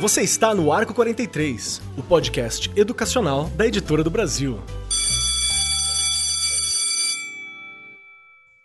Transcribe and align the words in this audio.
Você 0.00 0.22
está 0.22 0.54
no 0.54 0.72
Arco 0.72 0.94
43, 0.94 1.82
o 1.96 2.02
podcast 2.02 2.70
educacional 2.74 3.50
da 3.50 3.66
Editora 3.66 4.02
do 4.02 4.10
Brasil. 4.10 4.58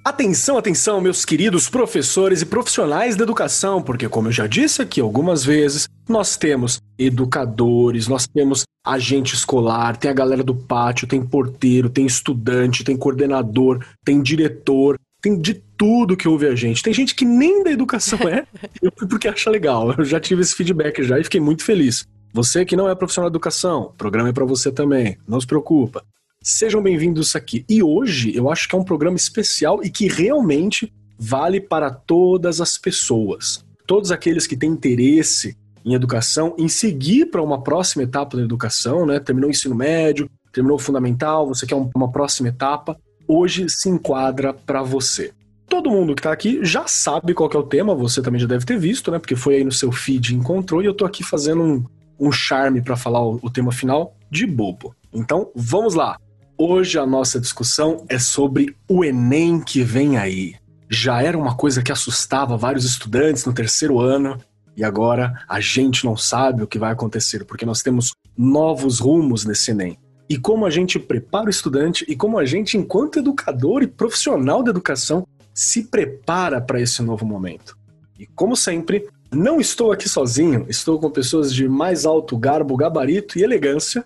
Atenção, 0.04 0.58
atenção, 0.58 1.02
meus 1.02 1.26
queridos 1.26 1.68
professores 1.68 2.42
e 2.42 2.46
profissionais 2.46 3.16
da 3.16 3.24
educação, 3.24 3.82
porque, 3.82 4.08
como 4.08 4.28
eu 4.28 4.32
já 4.32 4.48
disse 4.48 4.82
aqui 4.82 5.02
algumas 5.02 5.44
vezes, 5.44 5.90
nós 6.08 6.38
temos 6.38 6.82
educadores, 6.98 8.08
nós 8.08 8.28
temos 8.28 8.64
agente 8.86 9.34
escolar, 9.34 9.98
tem 9.98 10.12
a 10.12 10.14
galera 10.14 10.44
do 10.44 10.56
pátio, 10.56 11.08
tem 11.08 11.26
porteiro, 11.26 11.90
tem 11.90 12.06
estudante, 12.06 12.84
tem 12.84 12.96
coordenador, 12.96 13.84
tem 14.04 14.22
diretor, 14.22 15.00
tem 15.22 15.40
de 15.40 15.56
tudo 15.76 16.16
que 16.16 16.28
ouve 16.28 16.48
a 16.48 16.56
gente. 16.56 16.84
Tem 16.84 16.94
gente 16.94 17.16
que 17.16 17.26
nem 17.26 17.64
da 17.64 17.72
educação 17.72 18.20
é, 18.30 18.46
eu 18.82 18.92
fui 18.96 19.08
porque 19.08 19.28
acha 19.28 19.50
legal. 19.50 19.92
Eu 19.98 20.06
já 20.06 20.20
tive 20.20 20.42
esse 20.42 20.56
feedback 20.56 21.04
já 21.04 21.20
e 21.20 21.24
fiquei 21.24 21.42
muito 21.42 21.64
feliz. 21.64 22.06
Você 22.32 22.66
que 22.66 22.76
não 22.76 22.90
é 22.90 22.94
profissional 22.94 23.30
de 23.30 23.34
educação, 23.34 23.84
o 23.84 23.94
programa 23.94 24.30
é 24.30 24.34
para 24.34 24.46
você 24.46 24.72
também, 24.72 25.18
não 25.28 25.40
se 25.42 25.48
preocupa. 25.48 26.04
Sejam 26.44 26.84
bem-vindos 26.84 27.36
aqui. 27.36 27.66
E 27.68 27.82
hoje 27.82 28.36
eu 28.36 28.52
acho 28.52 28.70
que 28.70 28.76
é 28.76 28.78
um 28.78 28.84
programa 28.84 29.18
especial 29.18 29.84
e 29.84 29.90
que 29.90 30.08
realmente 30.08 30.94
vale 31.18 31.60
para 31.60 31.90
todas 31.90 32.62
as 32.62 32.78
pessoas. 32.78 33.66
Todos 33.88 34.12
aqueles 34.12 34.46
que 34.46 34.58
têm 34.58 34.70
interesse 34.70 35.58
em 35.86 35.94
educação, 35.94 36.56
em 36.58 36.68
seguir 36.68 37.28
para 37.28 37.44
uma 37.44 37.62
próxima 37.62 38.04
etapa 38.04 38.36
da 38.36 38.44
educação, 38.44 39.06
né? 39.06 39.20
Terminou 39.20 39.50
o 39.50 39.52
ensino 39.52 39.76
médio, 39.76 40.28
terminou 40.52 40.78
o 40.78 40.82
fundamental, 40.82 41.48
você 41.48 41.68
quer 41.68 41.76
uma 41.76 42.12
próxima 42.12 42.50
etapa, 42.50 42.98
hoje 43.28 43.70
se 43.70 43.88
enquadra 43.88 44.52
para 44.52 44.82
você. 44.82 45.32
Todo 45.68 45.92
mundo 45.92 46.16
que 46.16 46.22
está 46.22 46.32
aqui 46.32 46.60
já 46.64 46.88
sabe 46.88 47.34
qual 47.34 47.50
é 47.54 47.58
o 47.58 47.64
tema, 47.64 47.94
você 47.94 48.22
também 48.22 48.40
já 48.42 48.48
deve 48.48 48.66
ter 48.66 48.80
visto, 48.80 49.12
né? 49.12 49.20
Porque 49.20 49.36
foi 49.36 49.58
aí 49.58 49.64
no 49.64 49.72
seu 49.72 49.92
feed 49.92 50.34
e 50.34 50.36
encontrou, 50.36 50.82
e 50.82 50.86
eu 50.86 50.92
estou 50.92 51.08
aqui 51.08 51.24
fazendo 51.24 51.62
um, 51.62 51.86
um 52.20 52.32
charme 52.32 52.82
para 52.82 52.96
falar 52.96 53.22
o, 53.22 53.40
o 53.44 53.50
tema 53.50 53.72
final 53.72 54.16
de 54.32 54.48
bobo. 54.48 54.96
Então, 55.14 55.52
vamos 55.56 55.94
lá. 55.94 56.18
Hoje 56.58 56.98
a 56.98 57.06
nossa 57.06 57.40
discussão 57.40 58.06
é 58.08 58.18
sobre 58.18 58.76
o 58.90 59.04
Enem 59.04 59.60
que 59.60 59.84
vem 59.84 60.18
aí. 60.18 60.56
Já 60.90 61.22
era 61.22 61.38
uma 61.38 61.56
coisa 61.56 61.82
que 61.82 61.92
assustava 61.92 62.56
vários 62.56 62.86
estudantes 62.86 63.46
no 63.46 63.54
terceiro 63.54 64.00
ano, 64.00 64.38
e 64.76 64.84
agora 64.84 65.34
a 65.48 65.60
gente 65.60 66.06
não 66.06 66.18
sabe 66.18 66.64
o 66.64 66.68
que 66.68 66.80
vai 66.80 66.92
acontecer, 66.92 67.46
porque 67.46 67.66
nós 67.66 67.82
temos 67.82 68.14
novos 68.38 69.00
rumos 69.00 69.46
nesse 69.46 69.72
Enem. 69.72 69.98
E 70.30 70.38
como 70.38 70.66
a 70.66 70.70
gente 70.70 71.00
prepara 71.00 71.48
o 71.48 71.50
estudante 71.50 72.06
e 72.08 72.16
como 72.16 72.38
a 72.38 72.46
gente, 72.46 72.78
enquanto 72.78 73.20
educador 73.20 73.84
e 73.84 73.88
profissional 73.88 74.64
da 74.64 74.72
educação, 74.72 75.28
se 75.54 75.84
prepara 75.84 76.60
para 76.60 76.82
esse 76.82 77.02
novo 77.02 77.26
momento. 77.26 77.78
E 78.20 78.26
como 78.26 78.56
sempre, 78.56 79.08
não 79.32 79.60
estou 79.60 79.92
aqui 79.92 80.10
sozinho, 80.10 80.66
estou 80.68 81.00
com 81.00 81.10
pessoas 81.10 81.54
de 81.54 81.70
mais 81.70 82.06
alto 82.06 82.38
garbo, 82.38 82.76
gabarito 82.76 83.38
e 83.38 83.44
elegância 83.44 84.04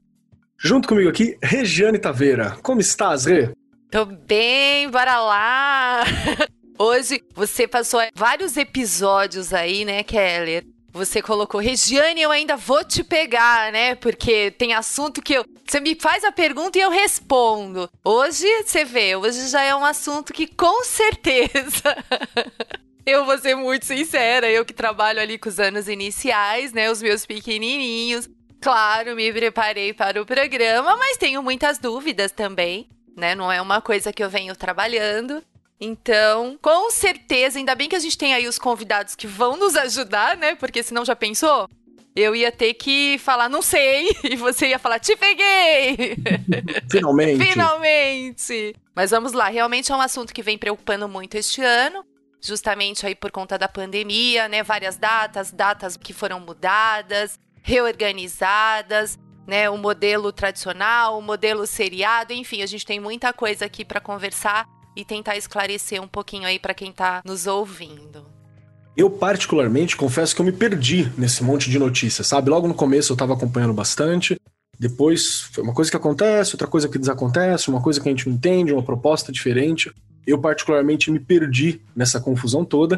Junto 0.62 0.90
comigo 0.90 1.08
aqui, 1.08 1.38
Regiane 1.42 1.98
Taveira. 1.98 2.58
Como 2.62 2.82
estás, 2.82 3.24
Rê? 3.24 3.50
Tô 3.90 4.04
bem, 4.04 4.90
bora 4.92 5.18
lá! 5.22 6.04
Hoje 6.82 7.22
você 7.36 7.68
passou 7.68 8.00
vários 8.16 8.56
episódios 8.56 9.54
aí, 9.54 9.84
né, 9.84 10.02
Keller? 10.02 10.66
Você 10.94 11.22
colocou, 11.22 11.60
Regiane, 11.60 12.22
eu 12.22 12.32
ainda 12.32 12.56
vou 12.56 12.86
te 12.86 13.04
pegar, 13.04 13.70
né? 13.74 13.96
Porque 13.96 14.50
tem 14.52 14.74
assunto 14.74 15.22
que 15.22 15.34
eu. 15.34 15.44
Você 15.68 15.82
me 15.82 15.94
faz 15.94 16.24
a 16.24 16.32
pergunta 16.32 16.78
e 16.80 16.82
eu 16.82 16.90
respondo. 16.90 17.90
Hoje, 18.02 18.48
você 18.64 18.86
vê, 18.86 19.14
hoje 19.14 19.50
já 19.50 19.62
é 19.62 19.76
um 19.76 19.84
assunto 19.84 20.32
que 20.32 20.48
com 20.48 20.82
certeza. 20.86 21.98
eu 23.06 23.26
vou 23.26 23.38
ser 23.38 23.56
muito 23.56 23.86
sincera, 23.86 24.50
eu 24.50 24.64
que 24.64 24.74
trabalho 24.74 25.20
ali 25.20 25.38
com 25.38 25.50
os 25.50 25.60
anos 25.60 25.90
iniciais, 25.90 26.72
né? 26.72 26.90
Os 26.90 27.02
meus 27.02 27.26
pequenininhos. 27.26 28.30
Claro, 28.62 29.18
me 29.18 29.34
preparei 29.34 29.94
para 29.94 30.22
o 30.22 30.26
programa, 30.26 30.96
mas 30.96 31.18
tenho 31.18 31.44
muitas 31.44 31.78
dúvidas 31.78 32.32
também, 32.32 32.88
né? 33.18 33.36
Não 33.36 33.52
é 33.52 33.62
uma 33.62 33.82
coisa 33.82 34.14
que 34.14 34.24
eu 34.24 34.30
venho 34.30 34.56
trabalhando. 34.56 35.44
Então, 35.80 36.60
com 36.62 36.92
certeza, 36.92 37.58
ainda 37.58 37.74
bem 37.74 37.88
que 37.88 37.96
a 37.96 38.00
gente 38.00 38.18
tem 38.18 38.34
aí 38.34 38.48
os 38.48 38.60
convidados 38.60 39.16
que 39.16 39.26
vão 39.26 39.56
nos 39.56 39.78
ajudar, 39.78 40.36
né? 40.36 40.56
Porque 40.56 40.84
senão 40.84 41.06
já 41.06 41.16
pensou? 41.16 41.70
Eu 42.14 42.36
ia 42.36 42.52
ter 42.52 42.74
que 42.74 43.18
falar, 43.20 43.48
não 43.48 43.62
sei, 43.62 44.10
e 44.30 44.36
você 44.36 44.68
ia 44.68 44.80
falar, 44.80 45.00
te 45.00 45.16
peguei! 45.16 46.18
Finalmente! 46.92 47.46
Finalmente! 47.46 48.76
Mas 48.94 49.12
vamos 49.12 49.32
lá, 49.32 49.48
realmente 49.48 49.90
é 49.90 49.96
um 49.96 50.02
assunto 50.02 50.34
que 50.34 50.44
vem 50.44 50.58
preocupando 50.58 51.08
muito 51.08 51.36
este 51.36 51.62
ano, 51.62 52.04
justamente 52.42 53.06
aí 53.06 53.16
por 53.16 53.32
conta 53.32 53.58
da 53.58 53.70
pandemia, 53.70 54.50
né? 54.50 54.64
Várias 54.64 54.98
datas, 54.98 55.50
datas 55.50 55.96
que 55.96 56.12
foram 56.12 56.42
mudadas, 56.42 57.40
reorganizadas, 57.62 59.18
né? 59.48 59.70
O 59.70 59.78
modelo 59.78 60.34
tradicional, 60.34 61.18
o 61.18 61.22
modelo 61.22 61.66
seriado, 61.66 62.34
enfim, 62.34 62.62
a 62.62 62.66
gente 62.66 62.86
tem 62.86 63.00
muita 63.00 63.32
coisa 63.32 63.64
aqui 63.64 63.86
para 63.86 64.02
conversar 64.02 64.68
e 65.00 65.06
tentar 65.06 65.38
esclarecer 65.38 66.02
um 66.02 66.08
pouquinho 66.08 66.46
aí 66.46 66.60
para 66.60 66.74
quem 66.74 66.90
está 66.90 67.22
nos 67.26 67.48
ouvindo. 67.48 68.26
Eu, 68.98 69.10
particularmente, 69.10 69.96
confesso 69.96 70.36
que 70.36 70.42
eu 70.42 70.46
me 70.46 70.52
perdi 70.52 71.10
nesse 71.18 71.44
monte 71.44 71.70
de 71.70 71.80
notícias, 71.80 72.28
sabe? 72.28 72.50
Logo 72.50 72.68
no 72.68 72.74
começo 72.74 73.12
eu 73.12 73.16
estava 73.16 73.34
acompanhando 73.34 73.74
bastante, 73.74 74.38
depois 74.78 75.42
foi 75.54 75.64
uma 75.64 75.74
coisa 75.74 75.90
que 75.90 75.98
acontece, 75.98 76.56
outra 76.56 76.68
coisa 76.68 76.90
que 76.90 76.98
desacontece, 76.98 77.70
uma 77.70 77.82
coisa 77.82 78.00
que 78.00 78.10
a 78.10 78.12
gente 78.12 78.28
não 78.28 78.36
entende, 78.36 78.74
uma 78.74 78.84
proposta 78.84 79.32
diferente. 79.32 79.90
Eu, 80.28 80.40
particularmente, 80.40 81.10
me 81.12 81.20
perdi 81.20 81.82
nessa 81.96 82.20
confusão 82.20 82.66
toda. 82.66 82.98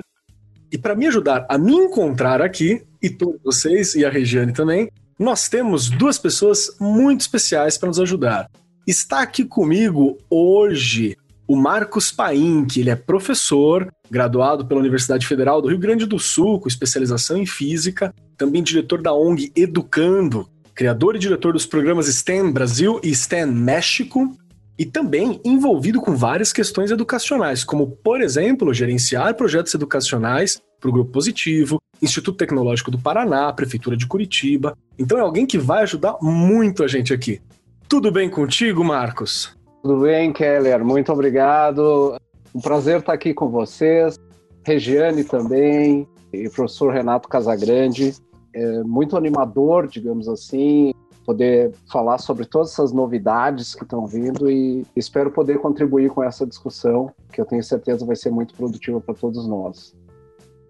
E 0.71 0.77
para 0.77 0.95
me 0.95 1.05
ajudar 1.07 1.45
a 1.49 1.57
me 1.57 1.73
encontrar 1.73 2.41
aqui, 2.41 2.83
e 3.01 3.09
todos 3.09 3.41
vocês, 3.43 3.93
e 3.93 4.05
a 4.05 4.09
Regiane 4.09 4.53
também, 4.53 4.89
nós 5.19 5.49
temos 5.49 5.89
duas 5.89 6.17
pessoas 6.17 6.75
muito 6.79 7.21
especiais 7.21 7.77
para 7.77 7.89
nos 7.89 7.99
ajudar. 7.99 8.49
Está 8.87 9.21
aqui 9.21 9.45
comigo 9.45 10.17
hoje 10.29 11.15
o 11.51 11.55
Marcos 11.57 12.13
Paim, 12.13 12.63
que 12.63 12.79
ele 12.79 12.89
é 12.89 12.95
professor, 12.95 13.91
graduado 14.09 14.65
pela 14.65 14.79
Universidade 14.79 15.27
Federal 15.27 15.61
do 15.61 15.67
Rio 15.67 15.77
Grande 15.77 16.05
do 16.05 16.17
Sul, 16.17 16.61
com 16.61 16.69
especialização 16.69 17.35
em 17.35 17.45
física, 17.45 18.15
também 18.37 18.63
diretor 18.63 19.01
da 19.01 19.13
ONG 19.13 19.51
Educando, 19.53 20.47
criador 20.73 21.17
e 21.17 21.19
diretor 21.19 21.51
dos 21.51 21.65
programas 21.65 22.05
STEM 22.05 22.53
Brasil 22.53 23.01
e 23.03 23.13
STEM 23.13 23.47
México, 23.47 24.33
e 24.79 24.85
também 24.85 25.41
envolvido 25.43 25.99
com 25.99 26.15
várias 26.15 26.53
questões 26.53 26.89
educacionais, 26.89 27.65
como, 27.65 27.85
por 27.85 28.21
exemplo, 28.21 28.73
gerenciar 28.73 29.35
projetos 29.35 29.73
educacionais 29.73 30.61
para 30.79 30.89
o 30.89 30.93
Grupo 30.93 31.11
Positivo, 31.11 31.81
Instituto 32.01 32.37
Tecnológico 32.37 32.89
do 32.91 32.97
Paraná, 32.97 33.51
Prefeitura 33.51 33.97
de 33.97 34.07
Curitiba. 34.07 34.73
Então 34.97 35.17
é 35.17 35.21
alguém 35.21 35.45
que 35.45 35.57
vai 35.57 35.83
ajudar 35.83 36.15
muito 36.21 36.81
a 36.81 36.87
gente 36.87 37.13
aqui. 37.13 37.41
Tudo 37.89 38.09
bem 38.09 38.29
contigo, 38.29 38.85
Marcos? 38.85 39.59
Tudo 39.81 40.01
bem, 40.01 40.31
Keller. 40.31 40.83
Muito 40.85 41.11
obrigado. 41.11 42.15
Um 42.53 42.61
prazer 42.61 42.99
estar 42.99 43.13
aqui 43.13 43.33
com 43.33 43.49
vocês. 43.49 44.15
Regiane 44.63 45.23
também, 45.23 46.07
e 46.31 46.47
professor 46.49 46.93
Renato 46.93 47.27
Casagrande. 47.27 48.13
É 48.53 48.83
muito 48.83 49.17
animador, 49.17 49.87
digamos 49.87 50.27
assim, 50.27 50.93
poder 51.25 51.71
falar 51.91 52.17
sobre 52.17 52.45
todas 52.45 52.71
essas 52.71 52.91
novidades 52.91 53.73
que 53.73 53.83
estão 53.83 54.05
vindo 54.05 54.51
e 54.51 54.85
espero 54.95 55.31
poder 55.31 55.59
contribuir 55.59 56.09
com 56.09 56.21
essa 56.21 56.45
discussão, 56.45 57.11
que 57.31 57.39
eu 57.39 57.45
tenho 57.45 57.63
certeza 57.63 58.05
vai 58.05 58.15
ser 58.15 58.29
muito 58.29 58.53
produtiva 58.53 58.99
para 58.99 59.15
todos 59.15 59.47
nós. 59.47 59.95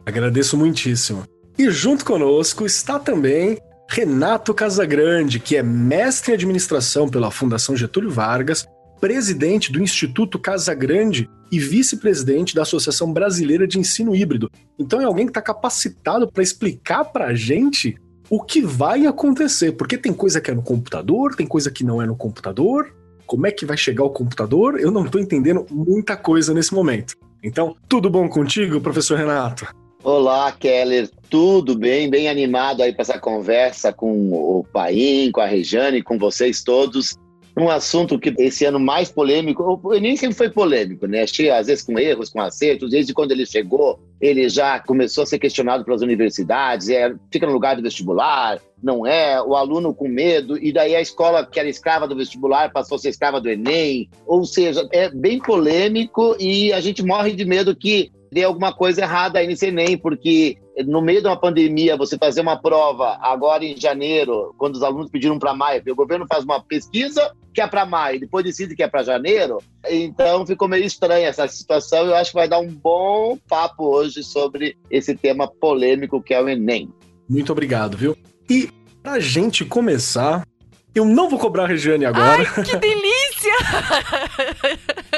Agradeço 0.05 0.55
muitíssimo. 0.55 1.23
E 1.57 1.69
junto 1.69 2.05
conosco 2.05 2.65
está 2.65 2.97
também 2.97 3.57
Renato 3.89 4.53
Casagrande, 4.53 5.39
que 5.39 5.57
é 5.57 5.63
mestre 5.63 6.31
em 6.31 6.35
administração 6.35 7.09
pela 7.09 7.29
Fundação 7.29 7.75
Getúlio 7.75 8.09
Vargas, 8.09 8.65
presidente 9.01 9.71
do 9.71 9.81
Instituto 9.81 10.37
Casagrande 10.37 11.27
e 11.51 11.59
vice-presidente 11.59 12.53
da 12.53 12.61
Associação 12.61 13.11
Brasileira 13.11 13.67
de 13.67 13.79
Ensino 13.79 14.15
Híbrido. 14.15 14.49
Então 14.77 15.01
é 15.01 15.05
alguém 15.05 15.25
que 15.25 15.31
está 15.31 15.41
capacitado 15.41 16.31
para 16.31 16.43
explicar 16.43 17.05
para 17.05 17.25
a 17.25 17.33
gente 17.33 17.95
o 18.29 18.41
que 18.41 18.61
vai 18.61 19.07
acontecer, 19.07 19.73
porque 19.73 19.97
tem 19.97 20.13
coisa 20.13 20.39
que 20.39 20.51
é 20.51 20.53
no 20.53 20.61
computador, 20.61 21.35
tem 21.35 21.47
coisa 21.47 21.71
que 21.71 21.83
não 21.83 22.01
é 22.01 22.05
no 22.05 22.15
computador. 22.15 22.95
Como 23.25 23.47
é 23.47 23.51
que 23.51 23.65
vai 23.65 23.75
chegar 23.75 24.03
o 24.03 24.09
computador? 24.09 24.79
Eu 24.79 24.91
não 24.91 25.03
estou 25.03 25.19
entendendo 25.19 25.65
muita 25.69 26.15
coisa 26.15 26.53
nesse 26.53 26.73
momento. 26.73 27.15
Então, 27.43 27.75
tudo 27.89 28.09
bom 28.09 28.29
contigo, 28.29 28.79
professor 28.79 29.17
Renato? 29.17 29.67
Olá, 30.03 30.51
Keller. 30.51 31.09
Tudo 31.29 31.77
bem? 31.77 32.09
Bem 32.09 32.29
animado 32.29 32.81
aí 32.81 32.93
para 32.93 33.01
essa 33.01 33.19
conversa 33.19 33.91
com 33.91 34.31
o 34.31 34.63
Paim, 34.71 35.31
com 35.31 35.41
a 35.41 35.45
Rejane, 35.45 36.01
com 36.03 36.17
vocês 36.17 36.63
todos. 36.63 37.17
Um 37.57 37.69
assunto 37.69 38.17
que 38.17 38.33
esse 38.37 38.65
ano 38.65 38.79
mais 38.79 39.11
polêmico, 39.11 39.79
o 39.83 39.93
Enem 39.93 40.15
sempre 40.15 40.35
foi 40.35 40.49
polêmico, 40.49 41.05
né? 41.05 41.25
Cheio, 41.27 41.53
às 41.53 41.67
vezes 41.67 41.83
com 41.83 41.99
erros, 41.99 42.29
com 42.29 42.41
acertos, 42.41 42.91
desde 42.91 43.13
quando 43.13 43.31
ele 43.31 43.45
chegou, 43.45 43.99
ele 44.19 44.47
já 44.47 44.79
começou 44.79 45.23
a 45.23 45.25
ser 45.25 45.39
questionado 45.39 45.83
pelas 45.83 46.01
universidades, 46.01 46.89
é, 46.89 47.13
fica 47.31 47.45
no 47.45 47.53
lugar 47.53 47.75
do 47.75 47.81
vestibular, 47.81 48.59
não 48.81 49.05
é, 49.05 49.41
o 49.41 49.55
aluno 49.55 49.93
com 49.93 50.07
medo, 50.07 50.57
e 50.57 50.71
daí 50.71 50.95
a 50.95 51.01
escola 51.01 51.45
que 51.45 51.59
era 51.59 51.67
escrava 51.67 52.07
do 52.07 52.15
vestibular 52.15 52.71
passou 52.71 52.95
a 52.95 52.99
ser 52.99 53.09
escrava 53.09 53.41
do 53.41 53.49
Enem, 53.49 54.09
ou 54.25 54.45
seja, 54.45 54.87
é 54.91 55.09
bem 55.09 55.39
polêmico 55.39 56.35
e 56.39 56.71
a 56.71 56.79
gente 56.79 57.03
morre 57.03 57.33
de 57.33 57.45
medo 57.45 57.75
que 57.75 58.11
dê 58.31 58.43
alguma 58.43 58.73
coisa 58.73 59.01
errada 59.01 59.39
aí 59.39 59.47
nesse 59.47 59.67
Enem, 59.67 59.97
porque 59.97 60.57
no 60.85 61.01
meio 61.01 61.21
de 61.21 61.27
uma 61.27 61.35
pandemia, 61.35 61.97
você 61.97 62.17
fazer 62.17 62.41
uma 62.41 62.55
prova 62.55 63.17
agora 63.21 63.65
em 63.65 63.75
janeiro, 63.75 64.55
quando 64.57 64.75
os 64.75 64.83
alunos 64.83 65.11
pediram 65.11 65.37
para 65.37 65.53
maio, 65.53 65.83
o 65.89 65.95
governo 65.95 66.25
faz 66.27 66.43
uma 66.45 66.63
pesquisa 66.63 67.31
que 67.53 67.61
é 67.61 67.67
para 67.67 67.85
maio, 67.85 68.19
depois 68.19 68.45
decide 68.45 68.75
que 68.75 68.83
é 68.83 68.87
para 68.87 69.03
janeiro, 69.03 69.59
então 69.89 70.45
ficou 70.45 70.67
meio 70.67 70.85
estranha 70.85 71.27
essa 71.27 71.47
situação. 71.47 72.05
Eu 72.05 72.15
acho 72.15 72.31
que 72.31 72.37
vai 72.37 72.47
dar 72.47 72.59
um 72.59 72.69
bom 72.69 73.37
papo 73.49 73.85
hoje 73.85 74.23
sobre 74.23 74.77
esse 74.89 75.15
tema 75.15 75.47
polêmico 75.47 76.21
que 76.21 76.33
é 76.33 76.41
o 76.41 76.47
Enem. 76.47 76.89
Muito 77.29 77.51
obrigado, 77.51 77.97
viu? 77.97 78.17
E 78.49 78.69
pra 79.01 79.19
gente 79.19 79.65
começar, 79.65 80.45
eu 80.93 81.05
não 81.05 81.29
vou 81.29 81.39
cobrar 81.39 81.63
a 81.63 81.67
Regiane 81.67 82.05
agora. 82.05 82.43
Ai, 82.55 82.63
que 82.63 82.75
delícia! 82.77 83.53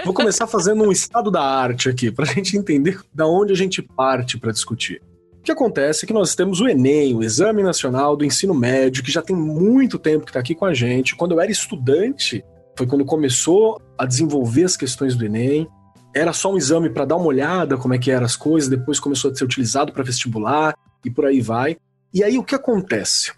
vou 0.05 0.13
começar 0.13 0.47
fazendo 0.47 0.83
um 0.83 0.91
estado 0.91 1.31
da 1.31 1.41
arte 1.41 1.89
aqui, 1.89 2.11
pra 2.11 2.25
gente 2.25 2.57
entender 2.57 2.99
da 3.13 3.27
onde 3.27 3.53
a 3.53 3.55
gente 3.55 3.81
parte 3.81 4.37
para 4.37 4.51
discutir. 4.51 5.01
O 5.43 5.45
que 5.45 5.51
acontece 5.51 6.05
é 6.05 6.07
que 6.07 6.13
nós 6.13 6.35
temos 6.35 6.61
o 6.61 6.69
Enem, 6.69 7.13
o 7.13 7.21
Exame 7.21 7.61
Nacional 7.61 8.15
do 8.15 8.23
Ensino 8.23 8.53
Médio, 8.53 9.03
que 9.03 9.11
já 9.11 9.21
tem 9.21 9.35
muito 9.35 9.99
tempo 9.99 10.23
que 10.23 10.29
está 10.29 10.39
aqui 10.39 10.55
com 10.55 10.63
a 10.63 10.73
gente. 10.73 11.17
Quando 11.17 11.33
eu 11.33 11.41
era 11.41 11.51
estudante, 11.51 12.41
foi 12.77 12.87
quando 12.87 13.03
começou 13.03 13.77
a 13.97 14.05
desenvolver 14.05 14.63
as 14.63 14.77
questões 14.77 15.17
do 15.17 15.25
Enem. 15.25 15.67
Era 16.15 16.31
só 16.31 16.53
um 16.53 16.55
exame 16.55 16.89
para 16.89 17.03
dar 17.03 17.17
uma 17.17 17.25
olhada 17.25 17.75
como 17.75 17.93
é 17.93 17.97
que 17.97 18.09
eram 18.09 18.25
as 18.25 18.37
coisas, 18.37 18.69
depois 18.69 19.01
começou 19.01 19.31
a 19.31 19.35
ser 19.35 19.43
utilizado 19.43 19.91
para 19.91 20.01
vestibular 20.01 20.73
e 21.03 21.09
por 21.09 21.25
aí 21.25 21.41
vai. 21.41 21.75
E 22.13 22.23
aí 22.23 22.37
o 22.37 22.43
que 22.43 22.55
acontece? 22.55 23.33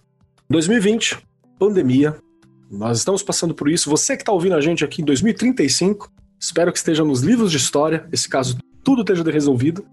2020, 0.48 1.18
pandemia, 1.58 2.16
nós 2.70 3.00
estamos 3.00 3.24
passando 3.24 3.56
por 3.56 3.68
isso. 3.68 3.90
Você 3.90 4.16
que 4.16 4.22
está 4.22 4.32
ouvindo 4.32 4.54
a 4.54 4.62
gente 4.62 4.86
aqui 4.86 5.02
em 5.02 5.06
2035, 5.06 6.12
espero 6.40 6.72
que 6.72 6.78
esteja 6.78 7.04
nos 7.04 7.22
livros 7.22 7.50
de 7.50 7.58
história, 7.58 8.08
esse 8.12 8.30
caso 8.30 8.60
tudo 8.84 9.02
esteja 9.02 9.24
resolvido. 9.24 9.84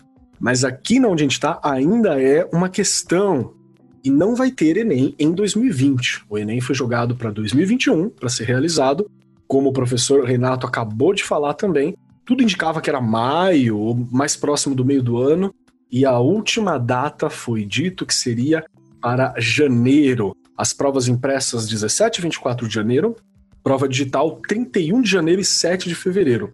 Mas 0.43 0.65
aqui 0.65 0.99
onde 0.99 1.23
a 1.23 1.25
gente 1.25 1.35
está 1.35 1.61
ainda 1.63 2.21
é 2.21 2.45
uma 2.53 2.69
questão. 2.69 3.55
E 4.03 4.11
não 4.11 4.35
vai 4.35 4.51
ter 4.51 4.77
Enem 4.77 5.15
em 5.17 5.31
2020. 5.31 6.25
O 6.29 6.37
Enem 6.37 6.61
foi 6.61 6.75
jogado 6.75 7.15
para 7.15 7.31
2021 7.31 8.11
para 8.11 8.29
ser 8.29 8.43
realizado. 8.43 9.09
Como 9.47 9.69
o 9.69 9.73
professor 9.73 10.25
Renato 10.25 10.67
acabou 10.67 11.15
de 11.15 11.23
falar 11.23 11.55
também, 11.55 11.95
tudo 12.25 12.43
indicava 12.43 12.81
que 12.81 12.91
era 12.91 13.01
maio, 13.01 14.09
mais 14.11 14.35
próximo 14.35 14.75
do 14.75 14.85
meio 14.85 15.01
do 15.01 15.17
ano. 15.17 15.55
E 15.89 16.05
a 16.05 16.19
última 16.19 16.77
data 16.77 17.31
foi 17.31 17.65
dito 17.65 18.05
que 18.05 18.15
seria 18.15 18.65
para 19.01 19.35
janeiro. 19.39 20.37
As 20.59 20.73
provas 20.73 21.07
impressas 21.07 21.69
17 21.69 22.19
e 22.19 22.23
24 22.23 22.67
de 22.67 22.75
janeiro, 22.75 23.15
prova 23.63 23.89
digital 23.89 24.41
31 24.49 25.03
de 25.03 25.09
janeiro 25.09 25.41
e 25.41 25.45
7 25.45 25.89
de 25.89 25.95
fevereiro, 25.95 26.53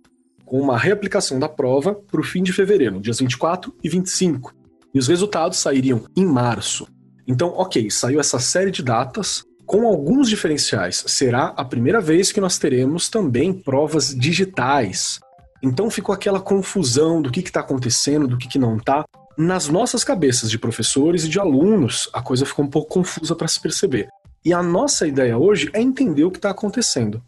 com 0.49 0.61
uma 0.61 0.79
reaplicação 0.79 1.39
da 1.39 1.49
prova 1.49 1.95
para 1.95 2.21
o 2.21 2.25
fim 2.25 2.43
de 2.43 2.53
fevereiro, 2.53 3.01
dias 3.01 3.19
24 3.19 3.75
e 3.85 3.89
25. 3.89 4.53
E 4.95 4.99
os 4.99 5.07
resultados 5.07 5.59
sairiam 5.59 6.05
em 6.17 6.25
março. 6.25 6.89
Então, 7.27 7.49
ok, 7.49 7.91
saiu 7.91 8.19
essa 8.19 8.39
série 8.39 8.71
de 8.71 8.83
datas, 8.83 9.45
com 9.67 9.87
alguns 9.87 10.31
diferenciais. 10.31 11.05
Será 11.07 11.49
a 11.49 11.63
primeira 11.63 12.01
vez 12.01 12.33
que 12.33 12.41
nós 12.41 12.59
teremos 12.59 13.11
também 13.11 13.53
provas 13.53 14.15
digitais. 14.15 15.21
Então 15.63 15.91
ficou 15.91 16.15
aquela 16.15 16.41
confusão 16.41 17.21
do 17.21 17.31
que 17.31 17.41
está 17.41 17.61
acontecendo, 17.61 18.27
do 18.27 18.39
que, 18.39 18.49
que 18.49 18.59
não 18.59 18.79
está 18.79 19.05
nas 19.37 19.69
nossas 19.69 20.03
cabeças 20.03 20.51
de 20.51 20.59
professores 20.59 21.25
e 21.25 21.29
de 21.29 21.39
alunos, 21.39 22.11
a 22.13 22.21
coisa 22.21 22.45
ficou 22.45 22.65
um 22.65 22.69
pouco 22.69 22.95
confusa 22.95 23.37
para 23.37 23.47
se 23.47 23.61
perceber. 23.61 24.09
E 24.45 24.53
a 24.53 24.63
nossa 24.63 25.07
ideia 25.07 25.39
hoje 25.39 25.71
é 25.73 25.81
entender 25.81 26.25
o 26.25 26.31
que 26.31 26.39
está 26.39 26.51
acontecendo. 26.51 27.23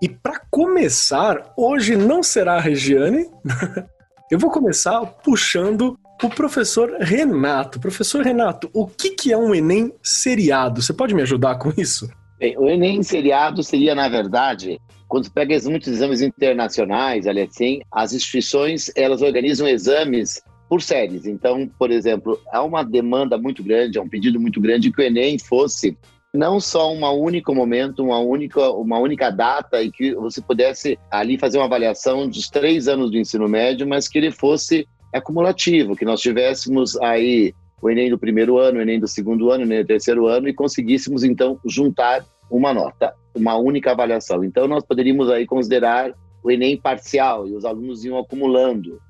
E 0.00 0.08
para 0.08 0.40
começar, 0.50 1.52
hoje 1.56 1.96
não 1.96 2.22
será 2.22 2.56
a 2.56 2.60
Regiane. 2.60 3.26
Eu 4.30 4.38
vou 4.38 4.50
começar 4.50 5.00
puxando 5.24 5.98
o 6.22 6.28
professor 6.28 6.96
Renato. 7.00 7.80
Professor 7.80 8.22
Renato, 8.22 8.68
o 8.74 8.86
que, 8.86 9.10
que 9.10 9.32
é 9.32 9.38
um 9.38 9.54
Enem 9.54 9.92
seriado? 10.02 10.82
Você 10.82 10.92
pode 10.92 11.14
me 11.14 11.22
ajudar 11.22 11.56
com 11.56 11.72
isso? 11.78 12.10
Bem, 12.38 12.58
o 12.58 12.68
Enem 12.68 13.02
seriado 13.02 13.62
seria, 13.62 13.94
na 13.94 14.08
verdade, 14.08 14.78
quando 15.08 15.30
pega 15.30 15.58
muitos 15.70 15.88
exames 15.88 16.20
internacionais, 16.20 17.26
aliás, 17.26 17.50
assim, 17.50 17.80
as 17.90 18.12
instituições 18.12 18.90
elas 18.94 19.22
organizam 19.22 19.66
exames 19.66 20.42
por 20.68 20.82
séries. 20.82 21.26
Então, 21.26 21.70
por 21.78 21.90
exemplo, 21.90 22.38
há 22.52 22.62
uma 22.62 22.82
demanda 22.82 23.38
muito 23.38 23.62
grande, 23.62 23.98
há 23.98 24.02
um 24.02 24.08
pedido 24.08 24.38
muito 24.38 24.60
grande 24.60 24.92
que 24.92 25.00
o 25.00 25.04
Enem 25.04 25.38
fosse 25.38 25.96
não 26.36 26.60
só 26.60 26.92
um 26.92 27.04
único 27.20 27.54
momento, 27.54 28.04
uma 28.04 28.18
única, 28.18 28.70
uma 28.70 28.98
única 28.98 29.30
data 29.30 29.82
e 29.82 29.90
que 29.90 30.14
você 30.14 30.40
pudesse 30.40 30.98
ali 31.10 31.38
fazer 31.38 31.58
uma 31.58 31.64
avaliação 31.64 32.28
dos 32.28 32.48
três 32.48 32.86
anos 32.86 33.10
do 33.10 33.18
ensino 33.18 33.48
médio, 33.48 33.86
mas 33.86 34.08
que 34.08 34.18
ele 34.18 34.30
fosse 34.30 34.86
acumulativo, 35.12 35.96
que 35.96 36.04
nós 36.04 36.20
tivéssemos 36.20 36.96
aí 36.98 37.54
o 37.80 37.90
Enem 37.90 38.10
do 38.10 38.18
primeiro 38.18 38.58
ano, 38.58 38.78
o 38.78 38.82
Enem 38.82 39.00
do 39.00 39.08
segundo 39.08 39.50
ano, 39.50 39.64
o 39.64 39.66
Enem 39.66 39.82
do 39.82 39.86
terceiro 39.86 40.26
ano 40.26 40.48
e 40.48 40.54
conseguíssemos 40.54 41.24
então 41.24 41.58
juntar 41.64 42.24
uma 42.50 42.72
nota, 42.72 43.14
uma 43.34 43.56
única 43.56 43.92
avaliação. 43.92 44.44
Então 44.44 44.68
nós 44.68 44.84
poderíamos 44.84 45.30
aí 45.30 45.46
considerar 45.46 46.12
o 46.42 46.50
Enem 46.50 46.76
parcial 46.76 47.48
e 47.48 47.54
os 47.54 47.64
alunos 47.64 48.04
iam 48.04 48.18
acumulando 48.18 49.00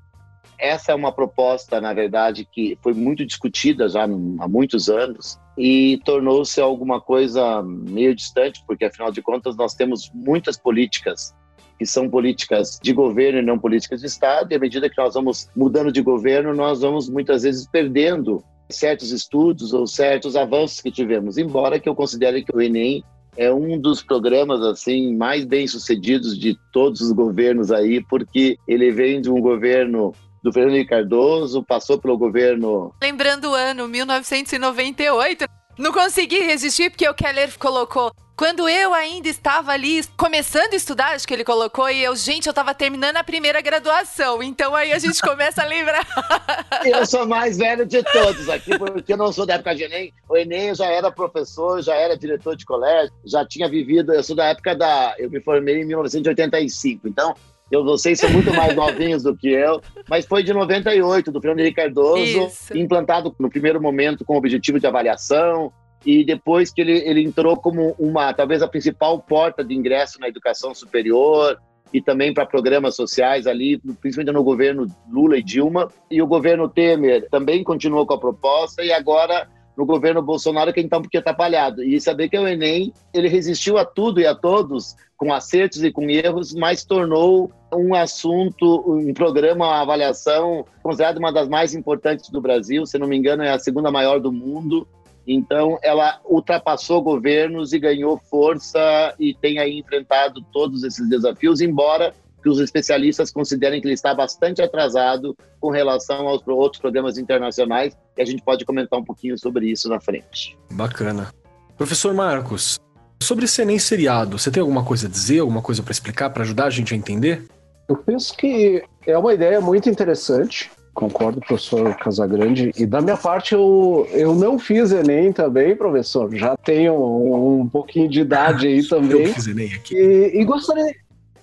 essa 0.59 0.91
é 0.91 0.95
uma 0.95 1.11
proposta, 1.11 1.79
na 1.79 1.93
verdade, 1.93 2.43
que 2.43 2.77
foi 2.81 2.93
muito 2.93 3.23
discutida 3.23 3.87
já 3.87 4.05
há 4.05 4.47
muitos 4.47 4.89
anos 4.89 5.39
e 5.57 5.99
tornou-se 6.05 6.61
alguma 6.61 7.01
coisa 7.01 7.63
meio 7.63 8.13
distante, 8.13 8.63
porque 8.67 8.85
afinal 8.85 9.11
de 9.11 9.21
contas 9.21 9.55
nós 9.55 9.73
temos 9.73 10.11
muitas 10.13 10.57
políticas 10.57 11.33
que 11.79 11.85
são 11.85 12.09
políticas 12.09 12.79
de 12.81 12.91
governo 12.91 13.39
e 13.39 13.45
não 13.45 13.59
políticas 13.59 14.01
de 14.01 14.07
Estado, 14.07 14.51
e 14.51 14.55
à 14.55 14.59
medida 14.59 14.89
que 14.89 14.97
nós 14.97 15.13
vamos 15.13 15.47
mudando 15.55 15.91
de 15.91 16.01
governo, 16.01 16.53
nós 16.53 16.81
vamos 16.81 17.07
muitas 17.09 17.43
vezes 17.43 17.67
perdendo 17.67 18.43
certos 18.69 19.11
estudos 19.11 19.73
ou 19.73 19.87
certos 19.87 20.35
avanços 20.35 20.81
que 20.81 20.91
tivemos, 20.91 21.37
embora 21.37 21.79
que 21.79 21.87
eu 21.87 21.95
considere 21.95 22.43
que 22.43 22.55
o 22.55 22.61
Enem 22.61 23.03
é 23.37 23.53
um 23.53 23.79
dos 23.79 24.01
programas 24.01 24.61
assim 24.61 25.15
mais 25.15 25.45
bem 25.45 25.67
sucedidos 25.67 26.37
de 26.37 26.57
todos 26.73 27.01
os 27.01 27.11
governos 27.11 27.71
aí, 27.71 28.03
porque 28.03 28.57
ele 28.67 28.91
vem 28.91 29.21
de 29.21 29.29
um 29.29 29.39
governo 29.39 30.13
do 30.47 30.53
Fernando 30.53 30.85
Cardoso, 30.87 31.61
passou 31.61 31.99
pelo 31.99 32.17
governo. 32.17 32.93
Lembrando 33.01 33.51
o 33.51 33.53
ano 33.53 33.87
1998. 33.87 35.45
Não 35.77 35.91
consegui 35.91 36.39
resistir 36.39 36.89
porque 36.89 37.07
o 37.07 37.13
Keller 37.13 37.57
colocou 37.59 38.11
quando 38.37 38.69
eu 38.69 38.93
ainda 38.93 39.27
estava 39.27 39.71
ali 39.71 39.99
começando 40.15 40.73
a 40.73 40.75
estudar, 40.75 41.15
acho 41.15 41.27
que 41.27 41.33
ele 41.33 41.43
colocou, 41.43 41.89
e 41.89 42.03
eu, 42.03 42.15
gente, 42.15 42.45
eu 42.45 42.51
estava 42.51 42.71
terminando 42.71 43.17
a 43.17 43.23
primeira 43.23 43.59
graduação. 43.61 44.43
Então 44.43 44.75
aí 44.75 44.93
a 44.93 44.99
gente 44.99 45.19
começa 45.21 45.63
a 45.63 45.65
lembrar. 45.65 46.05
eu 46.85 47.03
sou 47.03 47.27
mais 47.27 47.57
velho 47.57 47.83
de 47.83 48.03
todos 48.03 48.47
aqui, 48.47 48.77
porque 48.77 49.13
eu 49.13 49.17
não 49.17 49.33
sou 49.33 49.43
da 49.43 49.55
época 49.55 49.75
de 49.75 49.83
Enem. 49.83 50.13
O 50.29 50.37
Enem 50.37 50.67
eu 50.67 50.75
já 50.75 50.85
era 50.85 51.11
professor, 51.11 51.81
já 51.81 51.95
era 51.95 52.15
diretor 52.15 52.55
de 52.55 52.63
colégio, 52.63 53.11
já 53.25 53.43
tinha 53.43 53.67
vivido. 53.67 54.13
Eu 54.13 54.21
sou 54.21 54.35
da 54.35 54.45
época 54.45 54.75
da. 54.75 55.15
Eu 55.17 55.31
me 55.31 55.41
formei 55.41 55.81
em 55.81 55.85
1985. 55.85 57.07
Então, 57.07 57.33
eu, 57.71 57.83
vocês 57.83 58.19
são 58.19 58.29
muito 58.29 58.53
mais 58.53 58.73
novinhos 58.75 59.23
do 59.23 59.35
que 59.35 59.49
eu, 59.49 59.81
mas 60.09 60.25
foi 60.25 60.43
de 60.43 60.53
98, 60.53 61.31
do 61.31 61.41
Fernando 61.41 61.59
Henrique 61.59 61.75
Cardoso, 61.75 62.21
Isso. 62.21 62.77
implantado 62.77 63.35
no 63.39 63.49
primeiro 63.49 63.81
momento 63.81 64.23
com 64.25 64.35
o 64.35 64.37
objetivo 64.37 64.79
de 64.79 64.87
avaliação, 64.87 65.71
e 66.05 66.23
depois 66.23 66.71
que 66.71 66.81
ele, 66.81 66.97
ele 66.99 67.23
entrou 67.23 67.57
como 67.57 67.95
uma, 67.99 68.33
talvez 68.33 68.61
a 68.61 68.67
principal 68.67 69.19
porta 69.19 69.63
de 69.63 69.73
ingresso 69.73 70.19
na 70.19 70.27
educação 70.27 70.73
superior, 70.73 71.59
e 71.93 72.01
também 72.01 72.33
para 72.33 72.45
programas 72.45 72.95
sociais 72.95 73.47
ali, 73.47 73.77
principalmente 74.01 74.33
no 74.33 74.43
governo 74.43 74.87
Lula 75.09 75.37
e 75.37 75.43
Dilma. 75.43 75.89
E 76.11 76.21
o 76.21 76.27
governo 76.27 76.67
Temer 76.67 77.29
também 77.29 77.63
continuou 77.63 78.05
com 78.05 78.13
a 78.13 78.19
proposta 78.19 78.83
e 78.83 78.91
agora 78.91 79.47
no 79.77 79.85
governo 79.85 80.23
Bolsonaro 80.23 80.73
que 80.73 80.81
um 80.81 80.89
pouquinho 80.89 81.21
atrapalhado. 81.21 81.83
E 81.83 82.01
saber 82.01 82.29
que 82.29 82.37
o 82.37 82.47
Enem, 82.47 82.91
ele 83.13 83.29
resistiu 83.29 83.77
a 83.77 83.85
tudo 83.85 84.19
e 84.19 84.25
a 84.25 84.33
todos, 84.33 84.95
com 85.15 85.31
acertos 85.31 85.83
e 85.83 85.91
com 85.91 86.09
erros, 86.09 86.53
mas 86.53 86.83
tornou 86.83 87.51
um 87.71 87.93
assunto, 87.93 88.83
um 88.87 89.13
programa, 89.13 89.67
uma 89.67 89.81
avaliação 89.81 90.65
considerada 90.81 91.19
uma 91.19 91.31
das 91.31 91.47
mais 91.47 91.75
importantes 91.75 92.29
do 92.29 92.41
Brasil, 92.41 92.85
se 92.85 92.97
não 92.97 93.07
me 93.07 93.15
engano 93.15 93.43
é 93.43 93.51
a 93.51 93.59
segunda 93.59 93.91
maior 93.91 94.19
do 94.19 94.31
mundo. 94.31 94.87
Então, 95.27 95.77
ela 95.83 96.19
ultrapassou 96.25 97.01
governos 97.01 97.73
e 97.73 97.79
ganhou 97.79 98.17
força 98.17 99.13
e 99.19 99.33
tem 99.35 99.59
aí 99.59 99.77
enfrentado 99.77 100.41
todos 100.53 100.83
esses 100.83 101.07
desafios, 101.09 101.61
embora 101.61 102.13
que 102.47 102.49
os 102.49 102.59
especialistas 102.59 103.29
considerem 103.29 103.81
que 103.81 103.87
ele 103.87 103.93
está 103.93 104.15
bastante 104.15 104.61
atrasado 104.61 105.35
com 105.59 105.69
relação 105.69 106.29
aos 106.29 106.41
outros 106.47 106.81
programas 106.81 107.17
internacionais, 107.17 107.93
e 108.17 108.21
a 108.21 108.25
gente 108.25 108.41
pode 108.41 108.63
comentar 108.63 108.97
um 108.97 109.03
pouquinho 109.03 109.37
sobre 109.37 109.69
isso 109.69 109.89
na 109.89 109.99
frente. 109.99 110.57
Bacana. 110.71 111.29
Professor 111.77 112.13
Marcos, 112.13 112.79
Sobre 113.21 113.45
esse 113.45 113.61
Enem 113.63 113.79
seriado, 113.79 114.37
você 114.37 114.51
tem 114.51 114.61
alguma 114.61 114.83
coisa 114.83 115.07
a 115.07 115.09
dizer, 115.09 115.39
alguma 115.39 115.61
coisa 115.61 115.81
para 115.81 115.91
explicar, 115.91 116.29
para 116.29 116.43
ajudar 116.43 116.65
a 116.65 116.69
gente 116.69 116.93
a 116.93 116.97
entender? 116.97 117.43
Eu 117.89 117.97
penso 117.97 118.37
que 118.37 118.83
é 119.05 119.17
uma 119.17 119.33
ideia 119.33 119.59
muito 119.59 119.89
interessante. 119.89 120.69
Concordo, 120.93 121.39
professor 121.41 121.95
Casagrande. 121.97 122.71
E 122.77 122.85
da 122.85 123.01
minha 123.01 123.17
parte, 123.17 123.53
eu, 123.53 124.07
eu 124.11 124.35
não 124.35 124.59
fiz 124.59 124.91
Enem 124.91 125.33
também, 125.33 125.75
professor. 125.75 126.33
Já 126.35 126.55
tenho 126.55 126.93
um, 126.93 127.61
um 127.61 127.67
pouquinho 127.67 128.07
de 128.07 128.21
idade 128.21 128.67
aí 128.67 128.85
também. 128.87 129.25
Eu 129.25 129.33
fiz 129.33 129.47
Enem 129.47 129.73
aqui. 129.73 129.95
E, 129.95 130.39
e 130.41 130.45
gostaria, 130.45 130.95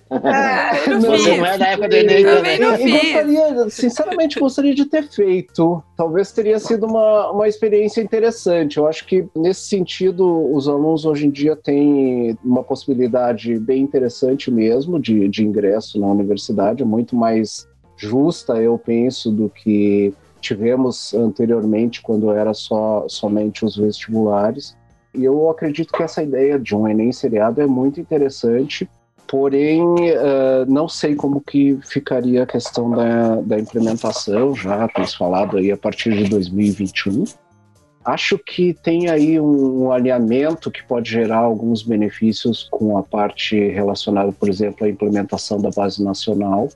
é, 0.09 0.89
não, 0.89 1.01
Você 1.01 1.37
não 1.37 1.45
é 1.45 1.57
da 1.57 1.67
época 1.69 1.89
do 1.89 1.95
Enem 1.95 2.23
também. 2.23 2.59
Não 2.59 2.75
eu, 2.75 2.89
gostaria, 2.89 3.69
sinceramente, 3.69 4.39
gostaria 4.39 4.75
de 4.75 4.85
ter 4.85 5.07
feito. 5.09 5.83
Talvez 5.97 6.31
teria 6.31 6.59
sido 6.59 6.85
uma, 6.85 7.31
uma 7.31 7.47
experiência 7.47 8.01
interessante. 8.01 8.77
Eu 8.77 8.87
acho 8.87 9.05
que, 9.07 9.25
nesse 9.35 9.67
sentido, 9.67 10.53
os 10.53 10.67
alunos 10.67 11.05
hoje 11.05 11.25
em 11.25 11.31
dia 11.31 11.55
têm 11.55 12.37
uma 12.43 12.63
possibilidade 12.63 13.57
bem 13.59 13.81
interessante 13.81 14.51
mesmo 14.51 14.99
de, 14.99 15.27
de 15.27 15.43
ingresso 15.43 15.99
na 15.99 16.07
universidade, 16.07 16.85
muito 16.85 17.15
mais 17.15 17.67
justa, 17.97 18.61
eu 18.61 18.77
penso, 18.77 19.31
do 19.31 19.49
que 19.49 20.13
tivemos 20.39 21.13
anteriormente, 21.15 22.01
quando 22.01 22.31
era 22.31 22.53
só 22.53 23.05
somente 23.07 23.65
os 23.65 23.75
vestibulares. 23.75 24.77
E 25.15 25.23
eu 25.23 25.49
acredito 25.49 25.93
que 25.93 26.03
essa 26.03 26.21
ideia 26.21 26.59
de 26.59 26.75
um 26.75 26.87
Enem 26.87 27.11
seriado 27.11 27.61
é 27.61 27.65
muito 27.65 27.99
interessante 27.99 28.87
Porém, 29.27 29.81
uh, 29.81 30.65
não 30.67 30.87
sei 30.87 31.15
como 31.15 31.41
que 31.41 31.79
ficaria 31.83 32.43
a 32.43 32.45
questão 32.45 32.91
da, 32.91 33.41
da 33.41 33.59
implementação, 33.59 34.55
já 34.55 34.87
temos 34.87 35.13
falado 35.15 35.57
aí 35.57 35.71
a 35.71 35.77
partir 35.77 36.15
de 36.15 36.29
2021. 36.29 37.23
Acho 38.03 38.37
que 38.37 38.71
tem 38.71 39.09
aí 39.09 39.39
um, 39.39 39.85
um 39.85 39.91
alinhamento 39.91 40.69
que 40.69 40.83
pode 40.83 41.09
gerar 41.09 41.39
alguns 41.39 41.81
benefícios 41.81 42.67
com 42.69 42.97
a 42.99 43.03
parte 43.03 43.57
relacionada, 43.69 44.31
por 44.31 44.47
exemplo, 44.47 44.85
à 44.85 44.89
implementação 44.89 45.59
da 45.59 45.71
base 45.71 46.03
nacional, 46.03 46.69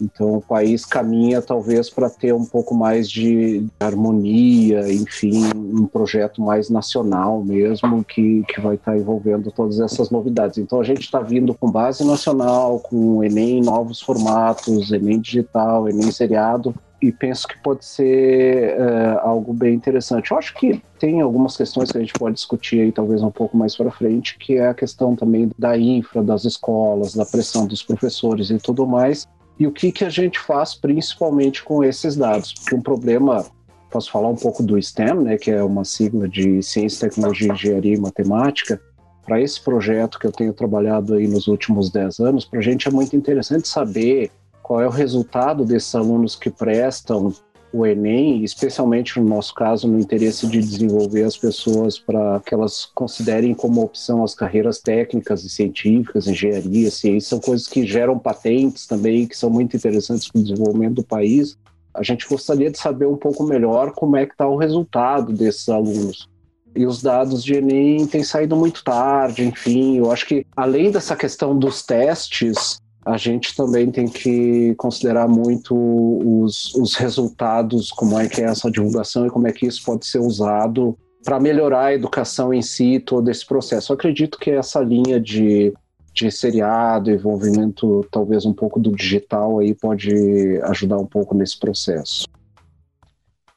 então 0.00 0.34
o 0.34 0.40
país 0.40 0.84
caminha 0.84 1.40
talvez 1.40 1.88
para 1.90 2.08
ter 2.10 2.32
um 2.32 2.44
pouco 2.44 2.74
mais 2.74 3.10
de 3.10 3.66
harmonia, 3.80 4.92
enfim, 4.92 5.50
um 5.54 5.86
projeto 5.86 6.40
mais 6.40 6.68
nacional 6.68 7.42
mesmo 7.42 8.04
que, 8.04 8.42
que 8.48 8.60
vai 8.60 8.74
estar 8.76 8.92
tá 8.92 8.98
envolvendo 8.98 9.50
todas 9.50 9.80
essas 9.80 10.10
novidades. 10.10 10.58
Então 10.58 10.80
a 10.80 10.84
gente 10.84 11.00
está 11.02 11.20
vindo 11.20 11.54
com 11.54 11.70
base 11.70 12.04
nacional, 12.04 12.80
com 12.80 13.22
Enem 13.22 13.60
novos 13.60 14.00
formatos, 14.00 14.90
Enem 14.92 15.20
digital, 15.20 15.88
Enem 15.88 16.10
seriado, 16.10 16.74
e 17.02 17.10
penso 17.10 17.48
que 17.48 17.58
pode 17.58 17.84
ser 17.84 18.76
é, 18.78 19.18
algo 19.20 19.52
bem 19.52 19.74
interessante. 19.74 20.30
Eu 20.30 20.38
acho 20.38 20.54
que 20.54 20.80
tem 21.00 21.20
algumas 21.20 21.56
questões 21.56 21.90
que 21.90 21.98
a 21.98 22.00
gente 22.00 22.12
pode 22.12 22.36
discutir 22.36 22.80
aí 22.80 22.92
talvez 22.92 23.22
um 23.22 23.30
pouco 23.30 23.56
mais 23.56 23.76
para 23.76 23.90
frente, 23.90 24.38
que 24.38 24.54
é 24.54 24.68
a 24.68 24.74
questão 24.74 25.16
também 25.16 25.50
da 25.58 25.76
infra, 25.76 26.22
das 26.22 26.44
escolas, 26.44 27.14
da 27.14 27.26
pressão 27.26 27.66
dos 27.66 27.82
professores 27.82 28.50
e 28.50 28.58
tudo 28.58 28.86
mais, 28.86 29.26
e 29.58 29.66
o 29.66 29.72
que, 29.72 29.92
que 29.92 30.04
a 30.04 30.10
gente 30.10 30.38
faz 30.38 30.74
principalmente 30.74 31.62
com 31.62 31.84
esses 31.84 32.16
dados. 32.16 32.54
Porque 32.54 32.74
um 32.74 32.80
problema, 32.80 33.44
posso 33.90 34.10
falar 34.10 34.28
um 34.28 34.36
pouco 34.36 34.62
do 34.62 34.80
STEM, 34.80 35.22
né, 35.22 35.36
que 35.36 35.50
é 35.50 35.62
uma 35.62 35.84
sigla 35.84 36.28
de 36.28 36.62
Ciência, 36.62 37.08
Tecnologia, 37.08 37.52
Engenharia 37.52 37.94
e 37.94 38.00
Matemática, 38.00 38.80
para 39.24 39.40
esse 39.40 39.60
projeto 39.60 40.18
que 40.18 40.26
eu 40.26 40.32
tenho 40.32 40.52
trabalhado 40.52 41.14
aí 41.14 41.28
nos 41.28 41.46
últimos 41.46 41.90
10 41.90 42.18
anos, 42.20 42.44
para 42.44 42.58
a 42.58 42.62
gente 42.62 42.88
é 42.88 42.90
muito 42.90 43.14
interessante 43.14 43.68
saber 43.68 44.30
qual 44.62 44.80
é 44.80 44.86
o 44.86 44.90
resultado 44.90 45.64
desses 45.64 45.94
alunos 45.94 46.34
que 46.34 46.50
prestam 46.50 47.32
o 47.72 47.86
Enem, 47.86 48.44
especialmente 48.44 49.18
no 49.18 49.26
nosso 49.26 49.54
caso, 49.54 49.88
no 49.88 49.98
interesse 49.98 50.46
de 50.46 50.60
desenvolver 50.60 51.24
as 51.24 51.36
pessoas 51.36 51.98
para 51.98 52.40
que 52.40 52.52
elas 52.52 52.84
considerem 52.94 53.54
como 53.54 53.82
opção 53.82 54.22
as 54.22 54.34
carreiras 54.34 54.78
técnicas 54.78 55.42
e 55.42 55.48
científicas, 55.48 56.26
engenharia, 56.26 56.90
ciência, 56.90 57.30
são 57.30 57.40
coisas 57.40 57.66
que 57.66 57.86
geram 57.86 58.18
patentes 58.18 58.86
também, 58.86 59.26
que 59.26 59.36
são 59.36 59.48
muito 59.48 59.74
interessantes 59.74 60.28
para 60.28 60.40
o 60.40 60.44
desenvolvimento 60.44 60.96
do 60.96 61.04
país. 61.04 61.56
A 61.94 62.02
gente 62.02 62.28
gostaria 62.28 62.70
de 62.70 62.78
saber 62.78 63.06
um 63.06 63.16
pouco 63.16 63.42
melhor 63.44 63.92
como 63.92 64.16
é 64.16 64.26
que 64.26 64.32
está 64.32 64.46
o 64.46 64.56
resultado 64.56 65.32
desses 65.32 65.68
alunos. 65.68 66.28
E 66.74 66.86
os 66.86 67.02
dados 67.02 67.44
de 67.44 67.54
Enem 67.54 68.06
têm 68.06 68.24
saído 68.24 68.56
muito 68.56 68.82
tarde, 68.82 69.44
enfim, 69.44 69.98
eu 69.98 70.10
acho 70.10 70.26
que 70.26 70.46
além 70.56 70.90
dessa 70.90 71.14
questão 71.14 71.58
dos 71.58 71.82
testes, 71.82 72.81
a 73.04 73.16
gente 73.16 73.54
também 73.56 73.90
tem 73.90 74.06
que 74.06 74.74
considerar 74.76 75.28
muito 75.28 75.74
os, 75.74 76.74
os 76.74 76.94
resultados, 76.94 77.90
como 77.90 78.18
é 78.18 78.28
que 78.28 78.40
é 78.40 78.44
essa 78.44 78.70
divulgação 78.70 79.26
e 79.26 79.30
como 79.30 79.48
é 79.48 79.52
que 79.52 79.66
isso 79.66 79.84
pode 79.84 80.06
ser 80.06 80.20
usado 80.20 80.96
para 81.24 81.40
melhorar 81.40 81.86
a 81.86 81.94
educação 81.94 82.52
em 82.52 82.62
si, 82.62 83.00
todo 83.00 83.30
esse 83.30 83.44
processo. 83.44 83.92
Eu 83.92 83.94
acredito 83.94 84.38
que 84.38 84.50
essa 84.50 84.80
linha 84.80 85.20
de, 85.20 85.72
de 86.12 86.30
seriado, 86.30 87.10
envolvimento 87.10 88.06
talvez 88.10 88.44
um 88.44 88.52
pouco 88.52 88.78
do 88.78 88.92
digital 88.92 89.58
aí 89.58 89.74
pode 89.74 90.60
ajudar 90.64 90.98
um 90.98 91.06
pouco 91.06 91.34
nesse 91.34 91.58
processo. 91.58 92.26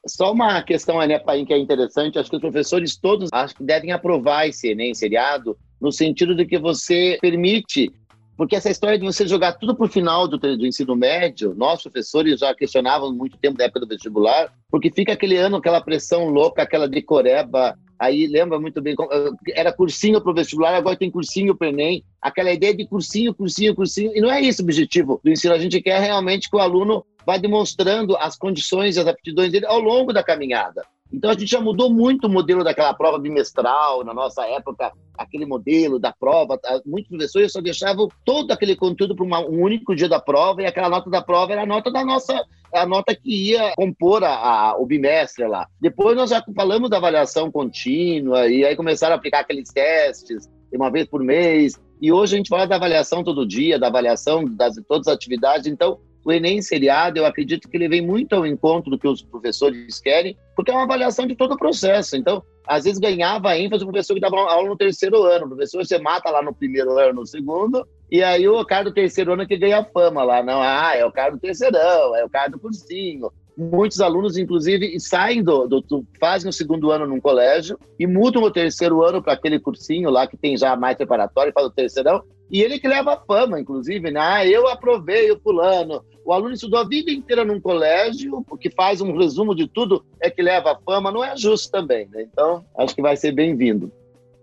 Só 0.06 0.32
uma 0.32 0.62
questão, 0.62 1.04
né, 1.04 1.18
Paim, 1.18 1.44
que 1.44 1.52
é 1.52 1.58
interessante, 1.58 2.18
acho 2.18 2.30
que 2.30 2.36
os 2.36 2.42
professores 2.42 2.96
todos 2.96 3.28
acho 3.32 3.56
que 3.56 3.64
devem 3.64 3.90
aprovar 3.90 4.48
esse 4.48 4.68
Enem 4.68 4.94
seriado, 4.94 5.56
no 5.80 5.90
sentido 5.90 6.34
de 6.34 6.46
que 6.46 6.58
você 6.58 7.18
permite 7.20 7.92
porque 8.36 8.54
essa 8.54 8.70
história 8.70 8.98
de 8.98 9.04
você 9.04 9.26
jogar 9.26 9.54
tudo 9.54 9.74
para 9.74 9.86
o 9.86 9.88
final 9.88 10.28
do, 10.28 10.36
do, 10.36 10.66
ensino 10.66 10.94
médio, 10.94 11.54
nós, 11.56 11.82
professores, 11.82 12.38
já 12.38 12.54
questionávamos 12.54 13.16
muito 13.16 13.38
tempo 13.38 13.56
da 13.56 13.64
época 13.64 13.80
do 13.80 13.88
vestibular, 13.88 14.52
porque 14.70 14.90
fica 14.90 15.12
aquele 15.12 15.36
ano, 15.36 15.56
aquela 15.56 15.80
pressão 15.80 16.28
louca, 16.28 16.62
aquela 16.62 16.86
decoreba. 16.86 17.78
Aí 17.98 18.26
lembra 18.26 18.60
muito 18.60 18.82
bem, 18.82 18.94
eh, 18.94 19.52
era 19.54 19.72
cursinho 19.72 20.20
para 20.20 20.30
o 20.30 20.34
vestibular, 20.34 20.74
agora 20.74 20.96
tem 20.96 21.10
cursinho 21.10 21.56
para 21.56 21.68
Enem. 21.68 22.04
Aquela 22.20 22.52
ideia 22.52 22.76
de 22.76 22.86
cursinho, 22.86 23.34
cursinho, 23.34 23.74
cursinho. 23.74 24.12
E 24.14 24.20
não 24.20 24.30
é 24.30 24.42
esse 24.44 24.60
o 24.60 24.64
objetivo 24.64 25.18
do 25.24 25.30
ensino. 25.30 25.54
A 25.54 25.58
gente 25.58 25.80
quer 25.80 25.98
realmente 26.00 26.50
que 26.50 26.56
o 26.56 26.60
aluno 26.60 27.06
vá 27.24 27.38
demonstrando 27.38 28.14
as 28.18 28.36
condições 28.36 28.96
e 28.96 29.00
as 29.00 29.06
aptidões 29.06 29.50
dele 29.50 29.64
ao 29.64 29.80
longo 29.80 30.12
da 30.12 30.22
caminhada. 30.22 30.82
Então 31.12 31.30
a 31.30 31.34
gente 31.34 31.46
já 31.46 31.60
mudou 31.60 31.92
muito 31.92 32.26
o 32.26 32.30
modelo 32.30 32.64
daquela 32.64 32.92
prova 32.92 33.18
bimestral, 33.18 34.04
na 34.04 34.12
nossa 34.12 34.46
época, 34.46 34.92
aquele 35.16 35.46
modelo 35.46 35.98
da 35.98 36.12
prova. 36.12 36.58
Tá? 36.58 36.80
Muitos 36.84 37.08
professores 37.08 37.52
só 37.52 37.60
deixavam 37.60 38.08
todo 38.24 38.50
aquele 38.50 38.76
conteúdo 38.76 39.14
para 39.14 39.24
um 39.24 39.62
único 39.62 39.94
dia 39.94 40.08
da 40.08 40.20
prova 40.20 40.62
e 40.62 40.66
aquela 40.66 40.88
nota 40.88 41.08
da 41.08 41.22
prova 41.22 41.52
era 41.52 41.62
a 41.62 41.66
nota 41.66 41.90
da 41.90 42.04
nossa, 42.04 42.44
a 42.74 42.86
nota 42.86 43.14
que 43.14 43.50
ia 43.50 43.72
compor 43.76 44.24
a, 44.24 44.34
a, 44.34 44.76
o 44.78 44.84
bimestre 44.84 45.46
lá. 45.46 45.66
Depois 45.80 46.16
nós 46.16 46.30
já 46.30 46.44
falamos 46.54 46.90
da 46.90 46.96
avaliação 46.96 47.50
contínua 47.50 48.48
e 48.48 48.64
aí 48.64 48.76
começaram 48.76 49.14
a 49.14 49.16
aplicar 49.16 49.40
aqueles 49.40 49.70
testes 49.70 50.48
uma 50.76 50.90
vez 50.90 51.06
por 51.06 51.22
mês. 51.22 51.80
E 52.00 52.12
hoje 52.12 52.34
a 52.34 52.36
gente 52.36 52.48
fala 52.48 52.66
da 52.66 52.76
avaliação 52.76 53.24
todo 53.24 53.46
dia, 53.46 53.78
da 53.78 53.86
avaliação 53.86 54.44
das 54.44 54.76
todas 54.86 55.08
as 55.08 55.14
atividades. 55.14 55.66
Então, 55.66 55.98
o 56.26 56.32
Enem 56.32 56.60
seriado, 56.60 57.20
eu 57.20 57.24
acredito 57.24 57.68
que 57.68 57.76
ele 57.76 57.88
vem 57.88 58.04
muito 58.04 58.34
ao 58.34 58.44
encontro 58.44 58.90
do 58.90 58.98
que 58.98 59.06
os 59.06 59.22
professores 59.22 60.00
querem, 60.00 60.36
porque 60.56 60.72
é 60.72 60.74
uma 60.74 60.82
avaliação 60.82 61.24
de 61.24 61.36
todo 61.36 61.52
o 61.52 61.56
processo. 61.56 62.16
Então, 62.16 62.42
às 62.66 62.82
vezes 62.82 62.98
ganhava 62.98 63.56
ênfase 63.56 63.84
o 63.84 63.86
professor 63.86 64.14
que 64.14 64.20
dava 64.20 64.36
aula 64.36 64.68
no 64.68 64.76
terceiro 64.76 65.22
ano. 65.22 65.44
O 65.46 65.48
professor 65.50 65.86
você 65.86 66.00
mata 66.00 66.28
lá 66.28 66.42
no 66.42 66.52
primeiro 66.52 66.98
ano, 66.98 67.20
no 67.20 67.26
segundo, 67.26 67.86
e 68.10 68.24
aí 68.24 68.48
o 68.48 68.64
cara 68.64 68.82
do 68.82 68.92
terceiro 68.92 69.34
ano 69.34 69.42
é 69.42 69.46
que 69.46 69.56
ganha 69.56 69.84
fama 69.84 70.24
lá. 70.24 70.42
Não, 70.42 70.60
ah, 70.60 70.94
é 70.96 71.06
o 71.06 71.12
cara 71.12 71.30
do 71.30 71.38
terceirão, 71.38 72.16
é 72.16 72.24
o 72.24 72.28
cara 72.28 72.48
do 72.48 72.58
cursinho. 72.58 73.30
Muitos 73.56 74.00
alunos, 74.02 74.36
inclusive, 74.36 75.00
saem 75.00 75.42
do, 75.42 75.66
do, 75.66 75.80
do 75.80 76.06
fazem 76.20 76.50
o 76.50 76.52
segundo 76.52 76.90
ano 76.90 77.06
num 77.06 77.20
colégio 77.20 77.78
e 77.98 78.06
mudam 78.06 78.42
o 78.42 78.50
terceiro 78.50 79.02
ano 79.02 79.22
para 79.22 79.32
aquele 79.32 79.58
cursinho 79.58 80.10
lá 80.10 80.26
que 80.26 80.36
tem 80.36 80.56
já 80.58 80.76
mais 80.76 80.96
preparatório, 80.96 81.54
faz 81.54 81.66
o 81.66 81.70
terceirão, 81.70 82.22
e 82.50 82.60
ele 82.60 82.78
que 82.78 82.86
leva 82.86 83.14
a 83.14 83.20
fama, 83.20 83.58
inclusive, 83.58 84.10
né? 84.10 84.20
Ah, 84.20 84.46
eu 84.46 84.68
aprovei 84.68 85.30
o 85.32 85.40
fulano, 85.40 86.04
o 86.24 86.32
aluno 86.32 86.52
estudou 86.52 86.78
a 86.78 86.86
vida 86.86 87.10
inteira 87.10 87.44
num 87.44 87.60
colégio, 87.60 88.44
o 88.48 88.56
que 88.58 88.70
faz 88.70 89.00
um 89.00 89.16
resumo 89.16 89.54
de 89.54 89.66
tudo 89.66 90.04
é 90.20 90.28
que 90.28 90.42
leva 90.42 90.72
a 90.72 90.78
fama, 90.78 91.10
não 91.10 91.24
é 91.24 91.36
justo 91.36 91.70
também, 91.70 92.08
né? 92.10 92.26
Então, 92.30 92.64
acho 92.76 92.94
que 92.94 93.02
vai 93.02 93.16
ser 93.16 93.32
bem-vindo. 93.32 93.90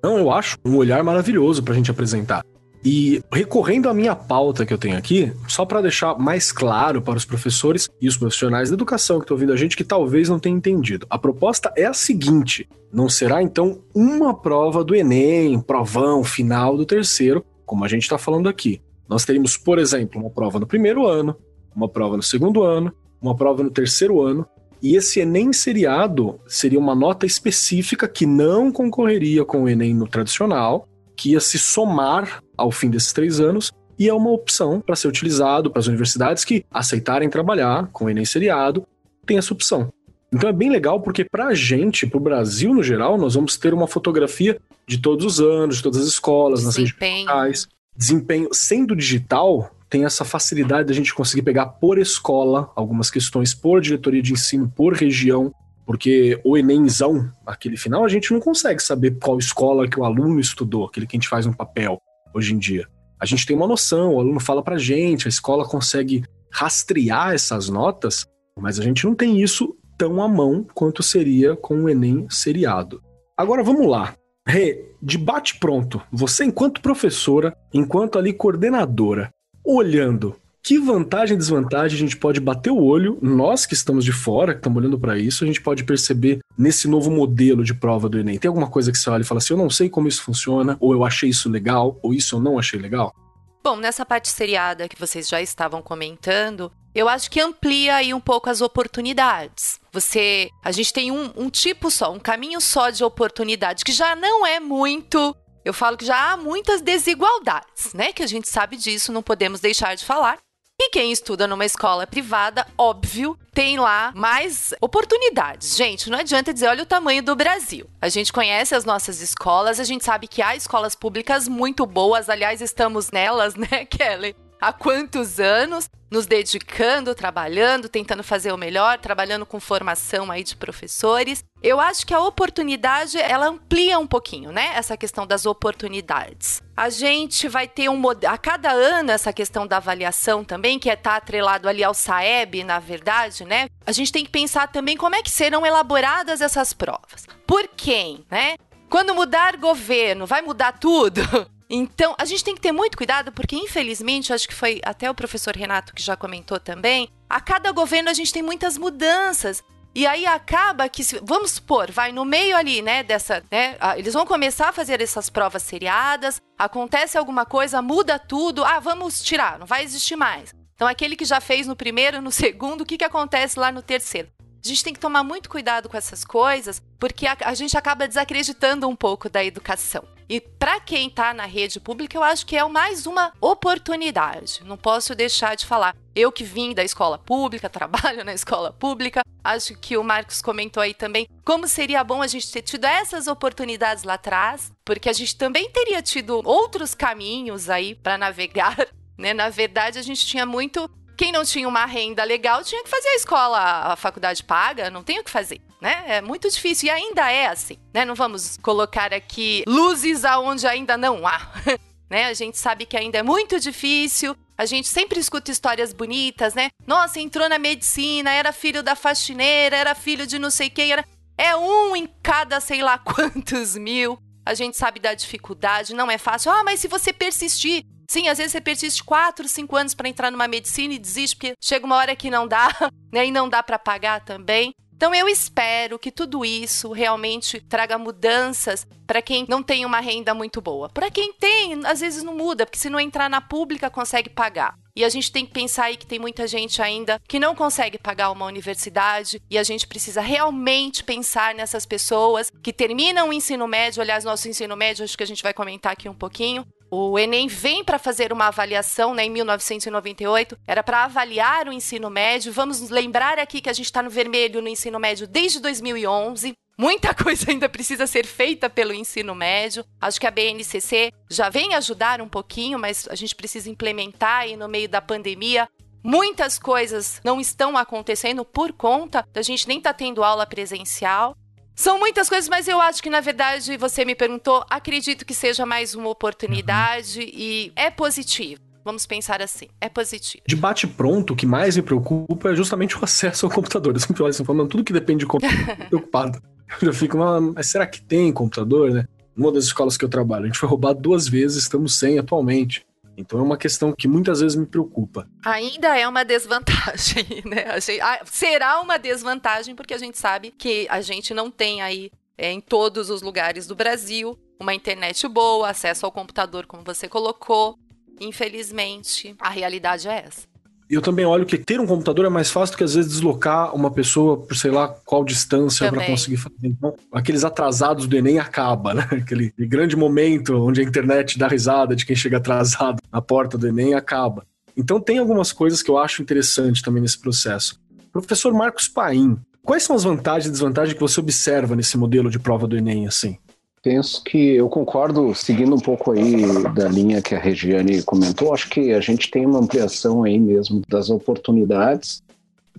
Não, 0.02 0.18
eu 0.18 0.32
acho 0.32 0.58
um 0.66 0.76
olhar 0.76 1.02
maravilhoso 1.04 1.64
para 1.64 1.74
a 1.74 1.78
gente 1.78 1.92
apresentar. 1.92 2.44
E 2.86 3.22
recorrendo 3.32 3.88
à 3.88 3.94
minha 3.94 4.14
pauta 4.14 4.66
que 4.66 4.74
eu 4.74 4.78
tenho 4.78 4.98
aqui, 4.98 5.32
só 5.48 5.66
para 5.66 5.82
deixar 5.82 6.18
mais 6.20 6.52
claro 6.52 7.02
para 7.02 7.18
os 7.18 7.24
professores 7.24 7.90
e 8.02 8.10
os 8.10 8.18
profissionais 8.18 8.70
da 8.70 8.76
educação 8.76 9.20
que 9.20 9.24
estão 9.24 9.36
ouvindo 9.36 9.54
a 9.54 9.56
gente 9.56 9.78
que 9.78 9.86
talvez 9.86 10.28
não 10.28 10.38
tenham 10.38 10.58
entendido. 10.58 11.08
A 11.10 11.18
proposta 11.18 11.72
é 11.78 11.86
a 11.86 11.94
seguinte: 11.94 12.68
não 12.92 13.08
será 13.08 13.42
então 13.42 13.80
uma 13.96 14.34
prova 14.34 14.84
do 14.84 14.94
Enem, 14.94 15.60
provão 15.62 16.24
final 16.26 16.76
do 16.76 16.86
terceiro, 16.86 17.46
como 17.66 17.86
a 17.86 17.88
gente 17.88 18.04
está 18.04 18.18
falando 18.18 18.50
aqui. 18.50 18.82
Nós 19.08 19.24
teríamos, 19.24 19.56
por 19.56 19.80
exemplo, 19.80 20.20
uma 20.20 20.30
prova 20.30 20.60
no 20.60 20.68
primeiro 20.68 21.08
ano, 21.08 21.38
uma 21.74 21.88
prova 21.88 22.18
no 22.18 22.24
segundo 22.24 22.64
ano, 22.64 22.94
uma 23.22 23.36
prova 23.36 23.64
no 23.64 23.72
terceiro 23.72 24.22
ano, 24.22 24.46
e 24.82 24.98
esse 24.98 25.22
Enem 25.22 25.54
seriado 25.54 26.38
seria 26.46 26.78
uma 26.78 26.94
nota 26.94 27.26
específica 27.26 28.10
que 28.10 28.26
não 28.26 28.70
concorreria 28.70 29.46
com 29.46 29.64
o 29.64 29.70
Enem 29.70 29.94
no 29.94 30.06
tradicional, 30.06 30.86
que 31.16 31.32
ia 31.32 31.40
se 31.40 31.58
somar 31.58 32.43
ao 32.58 32.72
fim 32.72 32.90
desses 32.90 33.14
três 33.14 33.40
anos 33.40 33.72
e 33.98 34.08
é 34.08 34.14
uma 34.14 34.32
opção 34.32 34.82
para 34.82 34.96
ser 34.96 35.08
utilizado 35.08 35.70
para 35.70 35.80
as 35.80 35.88
universidades 35.88 36.44
que 36.44 36.66
aceitarem 36.72 37.30
trabalhar 37.30 37.88
com 37.92 38.06
o 38.06 38.10
Enem 38.10 38.26
seriado, 38.26 38.86
tem 39.26 39.38
essa 39.38 39.54
opção. 39.54 39.92
Então 40.32 40.50
é 40.50 40.54
bem 40.54 40.70
legal 40.70 41.00
porque 41.00 41.24
para 41.24 41.48
a 41.48 41.54
gente, 41.54 42.08
para 42.08 42.18
o 42.18 42.22
Brasil 42.22 42.74
no 42.74 42.82
geral, 42.82 43.18
nós 43.18 43.36
vamos 43.36 43.56
ter 43.56 43.74
uma 43.74 43.88
fotografia 43.88 44.60
de 44.88 44.98
todos 44.98 45.26
os 45.26 45.40
anos, 45.40 45.78
de 45.78 45.84
todas 45.84 46.02
as 46.02 46.08
escolas, 46.08 46.64
nas 46.64 46.76
redes. 46.76 47.68
Desempenho 47.96 48.50
sendo 48.52 48.96
digital, 48.96 49.70
tem 49.88 50.06
essa 50.06 50.26
facilidade 50.26 50.88
da 50.88 50.94
gente 50.94 51.14
conseguir 51.14 51.44
pegar 51.44 51.68
por 51.68 52.00
escola 52.00 52.72
algumas 52.76 53.12
questões, 53.12 53.54
por 53.54 53.80
diretoria 53.80 54.24
de 54.24 54.34
ensino, 54.34 54.72
por 54.76 54.94
região, 54.94 55.54
porque 55.86 56.40
o 56.44 56.58
Enemzão, 56.58 57.32
aquele 57.46 57.78
final, 57.78 58.04
a 58.04 58.10
gente 58.10 58.34
não 58.34 58.40
consegue 58.40 58.82
saber 58.82 59.20
qual 59.22 59.38
escola 59.38 59.88
que 59.88 60.00
o 60.00 60.04
aluno 60.04 60.40
estudou, 60.40 60.86
aquele 60.86 61.06
que 61.06 61.16
a 61.16 61.20
gente 61.20 61.30
faz 61.30 61.46
no 61.46 61.56
papel 61.56 62.02
hoje 62.34 62.54
em 62.54 62.58
dia. 62.58 62.88
A 63.20 63.26
gente 63.26 63.46
tem 63.46 63.56
uma 63.56 63.68
noção, 63.68 64.16
o 64.16 64.20
aluno 64.20 64.40
fala 64.40 64.64
pra 64.64 64.78
gente, 64.78 65.28
a 65.28 65.30
escola 65.30 65.68
consegue 65.68 66.24
rastrear 66.52 67.34
essas 67.34 67.70
notas, 67.70 68.26
mas 68.60 68.80
a 68.80 68.84
gente 68.84 69.06
não 69.06 69.16
tem 69.16 69.42
isso 69.42 69.76
tão 69.98 70.22
à 70.22 70.28
mão 70.28 70.66
quanto 70.74 71.02
seria 71.02 71.56
com 71.56 71.84
o 71.84 71.90
Enem 71.90 72.28
seriado. 72.30 73.02
Agora 73.38 73.64
vamos 73.64 73.88
lá. 73.88 74.16
Rê, 74.46 74.86
debate 75.02 75.58
pronto. 75.58 76.02
Você, 76.12 76.44
enquanto 76.44 76.82
professora, 76.82 77.56
enquanto 77.74 78.20
ali 78.20 78.34
coordenadora, 78.34 79.30
olhando 79.66 80.36
que 80.64 80.80
vantagem 80.80 81.36
e 81.36 81.38
desvantagem 81.38 81.98
a 81.98 82.00
gente 82.00 82.16
pode 82.16 82.40
bater 82.40 82.72
o 82.72 82.82
olho, 82.82 83.20
nós 83.22 83.66
que 83.66 83.74
estamos 83.74 84.06
de 84.06 84.14
fora, 84.14 84.54
que 84.54 84.60
estamos 84.60 84.78
olhando 84.78 84.98
para 84.98 85.18
isso, 85.18 85.44
a 85.44 85.48
gente 85.48 85.62
pode 85.62 85.84
perceber 85.84 86.40
nesse 86.58 86.88
novo 86.88 87.12
modelo 87.12 87.66
de 87.66 87.74
prova 87.74 88.08
do 88.08 88.18
Enem? 88.18 88.40
Tem 88.40 88.48
alguma 88.48 88.70
coisa 88.70 88.90
que 88.90 88.98
você 88.98 89.10
olha 89.10 89.24
e 89.24 89.26
fala 89.26 89.40
assim, 89.40 89.54
eu 89.54 89.58
não 89.58 89.70
sei 89.70 89.90
como 89.90 90.08
isso 90.08 90.24
funciona, 90.24 90.78
ou 90.80 90.94
eu 90.94 91.04
achei 91.04 91.30
isso 91.30 91.50
legal, 91.50 92.00
ou 92.02 92.14
isso 92.14 92.38
eu 92.38 92.40
não 92.40 92.58
achei 92.58 92.80
legal? 92.80 93.14
Bom, 93.62 93.76
nessa 93.76 94.06
parte 94.06 94.30
seriada 94.30 94.88
que 94.88 94.98
vocês 94.98 95.28
já 95.28 95.42
estavam 95.42 95.82
comentando, 95.82 96.72
eu 96.96 97.10
acho 97.10 97.30
que 97.30 97.42
amplia 97.42 97.96
aí 97.96 98.14
um 98.14 98.22
pouco 98.22 98.50
as 98.50 98.62
oportunidades. 98.62 99.82
Você, 99.92 100.50
a 100.64 100.72
gente 100.72 100.94
tem 100.94 101.12
um, 101.12 101.30
um 101.36 101.50
tipo 101.50 101.92
só, 101.92 102.14
um 102.14 102.20
caminho 102.20 102.62
só 102.62 102.90
de 102.90 103.04
oportunidade, 103.04 103.84
que 103.84 103.92
já 103.92 104.16
não 104.16 104.46
é 104.46 104.62
muito 104.62 105.36
eu 105.66 105.74
falo 105.74 105.96
que 105.96 106.04
já 106.06 106.34
há 106.34 106.36
muitas 106.36 106.82
desigualdades, 106.82 107.94
né? 107.94 108.12
Que 108.12 108.22
a 108.22 108.28
gente 108.28 108.50
sabe 108.50 108.76
disso, 108.76 109.14
não 109.14 109.24
podemos 109.24 109.62
deixar 109.62 109.96
de 109.96 110.04
falar. 110.04 110.38
E 110.86 110.90
quem 110.90 111.14
estuda 111.14 111.48
numa 111.48 111.64
escola 111.64 112.06
privada, 112.06 112.68
óbvio, 112.78 113.40
tem 113.54 113.80
lá 113.80 114.12
mais 114.14 114.74
oportunidades. 114.82 115.78
Gente, 115.78 116.10
não 116.10 116.20
adianta 116.20 116.54
dizer, 116.54 116.68
olha 116.68 116.84
o 116.84 116.86
tamanho 116.86 117.24
do 117.24 117.38
Brasil. 117.38 117.90
A 118.02 118.10
gente 118.10 118.34
conhece 118.34 118.76
as 118.76 118.84
nossas 118.84 119.22
escolas, 119.22 119.80
a 119.80 119.86
gente 119.86 120.04
sabe 120.04 120.28
que 120.28 120.42
há 120.42 120.58
escolas 120.58 120.94
públicas 120.94 121.48
muito 121.48 121.86
boas, 121.86 122.28
aliás, 122.28 122.60
estamos 122.60 123.12
nelas, 123.12 123.56
né, 123.56 123.86
Kelly? 123.86 124.36
há 124.64 124.72
quantos 124.72 125.42
anos 125.42 125.90
nos 126.10 126.26
dedicando, 126.26 127.14
trabalhando, 127.14 127.90
tentando 127.90 128.24
fazer 128.24 128.54
o 128.54 128.58
melhor, 128.58 128.98
trabalhando 128.98 129.46
com 129.46 129.60
formação 129.60 130.32
aí 130.32 130.44
de 130.44 130.56
professores. 130.56 131.44
Eu 131.64 131.80
acho 131.80 132.06
que 132.06 132.14
a 132.14 132.20
oportunidade, 132.20 133.18
ela 133.18 133.48
amplia 133.48 133.98
um 133.98 134.06
pouquinho, 134.06 134.52
né? 134.52 134.74
Essa 134.76 134.98
questão 134.98 135.26
das 135.26 135.46
oportunidades. 135.46 136.62
A 136.76 136.90
gente 136.90 137.48
vai 137.48 137.70
ter 137.70 137.88
um 137.88 138.02
a 138.28 138.38
cada 138.38 138.70
ano 138.70 139.12
essa 139.12 139.32
questão 139.32 139.66
da 139.66 139.78
avaliação 139.78 140.44
também, 140.44 140.78
que 140.78 140.90
é 140.90 140.94
estar 140.94 141.12
tá 141.12 141.16
atrelado 141.16 141.70
ali 141.70 141.82
ao 141.82 141.94
SAEB, 141.94 142.66
na 142.66 142.80
verdade, 142.80 143.46
né? 143.46 143.70
A 143.86 143.94
gente 143.94 144.12
tem 144.12 144.26
que 144.26 144.30
pensar 144.30 144.68
também 144.68 144.98
como 144.98 145.16
é 145.16 145.24
que 145.24 145.32
serão 145.32 145.66
elaboradas 145.66 146.42
essas 146.42 146.74
provas. 146.74 147.26
Por 147.48 147.70
quem, 147.70 148.26
né? 148.30 148.56
Quando 148.90 149.16
mudar 149.16 149.56
governo, 149.56 150.26
vai 150.26 150.42
mudar 150.42 150.74
tudo? 150.74 151.22
Então, 151.76 152.14
a 152.20 152.26
gente 152.26 152.44
tem 152.44 152.54
que 152.54 152.62
ter 152.62 152.72
muito 152.72 152.96
cuidado, 152.96 153.32
porque 153.32 153.56
infelizmente, 153.56 154.32
acho 154.32 154.48
que 154.48 154.54
foi 154.54 154.80
até 154.86 155.10
o 155.10 155.16
professor 155.16 155.56
Renato 155.56 155.92
que 155.96 156.04
já 156.04 156.16
comentou 156.16 156.60
também, 156.60 157.10
a 157.28 157.42
cada 157.42 157.72
governo 157.72 158.12
a 158.12 158.14
gente 158.14 158.32
tem 158.32 158.44
muitas 158.44 158.78
mudanças. 158.78 159.64
E 159.96 160.08
aí 160.08 160.26
acaba 160.26 160.90
que, 160.90 161.04
vamos 161.22 161.52
supor, 161.52 161.92
vai 161.92 162.12
no 162.12 162.26
meio 162.26 162.58
ali, 162.58 162.82
né, 162.82 163.04
dessa, 163.04 163.44
né, 163.52 163.78
eles 163.96 164.14
vão 164.14 164.26
começar 164.26 164.70
a 164.70 164.74
fazer 164.74 165.00
essas 165.02 165.30
provas 165.30 165.62
seriadas, 165.62 166.42
acontece 166.58 167.16
alguma 167.16 167.46
coisa, 167.46 167.80
muda 167.80 168.18
tudo, 168.18 168.64
ah, 168.64 168.80
vamos 168.80 169.22
tirar, 169.22 169.60
não 169.60 169.68
vai 169.68 169.84
existir 169.84 170.16
mais. 170.16 170.52
Então, 170.74 170.88
aquele 170.88 171.16
que 171.16 171.26
já 171.26 171.40
fez 171.40 171.68
no 171.68 171.76
primeiro, 171.76 172.22
no 172.22 172.32
segundo, 172.32 172.82
o 172.82 172.86
que, 172.86 172.98
que 172.98 173.06
acontece 173.06 173.60
lá 173.60 173.72
no 173.72 173.84
terceiro? 173.84 174.30
A 174.64 174.68
gente 174.68 174.84
tem 174.84 174.94
que 174.94 175.00
tomar 175.00 175.24
muito 175.24 175.50
cuidado 175.50 175.88
com 175.88 175.96
essas 175.96 176.26
coisas, 176.26 176.82
porque 176.98 177.28
a, 177.28 177.38
a 177.42 177.54
gente 177.54 177.78
acaba 177.78 178.08
desacreditando 178.08 178.88
um 178.88 178.96
pouco 178.96 179.30
da 179.30 179.44
educação. 179.44 180.04
E 180.30 180.40
para 180.40 180.80
quem 180.80 181.08
está 181.08 181.34
na 181.34 181.46
rede 181.46 181.80
pública, 181.80 182.18
eu 182.18 182.24
acho 182.24 182.46
que 182.46 182.58
é 182.58 182.68
mais 182.68 183.06
uma 183.06 183.34
oportunidade. 183.40 184.62
Não 184.64 184.78
posso 184.78 185.16
deixar 185.16 185.56
de 185.56 185.66
falar. 185.66 185.96
Eu 186.16 186.32
que 186.32 186.44
vim 186.44 186.74
da 186.74 186.84
escola 186.84 187.18
pública, 187.18 187.70
trabalho 187.70 188.24
na 188.24 188.34
escola 188.34 188.72
pública, 188.72 189.22
acho 189.44 189.76
que 189.78 189.98
o 189.98 190.04
Marcos 190.04 190.42
comentou 190.42 190.82
aí 190.82 190.94
também 190.94 191.28
como 191.44 191.68
seria 191.68 192.04
bom 192.04 192.22
a 192.22 192.28
gente 192.28 192.52
ter 192.52 192.62
tido 192.62 192.86
essas 192.86 193.28
oportunidades 193.28 194.04
lá 194.04 194.14
atrás, 194.14 194.72
porque 194.86 195.10
a 195.10 195.14
gente 195.14 195.36
também 195.36 195.70
teria 195.70 196.02
tido 196.02 196.42
outros 196.46 196.96
caminhos 196.96 197.70
aí 197.70 197.96
para 197.96 198.18
navegar. 198.18 198.78
Né? 199.16 199.32
Na 199.32 199.48
verdade, 199.48 200.00
a 200.00 200.02
gente 200.02 200.26
tinha 200.26 200.44
muito 200.44 200.90
quem 201.16 201.32
não 201.32 201.44
tinha 201.44 201.68
uma 201.68 201.86
renda 201.86 202.24
legal 202.24 202.64
tinha 202.64 202.84
que 202.84 202.90
fazer 202.90 203.10
a 203.10 203.16
escola, 203.16 203.60
a 203.60 203.96
faculdade 203.96 204.44
paga, 204.44 204.90
não 204.90 205.04
tem 205.04 205.20
o 205.20 205.24
que 205.24 205.30
fazer, 205.30 205.62
né? 205.82 206.04
É 206.08 206.22
muito 206.22 206.50
difícil 206.50 206.88
e 206.88 206.90
ainda 206.90 207.32
é 207.32 207.48
assim, 207.48 207.78
né? 207.94 208.06
Não 208.06 208.16
vamos 208.16 208.58
colocar 208.58 209.14
aqui 209.14 209.64
luzes 209.68 210.26
aonde 210.26 210.66
ainda 210.68 210.98
não 210.98 211.26
há. 211.28 211.42
né? 212.10 212.26
A 212.26 212.34
gente 212.34 212.58
sabe 212.58 212.86
que 212.86 212.98
ainda 212.98 213.18
é 213.18 213.24
muito 213.24 213.60
difícil. 213.60 214.36
A 214.56 214.66
gente 214.66 214.88
sempre 214.88 215.20
escuta 215.20 215.52
histórias 215.52 215.94
bonitas, 215.94 216.54
né? 216.54 216.70
Nossa, 216.86 217.20
entrou 217.20 217.50
na 217.50 217.58
medicina, 217.58 218.32
era 218.32 218.54
filho 218.54 218.84
da 218.84 218.96
faxineira, 218.96 219.76
era 219.76 219.96
filho 219.96 220.28
de 220.28 220.38
não 220.38 220.52
sei 220.52 220.70
quem, 220.70 220.92
era 220.92 221.04
é 221.38 221.56
um 221.56 221.96
em 221.96 222.08
cada 222.22 222.60
sei 222.60 222.82
lá 222.82 222.98
quantos 223.00 223.76
mil. 223.76 224.18
A 224.46 224.54
gente 224.54 224.78
sabe 224.78 225.00
da 225.00 225.14
dificuldade, 225.14 225.94
não 225.94 226.12
é 226.12 226.18
fácil. 226.18 226.52
Ah, 226.52 226.64
mas 226.64 226.80
se 226.80 226.88
você 226.88 227.14
persistir, 227.14 227.86
Sim, 228.10 228.28
às 228.28 228.38
vezes 228.38 228.52
você 228.52 228.62
persiste 228.62 229.04
4, 229.04 229.48
5 229.48 229.76
anos 229.76 229.94
para 229.94 230.10
entrar 230.10 230.32
numa 230.32 230.48
medicina 230.48 230.94
e 230.94 231.00
desiste 231.00 231.36
porque 231.36 231.54
chega 231.62 231.86
uma 231.86 231.96
hora 231.96 232.16
que 232.16 232.30
não 232.30 232.48
dá, 232.48 232.68
né? 233.12 233.28
E 233.28 233.32
não 233.32 233.50
dá 233.50 233.62
para 233.64 233.80
pagar 233.80 234.24
também. 234.24 234.74
Então 234.96 235.14
eu 235.14 235.28
espero 235.28 236.00
que 236.00 236.12
tudo 236.12 236.46
isso 236.46 236.92
realmente 236.94 237.60
traga 237.60 237.98
mudanças 237.98 238.88
para 239.06 239.22
quem 239.22 239.46
não 239.50 239.62
tem 239.62 239.86
uma 239.86 240.00
renda 240.00 240.34
muito 240.34 240.62
boa. 240.62 240.88
Para 240.88 241.12
quem 241.12 241.34
tem, 241.34 241.86
às 241.86 242.00
vezes 242.00 242.24
não 242.24 242.38
muda, 242.38 242.66
porque 242.66 242.80
se 242.80 242.90
não 242.90 243.00
entrar 243.00 243.30
na 243.30 243.42
pública 243.42 243.90
consegue 243.90 244.30
pagar. 244.30 244.76
E 244.96 245.04
a 245.04 245.10
gente 245.10 245.32
tem 245.32 245.46
que 245.46 245.52
pensar 245.52 245.86
aí 245.86 245.98
que 245.98 246.06
tem 246.06 246.20
muita 246.20 246.48
gente 246.48 246.82
ainda 246.82 247.20
que 247.28 247.40
não 247.40 247.56
consegue 247.56 247.98
pagar 247.98 248.32
uma 248.32 248.46
universidade 248.46 249.42
e 249.50 249.58
a 249.58 249.64
gente 249.64 249.88
precisa 249.88 250.22
realmente 250.22 251.04
pensar 251.04 251.56
nessas 251.56 251.86
pessoas 251.86 252.52
que 252.62 252.72
terminam 252.72 253.30
o 253.30 253.34
ensino 253.34 253.68
médio. 253.68 254.02
Aliás, 254.02 254.24
nosso 254.24 254.48
ensino 254.48 254.78
médio, 254.78 255.04
acho 255.04 255.18
que 255.18 255.24
a 255.24 255.28
gente 255.28 255.44
vai 255.44 255.54
comentar 255.54 255.92
aqui 255.92 256.08
um 256.08 256.14
pouquinho, 256.14 256.66
o 256.96 257.18
Enem 257.18 257.48
vem 257.48 257.84
para 257.84 257.98
fazer 257.98 258.32
uma 258.32 258.48
avaliação 258.50 259.16
né, 259.16 259.26
em 259.26 259.30
1998, 259.32 260.56
era 260.68 260.84
para 260.84 261.06
avaliar 261.06 261.68
o 261.68 261.74
ensino 261.74 262.08
médio. 262.08 262.54
Vamos 262.54 262.88
lembrar 262.92 263.40
aqui 263.40 263.62
que 263.62 263.70
a 263.70 263.74
gente 263.74 263.88
está 263.88 264.04
no 264.04 264.12
vermelho 264.12 264.62
no 264.62 264.68
ensino 264.68 265.00
médio 265.00 265.26
desde 265.26 265.60
2011. 265.60 266.54
Muita 266.78 267.12
coisa 267.18 267.50
ainda 267.50 267.68
precisa 267.68 268.06
ser 268.06 268.28
feita 268.28 268.70
pelo 268.70 268.94
ensino 268.94 269.34
médio. 269.34 269.84
Acho 270.00 270.20
que 270.20 270.28
a 270.28 270.32
BNCC 270.32 271.12
já 271.32 271.50
vem 271.50 271.74
ajudar 271.74 272.22
um 272.22 272.30
pouquinho, 272.30 272.78
mas 272.78 273.08
a 273.10 273.16
gente 273.16 273.34
precisa 273.34 273.72
implementar 273.72 274.42
aí 274.42 274.56
no 274.56 274.70
meio 274.70 274.88
da 274.88 275.02
pandemia. 275.02 275.68
Muitas 276.04 276.60
coisas 276.60 277.20
não 277.24 277.42
estão 277.42 277.76
acontecendo 277.76 278.46
por 278.46 278.72
conta 278.72 279.28
da 279.34 279.42
gente 279.42 279.68
nem 279.68 279.80
estar 279.80 279.94
tá 279.94 279.98
tendo 279.98 280.24
aula 280.24 280.46
presencial. 280.46 281.36
São 281.76 282.00
muitas 282.00 282.30
coisas, 282.30 282.48
mas 282.48 282.68
eu 282.68 282.80
acho 282.80 283.02
que, 283.02 283.10
na 283.10 283.20
verdade, 283.20 283.78
você 283.78 284.06
me 284.06 284.16
perguntou, 284.16 284.64
acredito 284.70 285.26
que 285.26 285.34
seja 285.34 285.66
mais 285.66 285.96
uma 285.96 286.10
oportunidade 286.10 287.20
uhum. 287.20 287.26
e 287.28 287.72
é 287.76 287.90
positivo. 287.90 288.62
Vamos 288.86 289.06
pensar 289.06 289.42
assim, 289.42 289.68
é 289.80 289.88
positivo. 289.88 290.44
De 290.46 290.56
bate 290.56 290.86
pronto, 290.86 291.34
o 291.34 291.36
que 291.36 291.46
mais 291.46 291.78
me 291.78 291.82
preocupa 291.82 292.50
é 292.50 292.56
justamente 292.56 292.98
o 292.98 293.04
acesso 293.04 293.46
ao 293.46 293.52
computador. 293.52 293.94
Eu 293.94 294.00
sempre 294.00 294.22
olho 294.22 294.30
assim, 294.30 294.44
falando, 294.44 294.68
tudo 294.68 294.84
que 294.84 294.94
depende 294.94 295.20
de 295.20 295.26
computador, 295.26 295.70
eu 295.80 295.88
preocupado. 295.88 296.42
Eu 296.82 296.92
já 296.92 296.94
fico, 296.94 297.18
mas 297.56 297.68
será 297.68 297.88
que 297.88 298.02
tem 298.02 298.32
computador, 298.32 298.92
né? 298.92 299.08
Numa 299.36 299.52
das 299.52 299.66
escolas 299.66 299.98
que 299.98 300.04
eu 300.04 300.10
trabalho, 300.10 300.44
a 300.44 300.48
gente 300.48 300.60
foi 300.60 300.70
roubado 300.70 301.00
duas 301.02 301.28
vezes, 301.28 301.64
estamos 301.64 301.98
sem 301.98 302.20
atualmente. 302.20 302.86
Então 303.18 303.40
é 303.40 303.44
uma 303.44 303.58
questão 303.58 303.94
que 303.94 304.08
muitas 304.08 304.40
vezes 304.40 304.56
me 304.56 304.66
preocupa. 304.66 305.28
Ainda 305.46 305.98
é 305.98 306.08
uma 306.08 306.24
desvantagem, 306.24 307.44
né? 307.46 307.80
Gente, 307.80 308.02
será 308.26 308.82
uma 308.82 308.98
desvantagem 308.98 309.76
porque 309.76 309.94
a 309.94 309.98
gente 309.98 310.18
sabe 310.18 310.52
que 310.52 310.88
a 310.90 311.02
gente 311.02 311.34
não 311.34 311.52
tem 311.52 311.82
aí 311.82 312.12
é, 312.38 312.52
em 312.52 312.62
todos 312.62 313.10
os 313.10 313.22
lugares 313.22 313.68
do 313.68 313.76
Brasil 313.76 314.38
uma 314.60 314.74
internet 314.74 315.28
boa, 315.28 315.70
acesso 315.70 316.06
ao 316.06 316.12
computador, 316.12 316.66
como 316.66 316.84
você 316.84 317.08
colocou. 317.08 317.78
Infelizmente, 318.20 319.36
a 319.40 319.50
realidade 319.50 320.08
é 320.08 320.24
essa 320.26 320.53
eu 320.90 321.02
também 321.02 321.26
olho 321.26 321.46
que 321.46 321.58
ter 321.58 321.80
um 321.80 321.88
computador 321.88 322.26
é 322.26 322.30
mais 322.30 322.52
fácil 322.52 322.76
do 322.76 322.78
que 322.78 322.84
às 322.84 322.94
vezes 322.94 323.12
deslocar 323.12 323.76
uma 323.76 323.92
pessoa 323.92 324.38
por 324.38 324.56
sei 324.56 324.72
lá 324.72 324.88
qual 324.88 325.24
distância 325.24 325.90
para 325.92 326.06
conseguir 326.06 326.38
fazer. 326.38 326.56
Então, 326.64 326.94
aqueles 327.12 327.44
atrasados 327.44 328.08
do 328.08 328.16
Enem 328.16 328.40
acaba, 328.40 328.94
né? 328.94 329.08
Aquele 329.12 329.54
grande 329.58 329.96
momento 329.96 330.56
onde 330.56 330.82
a 330.82 330.84
internet 330.84 331.38
dá 331.38 331.48
risada 331.48 331.96
de 331.96 332.06
quem 332.06 332.16
chega 332.16 332.38
atrasado 332.38 333.02
na 333.12 333.22
porta 333.22 333.58
do 333.58 333.68
Enem 333.68 333.94
acaba. 333.94 334.46
Então 334.76 335.00
tem 335.00 335.18
algumas 335.18 335.52
coisas 335.52 335.82
que 335.82 335.90
eu 335.90 335.98
acho 335.98 336.22
interessante 336.22 336.82
também 336.82 337.02
nesse 337.02 337.20
processo. 337.20 337.80
Professor 338.12 338.54
Marcos 338.54 338.88
Paim, 338.88 339.38
quais 339.64 339.84
são 339.84 339.96
as 339.96 340.04
vantagens 340.04 340.48
e 340.48 340.52
desvantagens 340.52 340.94
que 340.94 341.00
você 341.00 341.20
observa 341.20 341.76
nesse 341.76 341.98
modelo 341.98 342.30
de 342.30 342.40
prova 342.40 342.68
do 342.68 342.78
Enem 342.78 343.08
assim? 343.08 343.38
Penso 343.84 344.24
que 344.24 344.56
eu 344.56 344.70
concordo, 344.70 345.36
seguindo 345.36 345.76
um 345.76 345.80
pouco 345.80 346.14
aí 346.14 346.42
da 346.74 346.88
linha 346.88 347.22
que 347.22 347.36
a 347.36 347.40
Regiane 347.40 348.02
comentou, 348.02 348.54
acho 348.54 348.70
que 348.70 348.94
a 348.94 349.02
gente 349.02 349.30
tem 349.30 349.46
uma 349.46 349.60
ampliação 349.60 350.24
aí 350.24 350.40
mesmo 350.40 350.82
das 350.88 351.10
oportunidades 351.10 352.24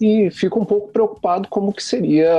e 0.01 0.31
fico 0.31 0.59
um 0.59 0.65
pouco 0.65 0.89
preocupado 0.89 1.47
como 1.49 1.73
que 1.75 1.83
seria 1.83 2.33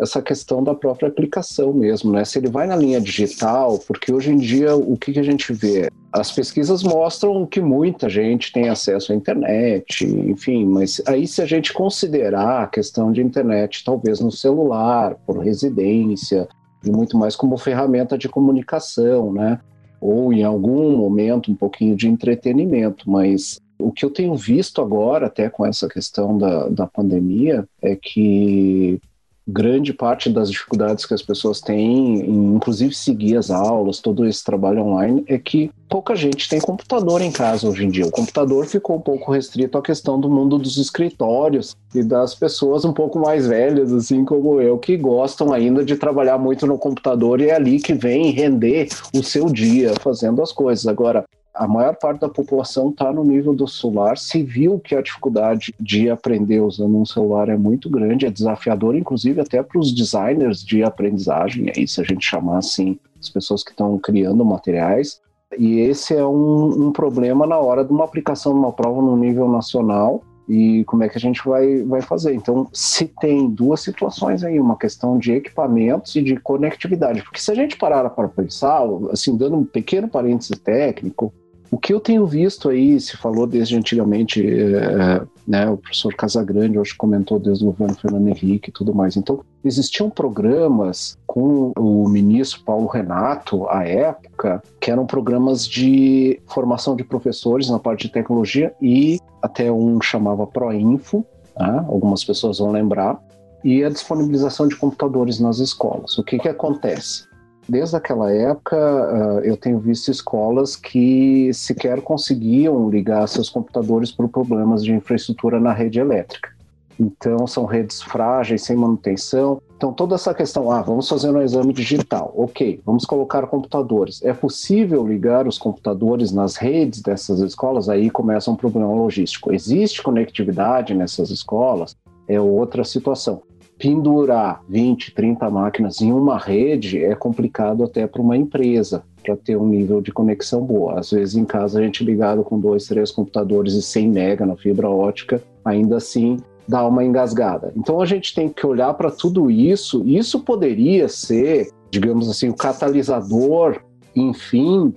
essa 0.00 0.20
questão 0.22 0.64
da 0.64 0.74
própria 0.74 1.08
aplicação 1.08 1.72
mesmo, 1.72 2.10
né? 2.10 2.24
Se 2.24 2.38
ele 2.38 2.48
vai 2.48 2.66
na 2.66 2.74
linha 2.74 3.00
digital, 3.00 3.78
porque 3.86 4.12
hoje 4.12 4.32
em 4.32 4.38
dia 4.38 4.74
o 4.74 4.96
que, 4.96 5.12
que 5.12 5.20
a 5.20 5.22
gente 5.22 5.52
vê? 5.52 5.90
As 6.10 6.32
pesquisas 6.32 6.82
mostram 6.82 7.46
que 7.46 7.60
muita 7.60 8.08
gente 8.08 8.50
tem 8.50 8.70
acesso 8.70 9.12
à 9.12 9.14
internet, 9.14 10.06
enfim, 10.06 10.64
mas 10.64 11.00
aí 11.06 11.26
se 11.26 11.42
a 11.42 11.46
gente 11.46 11.74
considerar 11.74 12.64
a 12.64 12.66
questão 12.66 13.12
de 13.12 13.20
internet, 13.20 13.84
talvez 13.84 14.18
no 14.18 14.32
celular, 14.32 15.14
por 15.26 15.38
residência, 15.38 16.48
e 16.84 16.90
muito 16.90 17.16
mais 17.16 17.34
como 17.34 17.58
ferramenta 17.58 18.16
de 18.16 18.28
comunicação, 18.28 19.32
né? 19.32 19.60
Ou 20.00 20.32
em 20.32 20.44
algum 20.44 20.96
momento 20.96 21.50
um 21.50 21.54
pouquinho 21.54 21.96
de 21.96 22.08
entretenimento, 22.08 23.10
mas 23.10 23.60
o 23.78 23.92
que 23.92 24.04
eu 24.04 24.10
tenho 24.10 24.34
visto 24.34 24.80
agora, 24.80 25.26
até 25.26 25.48
com 25.48 25.64
essa 25.64 25.88
questão 25.88 26.36
da, 26.36 26.68
da 26.68 26.86
pandemia, 26.86 27.66
é 27.80 27.96
que 27.96 29.00
grande 29.48 29.94
parte 29.94 30.28
das 30.28 30.50
dificuldades 30.50 31.06
que 31.06 31.14
as 31.14 31.22
pessoas 31.22 31.60
têm, 31.60 32.20
inclusive 32.54 32.94
seguir 32.94 33.36
as 33.36 33.50
aulas, 33.50 33.98
todo 33.98 34.26
esse 34.26 34.44
trabalho 34.44 34.82
online, 34.82 35.24
é 35.26 35.38
que 35.38 35.70
pouca 35.88 36.14
gente 36.14 36.50
tem 36.50 36.60
computador 36.60 37.22
em 37.22 37.32
casa 37.32 37.66
hoje 37.66 37.84
em 37.84 37.88
dia. 37.88 38.06
O 38.06 38.10
computador 38.10 38.66
ficou 38.66 38.96
um 38.96 39.00
pouco 39.00 39.32
restrito 39.32 39.78
à 39.78 39.82
questão 39.82 40.20
do 40.20 40.28
mundo 40.28 40.58
dos 40.58 40.76
escritórios 40.76 41.74
e 41.94 42.02
das 42.02 42.34
pessoas 42.34 42.84
um 42.84 42.92
pouco 42.92 43.18
mais 43.18 43.46
velhas, 43.46 43.90
assim 43.90 44.22
como 44.22 44.60
eu, 44.60 44.76
que 44.76 44.98
gostam 44.98 45.50
ainda 45.52 45.82
de 45.82 45.96
trabalhar 45.96 46.36
muito 46.36 46.66
no 46.66 46.76
computador 46.76 47.40
e 47.40 47.48
é 47.48 47.54
ali 47.54 47.80
que 47.80 47.94
vem 47.94 48.30
render 48.30 48.88
o 49.14 49.22
seu 49.22 49.46
dia 49.46 49.94
fazendo 50.02 50.42
as 50.42 50.52
coisas. 50.52 50.86
Agora, 50.86 51.24
a 51.58 51.66
maior 51.66 51.96
parte 51.96 52.20
da 52.20 52.28
população 52.28 52.90
está 52.90 53.12
no 53.12 53.24
nível 53.24 53.52
do 53.52 53.66
celular, 53.66 54.16
se 54.16 54.42
viu 54.44 54.78
que 54.78 54.94
a 54.94 55.02
dificuldade 55.02 55.74
de 55.78 56.08
aprender 56.08 56.60
usando 56.60 56.96
um 56.96 57.04
celular 57.04 57.48
é 57.48 57.56
muito 57.56 57.90
grande, 57.90 58.26
é 58.26 58.30
desafiador, 58.30 58.94
inclusive 58.94 59.40
até 59.40 59.60
para 59.60 59.78
os 59.80 59.92
designers 59.92 60.62
de 60.62 60.84
aprendizagem, 60.84 61.70
aí 61.76 61.86
se 61.88 62.00
a 62.00 62.04
gente 62.04 62.24
chamar 62.24 62.58
assim, 62.58 62.96
as 63.20 63.28
pessoas 63.28 63.64
que 63.64 63.72
estão 63.72 63.98
criando 63.98 64.44
materiais. 64.44 65.20
E 65.58 65.80
esse 65.80 66.14
é 66.14 66.24
um, 66.24 66.86
um 66.86 66.92
problema 66.92 67.44
na 67.44 67.58
hora 67.58 67.84
de 67.84 67.92
uma 67.92 68.04
aplicação 68.04 68.52
de 68.52 68.58
uma 68.60 68.72
prova 68.72 69.02
no 69.02 69.16
nível 69.16 69.48
nacional, 69.48 70.22
e 70.48 70.82
como 70.84 71.02
é 71.02 71.08
que 71.08 71.18
a 71.18 71.20
gente 71.20 71.44
vai, 71.44 71.82
vai 71.82 72.00
fazer. 72.00 72.34
Então, 72.34 72.68
se 72.72 73.06
tem 73.20 73.50
duas 73.50 73.80
situações 73.80 74.42
aí, 74.42 74.58
uma 74.58 74.78
questão 74.78 75.18
de 75.18 75.32
equipamentos 75.32 76.16
e 76.16 76.22
de 76.22 76.36
conectividade, 76.36 77.22
porque 77.22 77.40
se 77.40 77.50
a 77.50 77.54
gente 77.54 77.76
parar 77.76 78.08
para 78.08 78.28
pensar, 78.28 78.80
assim, 79.10 79.36
dando 79.36 79.56
um 79.56 79.64
pequeno 79.64 80.08
parêntese 80.08 80.56
técnico, 80.56 81.32
o 81.70 81.78
que 81.78 81.92
eu 81.92 82.00
tenho 82.00 82.26
visto 82.26 82.68
aí, 82.68 82.98
se 82.98 83.16
falou 83.16 83.46
desde 83.46 83.76
antigamente, 83.76 84.42
é, 84.42 85.22
né, 85.46 85.68
o 85.68 85.76
professor 85.76 86.14
Casagrande 86.14 86.78
hoje 86.78 86.94
comentou 86.96 87.38
desde 87.38 87.64
o 87.64 87.68
governo 87.68 87.94
Fernando 87.94 88.28
Henrique 88.28 88.70
e 88.70 88.72
tudo 88.72 88.94
mais. 88.94 89.16
Então, 89.16 89.40
existiam 89.64 90.08
programas 90.08 91.18
com 91.26 91.72
o 91.76 92.08
ministro 92.08 92.62
Paulo 92.64 92.86
Renato, 92.86 93.68
à 93.68 93.84
época, 93.84 94.62
que 94.80 94.90
eram 94.90 95.06
programas 95.06 95.66
de 95.66 96.40
formação 96.46 96.96
de 96.96 97.04
professores 97.04 97.68
na 97.68 97.78
parte 97.78 98.06
de 98.06 98.12
tecnologia 98.12 98.72
e 98.80 99.18
até 99.42 99.70
um 99.70 100.00
chamava 100.00 100.46
Proinfo, 100.46 101.24
né, 101.58 101.84
algumas 101.88 102.24
pessoas 102.24 102.58
vão 102.58 102.70
lembrar, 102.70 103.20
e 103.62 103.84
a 103.84 103.90
disponibilização 103.90 104.68
de 104.68 104.76
computadores 104.76 105.38
nas 105.38 105.58
escolas. 105.58 106.16
O 106.16 106.24
que, 106.24 106.38
que 106.38 106.48
acontece? 106.48 107.27
Desde 107.68 107.96
aquela 107.96 108.32
época 108.32 108.76
uh, 108.76 109.40
eu 109.40 109.56
tenho 109.56 109.78
visto 109.78 110.10
escolas 110.10 110.74
que 110.74 111.52
sequer 111.52 112.00
conseguiam 112.00 112.88
ligar 112.88 113.26
seus 113.28 113.50
computadores 113.50 114.10
por 114.10 114.28
problemas 114.28 114.82
de 114.82 114.92
infraestrutura 114.92 115.60
na 115.60 115.72
rede 115.72 116.00
elétrica. 116.00 116.56
Então 116.98 117.46
são 117.46 117.64
redes 117.64 118.02
frágeis, 118.02 118.62
sem 118.62 118.74
manutenção. 118.74 119.62
Então 119.76 119.92
toda 119.92 120.16
essa 120.16 120.34
questão, 120.34 120.70
ah, 120.70 120.82
vamos 120.82 121.08
fazer 121.08 121.30
um 121.30 121.40
exame 121.40 121.72
digital, 121.72 122.32
ok, 122.36 122.80
vamos 122.84 123.04
colocar 123.04 123.46
computadores. 123.46 124.20
É 124.24 124.32
possível 124.32 125.06
ligar 125.06 125.46
os 125.46 125.58
computadores 125.58 126.32
nas 126.32 126.56
redes 126.56 127.00
dessas 127.00 127.38
escolas? 127.38 127.88
Aí 127.88 128.10
começa 128.10 128.50
um 128.50 128.56
problema 128.56 128.92
logístico. 128.92 129.52
Existe 129.52 130.02
conectividade 130.02 130.94
nessas 130.94 131.30
escolas? 131.30 131.94
É 132.26 132.40
outra 132.40 132.82
situação 132.82 133.42
pendurar 133.78 134.60
20, 134.68 135.14
30 135.14 135.48
máquinas 135.50 136.00
em 136.00 136.12
uma 136.12 136.36
rede 136.36 137.02
é 137.02 137.14
complicado 137.14 137.84
até 137.84 138.06
para 138.06 138.20
uma 138.20 138.36
empresa 138.36 139.04
para 139.22 139.36
ter 139.36 139.56
um 139.56 139.66
nível 139.66 140.00
de 140.00 140.10
conexão 140.10 140.62
boa. 140.62 140.98
Às 140.98 141.10
vezes 141.10 141.36
em 141.36 141.44
casa 141.44 141.78
a 141.78 141.82
gente 141.82 142.04
ligado 142.04 142.42
com 142.42 142.58
dois, 142.58 142.86
três 142.86 143.10
computadores 143.10 143.74
e 143.74 143.82
100 143.82 144.08
mega 144.08 144.46
na 144.46 144.56
fibra 144.56 144.88
ótica, 144.88 145.42
ainda 145.64 145.96
assim 145.96 146.38
dá 146.66 146.86
uma 146.86 147.04
engasgada. 147.04 147.72
Então 147.76 148.00
a 148.00 148.06
gente 148.06 148.34
tem 148.34 148.48
que 148.48 148.66
olhar 148.66 148.92
para 148.94 149.10
tudo 149.10 149.50
isso. 149.50 150.02
Isso 150.04 150.40
poderia 150.40 151.08
ser, 151.08 151.70
digamos 151.90 152.28
assim, 152.28 152.48
o 152.48 152.54
catalisador, 152.54 153.80
enfim, 154.14 154.92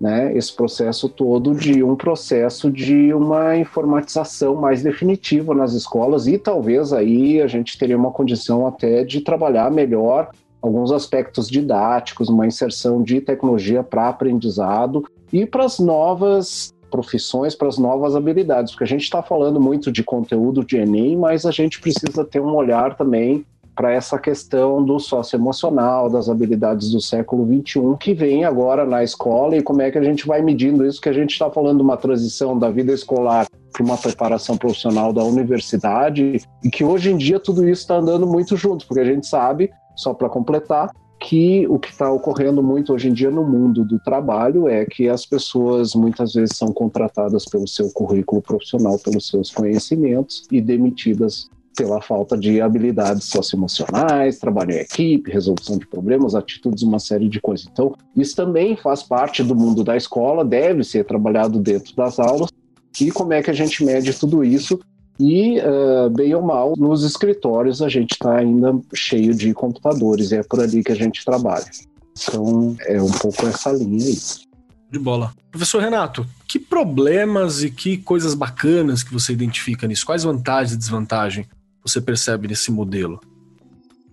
né, 0.00 0.36
esse 0.36 0.54
processo 0.54 1.08
todo 1.08 1.54
de 1.54 1.82
um 1.82 1.94
processo 1.96 2.70
de 2.70 3.14
uma 3.14 3.56
informatização 3.56 4.54
mais 4.54 4.82
definitiva 4.82 5.54
nas 5.54 5.72
escolas 5.72 6.26
e 6.26 6.36
talvez 6.36 6.92
aí 6.92 7.40
a 7.40 7.46
gente 7.46 7.78
teria 7.78 7.96
uma 7.96 8.10
condição 8.10 8.66
até 8.66 9.04
de 9.04 9.20
trabalhar 9.20 9.70
melhor 9.70 10.30
alguns 10.60 10.90
aspectos 10.90 11.48
didáticos, 11.48 12.28
uma 12.28 12.46
inserção 12.46 13.02
de 13.02 13.20
tecnologia 13.20 13.82
para 13.82 14.08
aprendizado 14.08 15.04
e 15.32 15.44
para 15.44 15.64
as 15.64 15.78
novas 15.78 16.72
profissões, 16.90 17.54
para 17.54 17.68
as 17.68 17.76
novas 17.76 18.14
habilidades, 18.16 18.72
porque 18.72 18.84
a 18.84 18.88
gente 18.88 19.02
está 19.02 19.22
falando 19.22 19.60
muito 19.60 19.92
de 19.92 20.02
conteúdo 20.02 20.64
de 20.64 20.76
Enem, 20.76 21.16
mas 21.16 21.44
a 21.44 21.50
gente 21.50 21.80
precisa 21.80 22.24
ter 22.24 22.40
um 22.40 22.54
olhar 22.54 22.96
também 22.96 23.44
para 23.74 23.92
essa 23.92 24.18
questão 24.18 24.84
do 24.84 24.98
socioemocional, 24.98 26.08
das 26.08 26.28
habilidades 26.28 26.90
do 26.90 27.00
século 27.00 27.44
XXI, 27.46 27.96
que 27.98 28.14
vem 28.14 28.44
agora 28.44 28.86
na 28.86 29.02
escola 29.02 29.56
e 29.56 29.62
como 29.62 29.82
é 29.82 29.90
que 29.90 29.98
a 29.98 30.02
gente 30.02 30.26
vai 30.26 30.40
medindo 30.42 30.86
isso, 30.86 31.00
que 31.00 31.08
a 31.08 31.12
gente 31.12 31.32
está 31.32 31.50
falando 31.50 31.78
de 31.78 31.82
uma 31.82 31.96
transição 31.96 32.58
da 32.58 32.70
vida 32.70 32.92
escolar 32.92 33.46
para 33.72 33.82
uma 33.82 33.98
preparação 33.98 34.56
profissional 34.56 35.12
da 35.12 35.24
universidade 35.24 36.40
e 36.62 36.70
que 36.70 36.84
hoje 36.84 37.10
em 37.10 37.16
dia 37.16 37.40
tudo 37.40 37.68
isso 37.68 37.82
está 37.82 37.96
andando 37.96 38.26
muito 38.26 38.56
junto, 38.56 38.86
porque 38.86 39.00
a 39.00 39.04
gente 39.04 39.26
sabe, 39.26 39.70
só 39.96 40.14
para 40.14 40.28
completar, 40.28 40.90
que 41.20 41.66
o 41.68 41.78
que 41.78 41.88
está 41.88 42.10
ocorrendo 42.10 42.62
muito 42.62 42.92
hoje 42.92 43.08
em 43.08 43.12
dia 43.12 43.30
no 43.30 43.44
mundo 43.44 43.84
do 43.84 43.98
trabalho 43.98 44.68
é 44.68 44.84
que 44.84 45.08
as 45.08 45.24
pessoas 45.24 45.94
muitas 45.94 46.34
vezes 46.34 46.56
são 46.56 46.68
contratadas 46.72 47.46
pelo 47.46 47.66
seu 47.66 47.90
currículo 47.92 48.42
profissional, 48.42 48.98
pelos 48.98 49.28
seus 49.28 49.50
conhecimentos 49.50 50.46
e 50.52 50.60
demitidas 50.60 51.48
pela 51.76 52.00
falta 52.00 52.36
de 52.36 52.60
habilidades 52.60 53.24
socioemocionais, 53.24 54.38
trabalho 54.38 54.72
em 54.72 54.78
equipe, 54.78 55.30
resolução 55.30 55.78
de 55.78 55.86
problemas, 55.86 56.34
atitudes, 56.34 56.82
uma 56.82 56.98
série 56.98 57.28
de 57.28 57.40
coisas. 57.40 57.66
Então, 57.70 57.94
isso 58.16 58.34
também 58.36 58.76
faz 58.76 59.02
parte 59.02 59.42
do 59.42 59.54
mundo 59.54 59.82
da 59.82 59.96
escola, 59.96 60.44
deve 60.44 60.84
ser 60.84 61.04
trabalhado 61.04 61.58
dentro 61.58 61.94
das 61.94 62.18
aulas. 62.18 62.50
E 63.00 63.10
como 63.10 63.32
é 63.32 63.42
que 63.42 63.50
a 63.50 63.54
gente 63.54 63.84
mede 63.84 64.12
tudo 64.14 64.44
isso? 64.44 64.78
E, 65.18 65.58
uh, 65.60 66.10
bem 66.10 66.34
ou 66.34 66.42
mal, 66.42 66.74
nos 66.76 67.04
escritórios 67.04 67.80
a 67.80 67.88
gente 67.88 68.12
está 68.12 68.36
ainda 68.36 68.76
cheio 68.94 69.34
de 69.34 69.52
computadores, 69.54 70.32
e 70.32 70.36
é 70.36 70.42
por 70.42 70.60
ali 70.60 70.82
que 70.82 70.92
a 70.92 70.96
gente 70.96 71.24
trabalha. 71.24 71.66
Então, 72.16 72.76
é 72.86 73.00
um 73.00 73.10
pouco 73.10 73.46
essa 73.46 73.72
linha 73.72 74.06
aí. 74.06 74.18
De 74.90 74.98
bola. 74.98 75.32
Professor 75.50 75.82
Renato, 75.82 76.26
que 76.46 76.58
problemas 76.58 77.62
e 77.64 77.70
que 77.70 77.96
coisas 77.96 78.34
bacanas 78.34 79.02
que 79.02 79.12
você 79.12 79.32
identifica 79.32 79.88
nisso? 79.88 80.06
Quais 80.06 80.22
vantagens 80.22 80.72
e 80.72 80.76
desvantagens 80.76 81.46
você 81.84 82.00
percebe 82.00 82.48
nesse 82.48 82.72
modelo? 82.72 83.20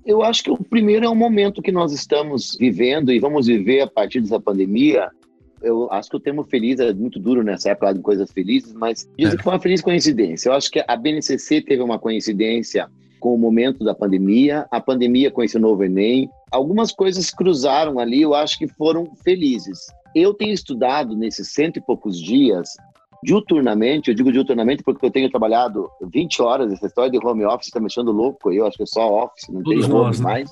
Eu 0.05 0.23
acho 0.23 0.43
que 0.43 0.51
o 0.51 0.57
primeiro 0.57 1.05
é 1.05 1.09
o 1.09 1.15
momento 1.15 1.61
que 1.61 1.71
nós 1.71 1.93
estamos 1.93 2.57
vivendo 2.59 3.11
e 3.11 3.19
vamos 3.19 3.47
viver 3.47 3.81
a 3.81 3.87
partir 3.87 4.19
dessa 4.19 4.39
pandemia. 4.39 5.09
Eu 5.61 5.91
acho 5.91 6.09
que 6.09 6.17
o 6.17 6.19
termo 6.19 6.43
feliz 6.43 6.79
é 6.79 6.91
muito 6.91 7.19
duro 7.19 7.43
nessa 7.43 7.69
época 7.69 7.93
de 7.93 8.01
coisas 8.01 8.31
felizes, 8.31 8.73
mas 8.73 9.07
dizem 9.17 9.35
é. 9.35 9.37
que 9.37 9.43
foi 9.43 9.53
uma 9.53 9.59
feliz 9.59 9.81
coincidência. 9.81 10.49
Eu 10.49 10.53
acho 10.53 10.71
que 10.71 10.83
a 10.85 10.95
BNCC 10.95 11.61
teve 11.61 11.81
uma 11.81 11.99
coincidência 11.99 12.89
com 13.19 13.35
o 13.35 13.37
momento 13.37 13.83
da 13.85 13.93
pandemia, 13.93 14.65
a 14.71 14.81
pandemia 14.81 15.29
com 15.29 15.43
esse 15.43 15.59
novo 15.59 15.83
Enem. 15.83 16.27
Algumas 16.51 16.91
coisas 16.91 17.29
cruzaram 17.29 17.99
ali, 17.99 18.23
eu 18.23 18.33
acho 18.33 18.57
que 18.57 18.67
foram 18.67 19.13
felizes. 19.23 19.85
Eu 20.15 20.33
tenho 20.33 20.51
estudado 20.51 21.15
nesses 21.15 21.53
cento 21.53 21.77
e 21.77 21.81
poucos 21.81 22.19
dias 22.19 22.69
diuturnamente, 23.23 24.09
eu 24.09 24.15
digo 24.15 24.31
diuturnamente 24.31 24.83
porque 24.83 25.05
eu 25.05 25.11
tenho 25.11 25.29
trabalhado 25.29 25.89
20 26.01 26.41
horas, 26.41 26.71
essa 26.71 26.87
história 26.87 27.11
de 27.11 27.25
home 27.25 27.45
office 27.45 27.67
está 27.67 27.79
mexendo 27.79 28.11
louco, 28.11 28.51
eu 28.51 28.65
acho 28.65 28.77
que 28.77 28.83
é 28.83 28.87
só 28.87 29.25
office, 29.25 29.47
não 29.49 29.63
tem 29.63 29.83
home 29.83 30.17
né? 30.17 30.23
mais. 30.23 30.51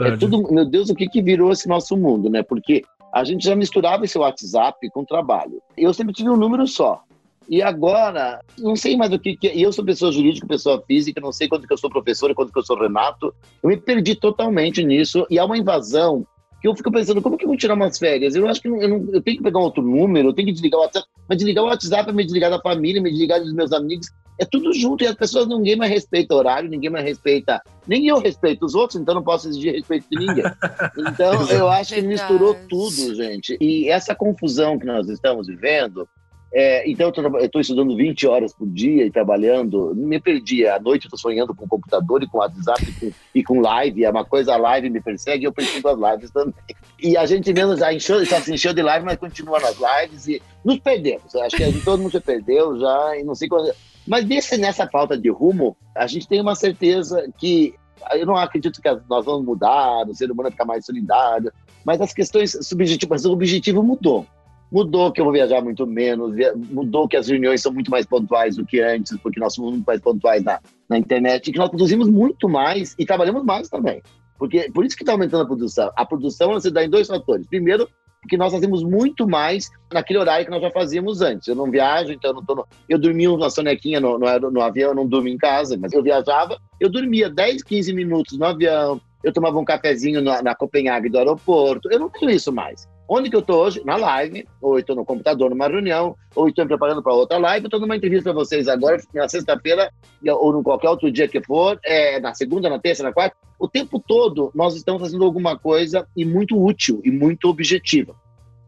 É, 0.00 0.08
é, 0.08 0.16
tudo, 0.16 0.42
meu 0.52 0.64
Deus, 0.64 0.90
o 0.90 0.94
que 0.94 1.08
que 1.08 1.22
virou 1.22 1.52
esse 1.52 1.68
nosso 1.68 1.96
mundo, 1.96 2.28
né? 2.28 2.42
Porque 2.42 2.82
a 3.12 3.24
gente 3.24 3.44
já 3.44 3.56
misturava 3.56 4.04
esse 4.04 4.18
WhatsApp 4.18 4.90
com 4.90 5.04
trabalho. 5.04 5.62
Eu 5.76 5.94
sempre 5.94 6.12
tive 6.12 6.28
um 6.28 6.36
número 6.36 6.66
só. 6.66 7.02
E 7.48 7.62
agora, 7.62 8.40
não 8.58 8.76
sei 8.76 8.94
mais 8.94 9.10
o 9.10 9.18
que, 9.18 9.34
que 9.34 9.48
é. 9.48 9.56
eu 9.56 9.72
sou 9.72 9.84
pessoa 9.84 10.12
jurídica, 10.12 10.46
pessoa 10.46 10.82
física, 10.86 11.20
não 11.20 11.32
sei 11.32 11.48
quanto 11.48 11.66
que 11.66 11.72
eu 11.72 11.78
sou 11.78 11.88
professor, 11.88 12.34
quanto 12.34 12.52
que 12.52 12.58
eu 12.58 12.64
sou 12.64 12.78
Renato. 12.78 13.34
Eu 13.62 13.70
me 13.70 13.76
perdi 13.76 14.14
totalmente 14.14 14.84
nisso 14.84 15.26
e 15.30 15.38
há 15.38 15.44
uma 15.44 15.56
invasão 15.56 16.26
que 16.60 16.66
eu 16.66 16.74
fico 16.74 16.90
pensando, 16.90 17.22
como 17.22 17.36
que 17.36 17.44
eu 17.44 17.48
vou 17.48 17.56
tirar 17.56 17.74
umas 17.74 17.98
férias? 17.98 18.34
Eu 18.34 18.48
acho 18.48 18.60
que 18.60 18.68
eu, 18.68 18.88
não, 18.88 19.06
eu 19.12 19.22
tenho 19.22 19.36
que 19.36 19.42
pegar 19.42 19.58
um 19.58 19.62
outro 19.62 19.82
número, 19.82 20.28
eu 20.28 20.32
tenho 20.32 20.46
que 20.48 20.52
desligar 20.52 20.80
o 20.80 20.82
WhatsApp, 20.82 21.06
mas 21.28 21.38
desligar 21.38 21.64
o 21.64 21.68
WhatsApp 21.68 22.10
é 22.10 22.12
me 22.12 22.24
desligar 22.24 22.50
da 22.50 22.60
família, 22.60 23.00
me 23.00 23.10
desligar 23.10 23.40
dos 23.40 23.52
meus 23.52 23.72
amigos, 23.72 24.08
é 24.40 24.44
tudo 24.44 24.72
junto, 24.72 25.02
e 25.02 25.06
as 25.06 25.16
pessoas, 25.16 25.48
ninguém 25.48 25.76
mais 25.76 25.90
respeita 25.90 26.34
horário, 26.34 26.70
ninguém 26.70 26.90
mais 26.90 27.04
respeita, 27.04 27.60
nem 27.86 28.06
eu 28.06 28.18
respeito 28.18 28.64
os 28.64 28.74
outros, 28.74 29.00
então 29.00 29.14
não 29.14 29.22
posso 29.22 29.48
exigir 29.48 29.74
respeito 29.74 30.06
de 30.10 30.18
ninguém. 30.18 30.44
Então, 30.98 31.50
eu 31.50 31.68
acho 31.68 31.94
que 31.94 32.02
misturou 32.02 32.56
tudo, 32.68 33.14
gente, 33.14 33.56
e 33.60 33.88
essa 33.88 34.14
confusão 34.14 34.78
que 34.78 34.86
nós 34.86 35.08
estamos 35.08 35.46
vivendo, 35.46 36.08
é, 36.50 36.88
então, 36.90 37.12
eu 37.14 37.44
estou 37.44 37.60
estudando 37.60 37.94
20 37.94 38.26
horas 38.26 38.54
por 38.54 38.66
dia 38.66 39.04
e 39.04 39.10
trabalhando. 39.10 39.94
Me 39.94 40.18
perdi. 40.20 40.66
À 40.66 40.78
noite 40.80 41.04
eu 41.04 41.08
estou 41.08 41.18
sonhando 41.18 41.54
com 41.54 41.68
computador 41.68 42.22
e 42.22 42.26
com 42.26 42.38
WhatsApp 42.38 42.82
e 42.82 42.92
com, 42.92 43.12
e 43.34 43.44
com 43.44 43.60
live. 43.60 44.04
É 44.04 44.10
uma 44.10 44.24
coisa, 44.24 44.54
a 44.54 44.56
live 44.56 44.88
me 44.88 45.00
persegue 45.00 45.44
eu 45.44 45.52
persigo 45.52 45.88
as 45.88 45.98
lives 45.98 46.30
também. 46.30 46.54
E 47.00 47.16
a 47.16 47.26
gente 47.26 47.52
mesmo 47.52 47.76
já, 47.76 47.92
encheu, 47.92 48.24
já 48.24 48.40
se 48.40 48.52
encheu 48.52 48.72
de 48.72 48.82
live, 48.82 49.04
mas 49.04 49.18
continua 49.18 49.60
nas 49.60 49.76
lives 49.78 50.26
e 50.26 50.42
nos 50.64 50.78
perdemos. 50.78 51.34
Acho 51.36 51.56
que 51.56 51.84
todo 51.84 52.00
mundo 52.00 52.12
se 52.12 52.20
perdeu 52.20 52.78
já 52.78 53.16
e 53.18 53.24
não 53.24 53.34
sei 53.34 53.48
quando. 53.48 53.70
Mas 54.06 54.24
desse, 54.24 54.56
nessa 54.56 54.86
falta 54.86 55.18
de 55.18 55.28
rumo, 55.28 55.76
a 55.94 56.06
gente 56.06 56.26
tem 56.26 56.40
uma 56.40 56.54
certeza 56.54 57.30
que 57.36 57.74
eu 58.12 58.24
não 58.24 58.36
acredito 58.36 58.80
que 58.80 58.88
nós 59.08 59.24
vamos 59.24 59.44
mudar, 59.44 60.08
o 60.08 60.14
ser 60.14 60.30
humano 60.30 60.50
ficar 60.50 60.64
mais 60.64 60.86
solidário, 60.86 61.52
mas 61.84 62.00
as 62.00 62.14
questões 62.14 62.56
subjetivas, 62.62 63.26
o 63.26 63.32
objetivo 63.32 63.82
mudou. 63.82 64.26
Mudou 64.70 65.10
que 65.10 65.20
eu 65.20 65.24
vou 65.24 65.32
viajar 65.32 65.62
muito 65.62 65.86
menos, 65.86 66.34
mudou 66.70 67.08
que 67.08 67.16
as 67.16 67.28
reuniões 67.28 67.62
são 67.62 67.72
muito 67.72 67.90
mais 67.90 68.04
pontuais 68.04 68.56
do 68.56 68.66
que 68.66 68.80
antes, 68.80 69.16
porque 69.18 69.40
nós 69.40 69.54
somos 69.54 69.72
muito 69.72 69.86
mais 69.86 70.00
pontuais 70.00 70.44
na, 70.44 70.60
na 70.88 70.98
internet, 70.98 71.48
e 71.48 71.52
que 71.52 71.58
nós 71.58 71.70
produzimos 71.70 72.08
muito 72.08 72.48
mais 72.48 72.94
e 72.98 73.06
trabalhamos 73.06 73.44
mais 73.44 73.68
também. 73.68 74.02
Porque, 74.38 74.70
por 74.72 74.84
isso 74.84 74.96
que 74.96 75.02
está 75.02 75.12
aumentando 75.12 75.42
a 75.42 75.46
produção. 75.46 75.90
A 75.96 76.04
produção 76.04 76.50
ela 76.50 76.60
se 76.60 76.70
dá 76.70 76.84
em 76.84 76.90
dois 76.90 77.08
fatores. 77.08 77.46
Primeiro, 77.46 77.88
porque 78.20 78.36
nós 78.36 78.52
fazemos 78.52 78.82
muito 78.82 79.26
mais 79.26 79.70
naquele 79.92 80.18
horário 80.18 80.44
que 80.44 80.50
nós 80.50 80.62
já 80.62 80.70
fazíamos 80.70 81.20
antes. 81.20 81.48
Eu 81.48 81.54
não 81.54 81.70
viajo, 81.70 82.12
então 82.12 82.30
eu 82.30 82.34
não 82.34 82.44
tô 82.44 82.54
no... 82.54 82.66
Eu 82.88 82.98
dormia 82.98 83.32
uma 83.32 83.50
sonequinha 83.50 84.00
no, 84.00 84.18
no, 84.18 84.50
no, 84.50 84.60
avião, 84.60 84.90
eu 84.90 84.94
não 84.94 85.06
durmo 85.06 85.28
em 85.28 85.36
casa, 85.36 85.76
mas 85.76 85.92
eu 85.92 86.02
viajava, 86.02 86.58
eu 86.80 86.90
dormia 86.90 87.30
10, 87.30 87.62
15 87.62 87.92
minutos 87.92 88.38
no 88.38 88.44
avião, 88.44 89.00
eu 89.24 89.32
tomava 89.32 89.58
um 89.58 89.64
cafezinho 89.64 90.20
na, 90.20 90.42
na 90.42 90.54
Copenhague 90.54 91.08
do 91.08 91.18
aeroporto. 91.18 91.90
Eu 91.90 91.98
não 91.98 92.08
tenho 92.08 92.30
isso 92.30 92.52
mais. 92.52 92.86
Onde 93.08 93.30
que 93.30 93.36
eu 93.36 93.40
estou 93.40 93.64
hoje? 93.64 93.80
Na 93.86 93.96
live, 93.96 94.46
ou 94.60 94.78
estou 94.78 94.94
no 94.94 95.04
computador 95.04 95.48
numa 95.48 95.66
reunião, 95.66 96.14
ou 96.36 96.48
estou 96.48 96.64
me 96.64 96.68
preparando 96.68 97.02
para 97.02 97.14
outra 97.14 97.38
live, 97.38 97.66
estou 97.66 97.80
numa 97.80 97.96
entrevista 97.96 98.24
para 98.24 98.34
vocês 98.34 98.68
agora, 98.68 99.00
na 99.14 99.26
sexta-feira, 99.26 99.90
ou 100.26 100.60
em 100.60 100.62
qualquer 100.62 100.90
outro 100.90 101.10
dia 101.10 101.26
que 101.26 101.42
for, 101.42 101.80
é, 101.82 102.20
na 102.20 102.34
segunda, 102.34 102.68
na 102.68 102.78
terça, 102.78 103.02
na 103.02 103.12
quarta. 103.12 103.34
O 103.58 103.66
tempo 103.66 103.98
todo 104.06 104.52
nós 104.54 104.76
estamos 104.76 105.00
fazendo 105.00 105.24
alguma 105.24 105.58
coisa 105.58 106.06
e 106.14 106.22
muito 106.22 106.62
útil 106.62 107.00
e 107.02 107.10
muito 107.10 107.48
objetiva. 107.48 108.14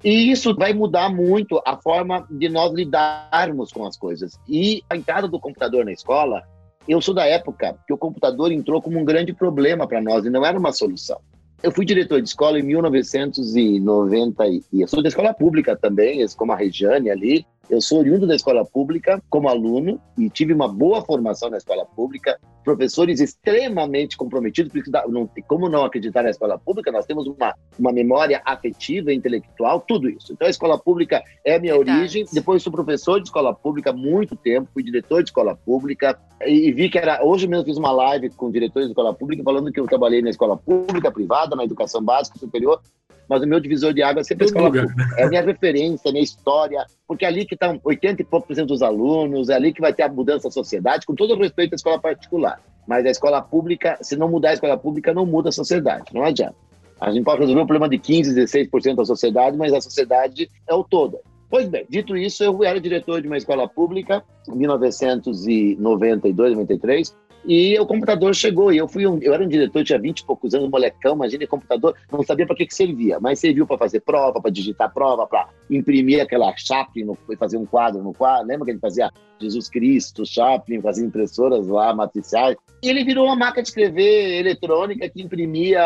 E 0.03 0.31
isso 0.31 0.55
vai 0.55 0.73
mudar 0.73 1.11
muito 1.11 1.61
a 1.67 1.77
forma 1.77 2.27
de 2.31 2.49
nós 2.49 2.73
lidarmos 2.73 3.71
com 3.71 3.87
as 3.87 3.99
coisas. 3.99 4.41
E 4.49 4.83
a 4.89 4.97
entrada 4.97 5.29
do 5.29 5.39
computador 5.39 5.85
na 5.85 5.93
escola, 5.93 6.43
eu 6.89 7.03
sou 7.03 7.13
da 7.13 7.27
época 7.27 7.77
que 7.87 7.93
o 7.93 7.99
computador 7.99 8.51
entrou 8.51 8.81
como 8.81 8.99
um 8.99 9.05
grande 9.05 9.35
problema 9.35 9.87
para 9.87 10.01
nós 10.01 10.25
e 10.25 10.31
não 10.31 10.47
era 10.47 10.59
uma 10.59 10.73
solução. 10.73 11.21
Eu 11.63 11.71
fui 11.71 11.85
diretor 11.85 12.23
de 12.23 12.29
escola 12.29 12.59
em 12.59 12.63
1990 12.63 14.47
e 14.49 14.63
eu 14.81 14.89
sou 14.89 15.03
da 15.03 15.11
escola 15.11 15.35
pública 15.35 15.77
também, 15.77 16.27
como 16.35 16.53
a 16.53 16.57
Regiane 16.57 17.11
ali. 17.11 17.47
Eu 17.69 17.83
sou 17.83 17.99
oriundo 17.99 18.27
da 18.27 18.35
escola 18.35 18.65
pública 18.65 19.23
como 19.29 19.47
aluno 19.47 20.01
e 20.17 20.31
tive 20.31 20.55
uma 20.55 20.67
boa 20.67 21.03
formação 21.03 21.51
na 21.51 21.59
escola 21.59 21.85
pública, 21.85 22.41
professores 22.65 23.21
extremamente 23.21 24.17
comprometidos, 24.17 24.73
porque 24.73 24.91
não, 25.09 25.29
como 25.47 25.69
não 25.69 25.85
acreditar 25.85 26.23
na 26.23 26.31
escola 26.31 26.59
pública, 26.59 26.93
nós 26.93 27.07
temos 27.07 27.27
uma, 27.27 27.55
uma 27.79 27.93
memória 27.93 28.41
afetiva, 28.45 29.13
intelectual, 29.13 29.81
tudo 29.81 30.09
isso. 30.09 30.33
Então 30.33 30.47
a 30.47 30.51
escola 30.51 30.79
pública 30.79 31.23
é 31.45 31.57
a 31.57 31.61
minha 31.61 31.75
Verdade. 31.75 31.99
origem, 31.99 32.25
depois 32.33 32.63
sou 32.63 32.73
professor 32.73 33.21
de 33.21 33.29
escola 33.29 33.55
pública 33.55 33.91
há 33.91 33.93
muito 33.93 34.37
tempo, 34.37 34.69
fui 34.73 34.83
diretor 34.83 35.23
de 35.23 35.31
escola 35.31 35.55
pública 35.57 36.19
e, 36.45 36.69
e 36.69 36.73
vi 36.73 36.89
que 36.89 36.99
era, 36.99 37.25
hoje 37.25 37.47
mesmo 37.47 37.65
fiz 37.65 37.77
uma 37.77 37.93
live 37.93 38.31
com 38.31 38.51
diretores 38.51 38.89
de 38.89 38.93
escola 38.93 39.15
pública 39.15 39.43
falando 39.43 39.73
que 39.73 39.81
eu 39.81 39.87
trabalhei 39.87 40.23
na 40.23 40.31
escola 40.31 40.57
pública, 40.57 41.11
privada, 41.11 41.57
na 41.57 41.65
educação 41.65 42.03
básica 42.03 42.39
superior, 42.39 42.81
mas 43.31 43.43
o 43.45 43.47
meu 43.47 43.61
divisor 43.61 43.95
de 43.95 44.03
água 44.03 44.23
é 44.23 44.25
sempre 44.25 44.43
a 44.43 44.47
escola 44.47 44.73
pública. 44.73 45.15
É 45.17 45.23
a 45.23 45.29
minha 45.29 45.41
referência, 45.41 46.09
a 46.09 46.13
minha 46.13 46.25
história, 46.25 46.85
porque 47.07 47.25
é 47.25 47.29
ali 47.29 47.47
que 47.47 47.55
estão 47.55 47.81
80 47.85 48.23
e 48.23 48.25
pouco 48.25 48.49
por 48.49 48.57
cento 48.57 48.67
dos 48.67 48.83
alunos, 48.83 49.49
é 49.49 49.55
ali 49.55 49.73
que 49.73 49.81
vai 49.81 49.93
ter 49.93 50.03
a 50.03 50.09
mudança 50.09 50.49
da 50.49 50.51
sociedade, 50.51 51.07
com 51.07 51.15
todo 51.15 51.35
o 51.35 51.39
respeito 51.39 51.73
à 51.73 51.77
escola 51.77 52.01
particular. 52.01 52.50
Mas 52.87 53.07
a 53.07 53.11
escola 53.11 53.41
pública, 53.43 53.99
se 54.01 54.17
não 54.17 54.29
mudar 54.29 54.51
a 54.51 54.55
escola 54.55 54.77
pública, 54.77 55.15
não 55.15 55.25
muda 55.27 55.51
a 55.51 55.53
sociedade, 55.53 56.07
não 56.13 56.25
adianta. 56.25 56.57
A 57.01 57.11
gente 57.11 57.25
pode 57.25 57.41
resolver 57.41 57.63
o 57.63 57.67
problema 57.67 57.89
de 57.89 57.99
15, 57.99 58.35
16% 58.35 58.97
da 58.97 59.05
sociedade, 59.05 59.57
mas 59.57 59.73
a 59.73 59.81
sociedade 59.81 60.51
é 60.69 60.75
o 60.75 60.85
todo. 60.85 61.19
Pois 61.49 61.69
bem, 61.69 61.87
dito 61.89 62.17
isso, 62.17 62.45
eu 62.45 62.63
era 62.63 62.81
diretor 62.81 63.21
de 63.21 63.27
uma 63.27 63.37
escola 63.37 63.67
pública 63.69 64.23
em 64.49 64.57
1992, 64.57 66.53
93, 66.53 67.17
e 67.45 67.79
o 67.79 67.87
computador 67.87 68.35
chegou, 68.35 68.73
e 68.73 68.79
eu 68.79 68.89
fui 68.89 69.07
um, 69.07 69.19
eu 69.23 69.33
era 69.33 69.43
um 69.43 69.49
diretor, 69.49 69.83
tinha 69.85 69.99
20 69.99 70.21
e 70.21 70.25
poucos 70.25 70.55
anos, 70.55 70.69
molecão, 70.69 71.15
imagina, 71.15 71.47
computador, 71.47 71.95
não 72.11 72.23
sabia 72.23 72.47
para 72.47 72.57
que, 72.57 72.67
que 72.67 72.75
servia, 72.75 73.19
mas 73.21 73.39
serviu 73.39 73.67
para 73.67 73.79
fazer 73.79 74.01
prova, 74.01 74.41
para 74.41 74.51
digitar 74.51 74.93
prova, 74.93 75.27
para 75.27 75.49
imprimir 75.71 76.21
aquela 76.23 76.55
Chaplin, 76.57 77.17
fazer 77.39 77.57
um 77.57 77.67
quadro 77.67 78.03
no 78.03 78.13
quadro, 78.13 78.47
lembra 78.47 78.67
que 78.67 78.73
ele 78.73 78.79
fazia 78.79 79.11
Jesus 79.41 79.69
Cristo, 79.69 80.27
Chaplin, 80.27 80.83
fazia 80.83 81.07
impressoras 81.07 81.67
lá, 81.67 81.95
matriciais, 81.95 82.57
e 82.83 82.89
ele 82.89 83.05
virou 83.05 83.27
uma 83.27 83.37
máquina 83.37 83.63
de 83.63 83.69
escrever 83.69 84.41
eletrônica 84.41 85.09
que 85.09 85.23
imprimia, 85.23 85.81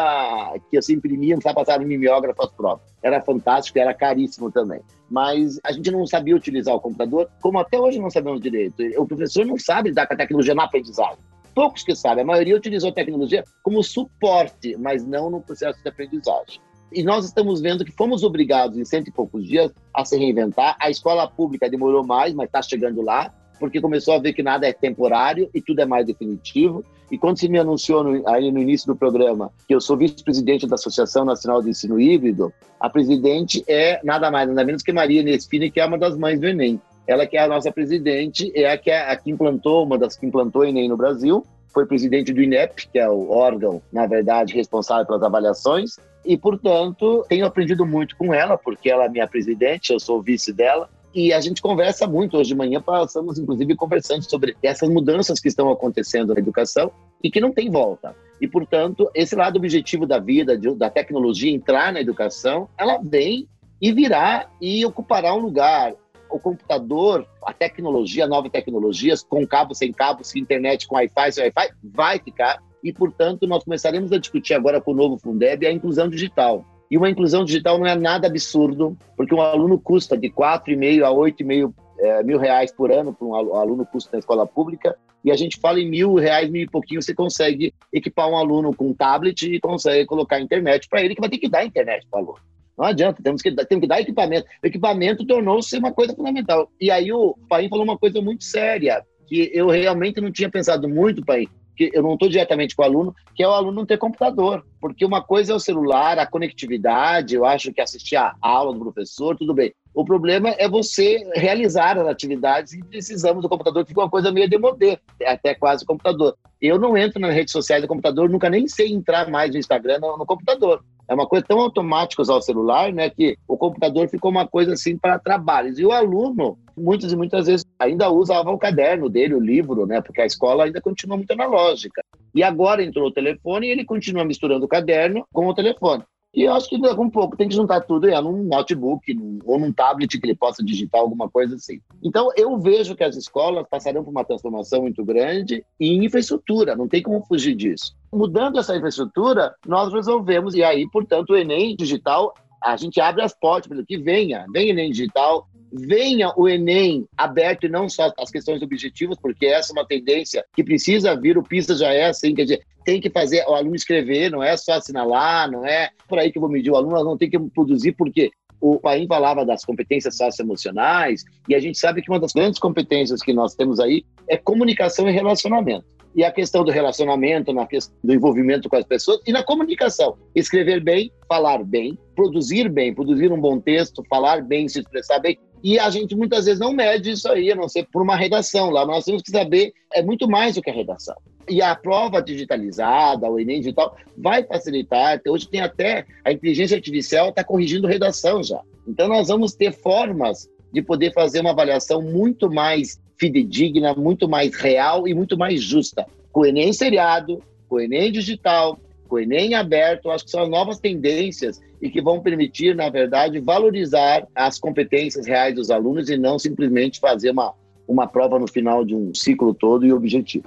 que 0.71 0.77
assim, 0.77 0.95
imprimia, 0.95 1.35
não 1.35 1.43
sabe 1.43 1.55
passar 1.55 1.81
no 1.81 1.87
mimeógrafo 1.87 2.43
as 2.43 2.51
provas. 2.51 2.94
Era 3.05 3.21
fantástico, 3.21 3.79
era 3.79 3.95
caríssimo 3.95 4.51
também. 4.51 4.81
Mas 5.09 5.61
a 5.63 5.71
gente 5.71 5.91
não 5.91 6.07
sabia 6.07 6.35
utilizar 6.35 6.75
o 6.75 6.81
computador, 6.81 7.31
como 7.41 7.59
até 7.59 7.79
hoje 7.79 8.01
não 8.01 8.11
sabemos 8.11 8.41
direito. 8.41 8.83
O 8.97 9.07
professor 9.07 9.45
não 9.45 9.59
sabe 9.59 9.91
lidar 9.91 10.07
com 10.07 10.15
a 10.15 10.17
tecnologia 10.17 10.55
na 10.55 10.65
aprendizagem 10.65 11.19
poucos 11.55 11.85
que 11.85 11.95
sabem. 11.95 12.25
A 12.25 12.27
maioria 12.27 12.57
utilizou 12.57 12.91
a 12.91 12.93
tecnologia 12.93 13.45
como 13.63 13.83
suporte, 13.83 14.77
mas 14.77 15.07
não 15.07 15.31
no 15.31 15.41
processo 15.41 15.81
de 15.81 15.89
aprendizagem. 15.89 16.61
E 16.93 17.03
nós 17.03 17.25
estamos 17.25 17.61
vendo 17.61 17.85
que 17.85 17.93
fomos 17.93 18.23
obrigados, 18.23 18.77
em 18.77 18.85
cento 18.85 19.09
e 19.09 19.13
poucos 19.13 19.47
dias, 19.47 19.73
a 19.93 20.05
se 20.05 20.17
reinventar. 20.17 20.77
A 20.81 20.91
escola 20.91 21.29
pública 21.29 21.69
demorou 21.69 22.05
mais, 22.05 22.35
mas 22.35 22.47
está 22.47 22.61
chegando 22.61 23.01
lá, 23.03 23.33
porque 23.65 23.81
começou 23.81 24.13
a 24.13 24.19
ver 24.19 24.35
que 24.35 24.43
nada 24.43 24.67
é 24.67 24.75
temporário 24.75 25.49
e 25.55 25.59
tudo 25.59 25.81
é 25.81 25.87
mais 25.87 26.05
definitivo. 26.05 26.85
E 27.11 27.17
quando 27.17 27.39
se 27.39 27.49
me 27.49 27.59
anunciou 27.59 28.05
no, 28.05 28.29
aí 28.29 28.53
no 28.53 28.59
início 28.59 28.87
do 28.87 28.95
programa 28.95 29.51
que 29.67 29.75
eu 29.75 29.81
sou 29.81 29.97
vice-presidente 29.97 30.67
da 30.67 30.75
Associação 30.75 31.25
Nacional 31.25 31.63
de 31.63 31.71
Ensino 31.71 31.99
Híbrido, 31.99 32.53
a 32.79 32.91
presidente 32.91 33.65
é 33.67 34.01
nada 34.05 34.31
mais, 34.31 34.47
nada 34.51 34.63
menos 34.67 34.83
que 34.83 34.93
Maria 34.93 35.23
Nespini, 35.23 35.71
que 35.71 35.81
é 35.81 35.87
uma 35.87 35.97
das 35.97 36.15
mães 36.15 36.39
do 36.39 36.47
Enem. 36.47 36.79
Ela 37.07 37.27
que 37.27 37.39
é 37.39 37.41
a 37.43 37.49
nossa 37.49 37.73
presidente, 37.73 38.53
é 38.55 38.71
a 38.71 38.77
que, 38.77 38.91
é 38.91 39.11
a 39.11 39.17
que 39.17 39.31
implantou, 39.31 39.83
uma 39.83 39.97
das 39.97 40.15
que 40.15 40.27
implantou 40.27 40.61
o 40.61 40.65
Enem 40.67 40.87
no 40.87 40.97
Brasil, 40.99 41.43
foi 41.73 41.87
presidente 41.87 42.35
do 42.35 42.43
INEP, 42.43 42.87
que 42.93 42.99
é 42.99 43.09
o 43.09 43.31
órgão, 43.31 43.81
na 43.91 44.07
verdade, 44.07 44.53
responsável 44.53 45.07
pelas 45.07 45.23
avaliações, 45.23 45.97
e, 46.23 46.37
portanto, 46.37 47.25
tenho 47.31 47.47
aprendido 47.47 47.87
muito 47.87 48.15
com 48.17 48.35
ela, 48.35 48.59
porque 48.59 48.91
ela 48.91 49.05
é 49.05 49.09
minha 49.09 49.27
presidente, 49.27 49.91
eu 49.91 49.99
sou 49.99 50.21
vice 50.21 50.53
dela, 50.53 50.91
e 51.15 51.33
a 51.33 51.41
gente 51.41 51.63
conversa 51.63 52.07
muito. 52.07 52.37
Hoje 52.37 52.49
de 52.49 52.57
manhã 52.57 52.83
passamos, 52.83 53.39
inclusive, 53.39 53.77
conversando 53.77 54.29
sobre 54.29 54.57
essas 54.63 54.89
mudanças 54.89 55.39
que 55.39 55.49
estão 55.49 55.71
acontecendo 55.71 56.35
na 56.35 56.41
educação 56.41 56.91
e 57.23 57.31
que 57.31 57.41
não 57.41 57.53
tem 57.53 57.71
volta. 57.71 58.17
E, 58.41 58.49
portanto, 58.49 59.09
esse 59.15 59.37
lado 59.37 59.57
objetivo 59.57 60.07
da 60.07 60.19
vida, 60.19 60.59
da 60.77 60.91
tecnologia 60.91 61.53
entrar 61.53 61.93
na 61.93 62.01
educação, 62.01 62.69
ela 62.77 62.99
vem 63.03 63.49
e 63.81 63.93
virá 63.93 64.49
e 64.61 64.85
ocupará 64.85 65.35
um 65.35 65.39
lugar 65.39 65.95
o 66.31 66.39
computador, 66.39 67.27
a 67.45 67.53
tecnologia, 67.53 68.27
novas 68.27 68.51
tecnologias, 68.51 69.23
com 69.23 69.47
cabo, 69.47 69.73
sem 69.73 69.93
cabo, 69.93 70.25
sem 70.25 70.43
internet, 70.43 70.89
com 70.89 70.97
Wi-Fi, 70.97 71.33
sem 71.33 71.45
Wi-Fi, 71.45 71.75
vai 71.85 72.19
ficar. 72.19 72.61
E, 72.83 72.93
portanto, 72.93 73.47
nós 73.47 73.63
começaremos 73.63 74.11
a 74.13 74.19
discutir 74.19 74.55
agora 74.55 74.81
com 74.81 74.91
o 74.91 74.95
novo 74.95 75.17
Fundeb 75.17 75.65
a 75.65 75.73
inclusão 75.73 76.09
digital. 76.09 76.65
E 76.91 76.99
uma 76.99 77.11
inclusão 77.11 77.45
digital 77.45 77.79
não 77.79 77.87
é 77.87 77.95
nada 77.95 78.27
absurdo, 78.27 78.97
porque 79.17 79.35
um 79.35 79.41
aluno 79.41 79.79
custa 79.79 80.17
de 80.17 80.31
4,5 80.31 81.03
a 81.03 81.11
8,5 81.11 81.75
é, 81.99 82.23
mil 82.23 82.39
reais 82.39 82.73
por 82.73 82.91
ano 82.93 83.15
para 83.15 83.27
um 83.27 83.35
aluno 83.35 83.87
custa 83.87 84.11
na 84.13 84.19
escola 84.19 84.47
pública, 84.47 84.97
e 85.25 85.31
a 85.31 85.37
gente 85.37 85.59
fala 85.59 85.81
em 85.81 85.89
mil 85.89 86.15
reais, 86.15 86.51
mil 86.51 86.63
e 86.63 86.69
pouquinho, 86.69 87.01
você 87.01 87.15
consegue 87.15 87.73
equipar 87.91 88.29
um 88.29 88.37
aluno 88.37 88.77
com 88.77 88.89
um 88.89 88.95
tablet 88.95 89.43
e 89.43 89.59
consegue 89.59 90.05
colocar 90.05 90.39
internet 90.39 90.87
para 90.87 91.03
ele, 91.03 91.15
que 91.15 91.21
vai 91.21 91.31
ter 91.31 91.39
que 91.39 91.49
dar 91.49 91.65
internet 91.65 92.07
para 92.11 92.21
o 92.21 92.23
aluno. 92.23 92.39
Não 92.77 92.85
adianta, 92.85 93.23
temos 93.23 93.41
que, 93.41 93.51
temos 93.51 93.83
que 93.83 93.89
dar 93.89 94.01
equipamento. 94.01 94.47
O 94.63 94.67
equipamento 94.67 95.25
tornou-se 95.25 95.79
uma 95.79 95.93
coisa 95.93 96.15
fundamental. 96.15 96.71
E 96.79 96.91
aí 96.91 97.11
o 97.11 97.35
Pai 97.49 97.69
falou 97.69 97.85
uma 97.85 97.97
coisa 97.97 98.21
muito 98.21 98.45
séria, 98.45 99.03
que 99.27 99.51
eu 99.55 99.69
realmente 99.69 100.21
não 100.21 100.31
tinha 100.31 100.51
pensado 100.51 100.89
muito, 100.89 101.25
Pai, 101.25 101.47
que 101.77 101.91
eu 101.93 102.03
não 102.03 102.15
estou 102.15 102.29
diretamente 102.29 102.75
com 102.75 102.83
o 102.83 102.85
aluno, 102.85 103.15
que 103.35 103.43
é 103.43 103.49
o 103.49 103.53
aluno 103.53 103.73
não 103.73 103.87
ter 103.87 103.99
computador. 103.99 104.65
Porque 104.81 105.05
uma 105.05 105.23
coisa 105.23 105.53
é 105.53 105.57
o 105.57 105.61
celular, 105.61 106.19
a 106.19 106.27
conectividade, 106.27 107.35
eu 107.35 107.45
acho 107.45 107.73
que 107.73 107.81
assistir 107.81 108.17
a 108.17 108.35
aula 108.41 108.73
do 108.73 108.81
professor, 108.81 109.37
tudo 109.37 109.55
bem. 109.55 109.75
O 109.95 110.05
problema 110.05 110.51
é 110.59 110.69
você 110.69 111.25
realizar 111.35 111.97
as 111.97 112.07
atividades 112.09 112.73
e 112.73 112.83
precisamos 112.83 113.43
do 113.43 113.49
computador, 113.49 113.85
que 113.85 113.91
fica 113.91 114.01
uma 114.01 114.11
coisa 114.11 114.33
meio 114.33 114.51
demodê, 114.51 114.99
até 115.25 115.55
quase 115.55 115.87
computador. 115.87 116.37
Eu 116.61 116.79
não 116.79 116.97
entro 116.97 117.21
nas 117.21 117.33
redes 117.33 117.53
sociais 117.53 117.83
do 117.83 117.89
computador, 117.89 118.29
nunca 118.29 118.51
nem 118.51 118.67
sei 118.67 118.93
entrar 118.93 119.31
mais 119.31 119.53
no 119.53 119.59
Instagram 119.59 119.99
no 120.01 120.27
computador. 120.27 120.83
É 121.09 121.15
uma 121.15 121.27
coisa 121.27 121.45
tão 121.47 121.61
automática 121.61 122.23
usar 122.23 122.35
o 122.35 122.43
celular, 122.43 122.93
né, 122.93 123.11
que 123.11 123.37
o 123.47 123.57
computador 123.57 124.09
ficou 124.09 124.31
uma 124.31 124.47
coisa 124.47 124.73
assim 124.73 124.97
para 124.97 125.19
trabalhos. 125.19 125.79
E 125.79 125.85
o 125.85 125.93
aluno, 125.93 126.59
muitas 126.77 127.13
e 127.13 127.17
muitas 127.17 127.47
vezes, 127.47 127.65
ainda 127.79 128.11
usava 128.11 128.51
o 128.51 128.59
caderno 128.59 129.09
dele, 129.09 129.35
o 129.35 129.41
livro, 129.41 129.87
né, 129.87 130.01
porque 130.01 130.21
a 130.21 130.27
escola 130.27 130.65
ainda 130.65 130.81
continua 130.81 131.17
muito 131.17 131.33
analógica. 131.33 132.03
E 132.35 132.43
agora 132.43 132.83
entrou 132.83 133.09
o 133.09 133.13
telefone 133.13 133.67
e 133.67 133.71
ele 133.71 133.85
continua 133.85 134.25
misturando 134.25 134.65
o 134.65 134.69
caderno 134.69 135.25
com 135.33 135.47
o 135.47 135.55
telefone. 135.55 136.03
E 136.35 136.43
eu 136.43 136.53
acho 136.53 136.69
que 136.69 136.77
um 136.77 137.09
pouco 137.09 137.37
tem 137.37 137.49
que 137.49 137.55
juntar 137.55 137.83
tudo 137.83 138.09
é, 138.09 138.21
num 138.21 138.43
notebook 138.45 139.15
num, 139.15 139.39
ou 139.45 139.59
num 139.59 139.73
tablet 139.73 140.19
que 140.19 140.27
ele 140.27 140.35
possa 140.35 140.65
digitar 140.65 141.01
alguma 141.01 141.31
coisa 141.31 141.55
assim. 141.55 141.81
Então, 142.03 142.31
eu 142.37 142.59
vejo 142.59 142.97
que 142.97 143.05
as 143.05 143.17
escolas 143.17 143.67
passarão 143.69 144.03
por 144.03 144.11
uma 144.11 144.25
transformação 144.25 144.83
muito 144.83 145.05
grande 145.05 145.65
em 145.79 146.05
infraestrutura, 146.05 146.75
não 146.75 146.89
tem 146.89 147.03
como 147.03 147.25
fugir 147.25 147.55
disso. 147.55 147.95
Mudando 148.13 148.59
essa 148.59 148.77
infraestrutura, 148.77 149.55
nós 149.67 149.93
resolvemos, 149.93 150.55
e 150.55 150.65
aí, 150.65 150.89
portanto, 150.91 151.31
o 151.31 151.37
Enem 151.37 151.77
digital, 151.77 152.35
a 152.63 152.77
gente 152.77 153.01
abre 153.01 153.23
as 153.23 153.33
portas 153.33 153.69
para 153.69 153.85
que 153.85 153.97
venha, 153.97 154.45
venha 154.53 154.71
Enem 154.71 154.91
digital, 154.91 155.47
venha 155.75 156.33
o 156.37 156.49
Enem 156.49 157.07
aberto 157.17 157.67
e 157.67 157.69
não 157.69 157.89
só 157.89 158.13
as 158.19 158.31
questões 158.31 158.63
objetivas, 158.63 159.19
porque 159.21 159.47
essa 159.47 159.73
é 159.73 159.75
uma 159.75 159.87
tendência 159.87 160.45
que 160.55 160.63
precisa 160.63 161.19
vir, 161.19 161.37
o 161.37 161.43
PISA 161.43 161.77
já 161.77 161.93
é 161.93 162.07
assim, 162.07 162.35
quer 162.35 162.43
dizer, 162.43 162.63
tem 162.85 163.01
que 163.01 163.11
fazer 163.11 163.45
o 163.49 163.55
aluno 163.55 163.75
escrever, 163.75 164.31
não 164.31 164.43
é 164.43 164.57
só 164.57 164.75
assinalar, 164.75 165.51
não 165.51 165.67
é 165.67 165.91
por 166.09 166.19
aí 166.19 166.31
que 166.31 166.39
eu 166.39 166.43
vou 166.43 166.51
medir 166.51 166.71
o 166.71 166.77
aluno, 166.77 167.03
não 167.03 167.19
tem 167.19 167.29
que 167.29 167.39
produzir, 167.39 167.93
porque 167.93 168.31
o 168.61 168.79
Paim 168.79 169.07
falava 169.07 169.45
das 169.45 169.65
competências 169.65 170.17
socioemocionais, 170.17 171.25
e 171.49 171.55
a 171.55 171.61
gente 171.61 171.79
sabe 171.79 172.03
que 172.03 172.11
uma 172.11 172.21
das 172.21 172.33
grandes 172.33 172.59
competências 172.59 173.21
que 173.21 173.33
nós 173.33 173.55
temos 173.55 173.81
aí 173.81 174.05
é 174.29 174.37
comunicação 174.37 175.09
e 175.09 175.13
relacionamento. 175.13 175.85
E 176.15 176.23
a 176.23 176.31
questão 176.31 176.65
do 176.65 176.71
relacionamento, 176.71 177.53
na 177.53 177.67
questão 177.67 177.95
do 178.05 178.15
envolvimento 178.15 178.69
com 178.69 178.77
as 178.77 178.85
pessoas 178.85 179.21
e 179.27 179.33
na 179.33 179.43
comunicação. 179.43 180.17
Escrever 180.33 180.81
bem, 180.81 181.11
falar 181.29 181.65
bem, 181.65 181.99
produzir 182.15 182.69
bem, 182.69 182.95
produzir 182.95 183.33
um 183.33 183.41
bom 183.41 183.59
texto, 183.59 184.05
falar 184.09 184.41
bem, 184.41 184.69
se 184.69 184.79
expressar 184.79 185.19
bem. 185.19 185.37
E 185.65 185.79
a 185.79 185.89
gente 185.89 186.15
muitas 186.15 186.45
vezes 186.45 186.61
não 186.61 186.75
mede 186.75 187.13
isso 187.13 187.27
aí, 187.27 187.51
a 187.51 187.57
não 187.57 187.71
ser 187.71 187.89
por 187.91 188.03
uma 188.03 188.15
redação 188.15 188.69
lá. 188.69 188.85
Nós 188.85 189.07
temos 189.07 189.23
que 189.23 189.31
saber, 189.31 189.73
é 189.95 190.03
muito 190.03 190.29
mais 190.29 190.55
do 190.57 190.61
que 190.61 190.69
a 190.69 190.75
redação. 190.75 191.17
E 191.49 191.63
a 191.63 191.75
prova 191.75 192.21
digitalizada, 192.21 193.31
o 193.31 193.41
Enem 193.41 193.61
digital, 193.61 193.97
vai 194.15 194.45
facilitar. 194.45 195.23
Hoje 195.27 195.49
tem 195.49 195.63
até 195.63 196.05
a 196.23 196.31
inteligência 196.31 196.77
artificial 196.77 197.31
está 197.31 197.43
corrigindo 197.43 197.87
redação 197.87 198.43
já. 198.43 198.61
Então 198.87 199.09
nós 199.09 199.29
vamos 199.29 199.55
ter 199.55 199.73
formas 199.73 200.51
de 200.71 200.83
poder 200.83 201.15
fazer 201.15 201.41
uma 201.41 201.53
avaliação 201.53 202.03
muito 202.03 202.51
mais 202.53 203.01
fidedigna, 203.19 203.95
muito 203.95 204.29
mais 204.29 204.55
real 204.55 205.09
e 205.09 205.15
muito 205.15 205.35
mais 205.35 205.63
justa. 205.63 206.05
Com 206.31 206.41
o 206.41 206.47
Enem 206.47 206.75
seriado, 206.75 207.43
com 207.71 207.77
o 207.77 207.81
Enem 207.81 208.13
digital, 208.13 208.79
o 209.15 209.19
Enem 209.19 209.55
aberto, 209.55 210.11
acho 210.11 210.25
que 210.25 210.31
são 210.31 210.43
as 210.43 210.49
novas 210.49 210.79
tendências 210.79 211.61
e 211.81 211.91
que 211.91 212.03
vão 212.03 212.21
permitir, 212.21 212.75
na 212.75 212.89
verdade, 212.89 213.41
valorizar 213.41 214.27
as 214.35 214.59
competências 214.59 215.27
reais 215.27 215.55
dos 215.55 215.71
alunos 215.71 216.09
e 216.09 216.17
não 216.17 216.39
simplesmente 216.39 217.01
fazer 217.01 217.31
uma, 217.31 217.53
uma 217.87 218.07
prova 218.07 218.39
no 218.39 218.49
final 218.49 218.85
de 218.85 218.95
um 218.95 219.15
ciclo 219.15 219.55
todo 219.55 219.87
e 219.87 219.93
objetivo. 219.93 220.45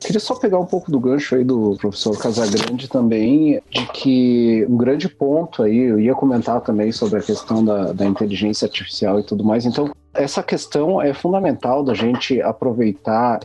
Queria 0.00 0.18
só 0.18 0.34
pegar 0.34 0.58
um 0.58 0.66
pouco 0.66 0.90
do 0.90 0.98
gancho 0.98 1.36
aí 1.36 1.44
do 1.44 1.76
professor 1.80 2.18
Casagrande 2.18 2.88
também, 2.88 3.62
de 3.70 3.86
que 3.92 4.66
um 4.68 4.76
grande 4.76 5.08
ponto 5.08 5.62
aí, 5.62 5.78
eu 5.78 6.00
ia 6.00 6.12
comentar 6.12 6.60
também 6.60 6.90
sobre 6.90 7.20
a 7.20 7.22
questão 7.22 7.64
da, 7.64 7.92
da 7.92 8.04
inteligência 8.04 8.66
artificial 8.66 9.20
e 9.20 9.22
tudo 9.22 9.44
mais. 9.44 9.64
Então, 9.64 9.92
essa 10.12 10.42
questão 10.42 11.00
é 11.00 11.14
fundamental 11.14 11.84
da 11.84 11.94
gente 11.94 12.42
aproveitar 12.42 13.40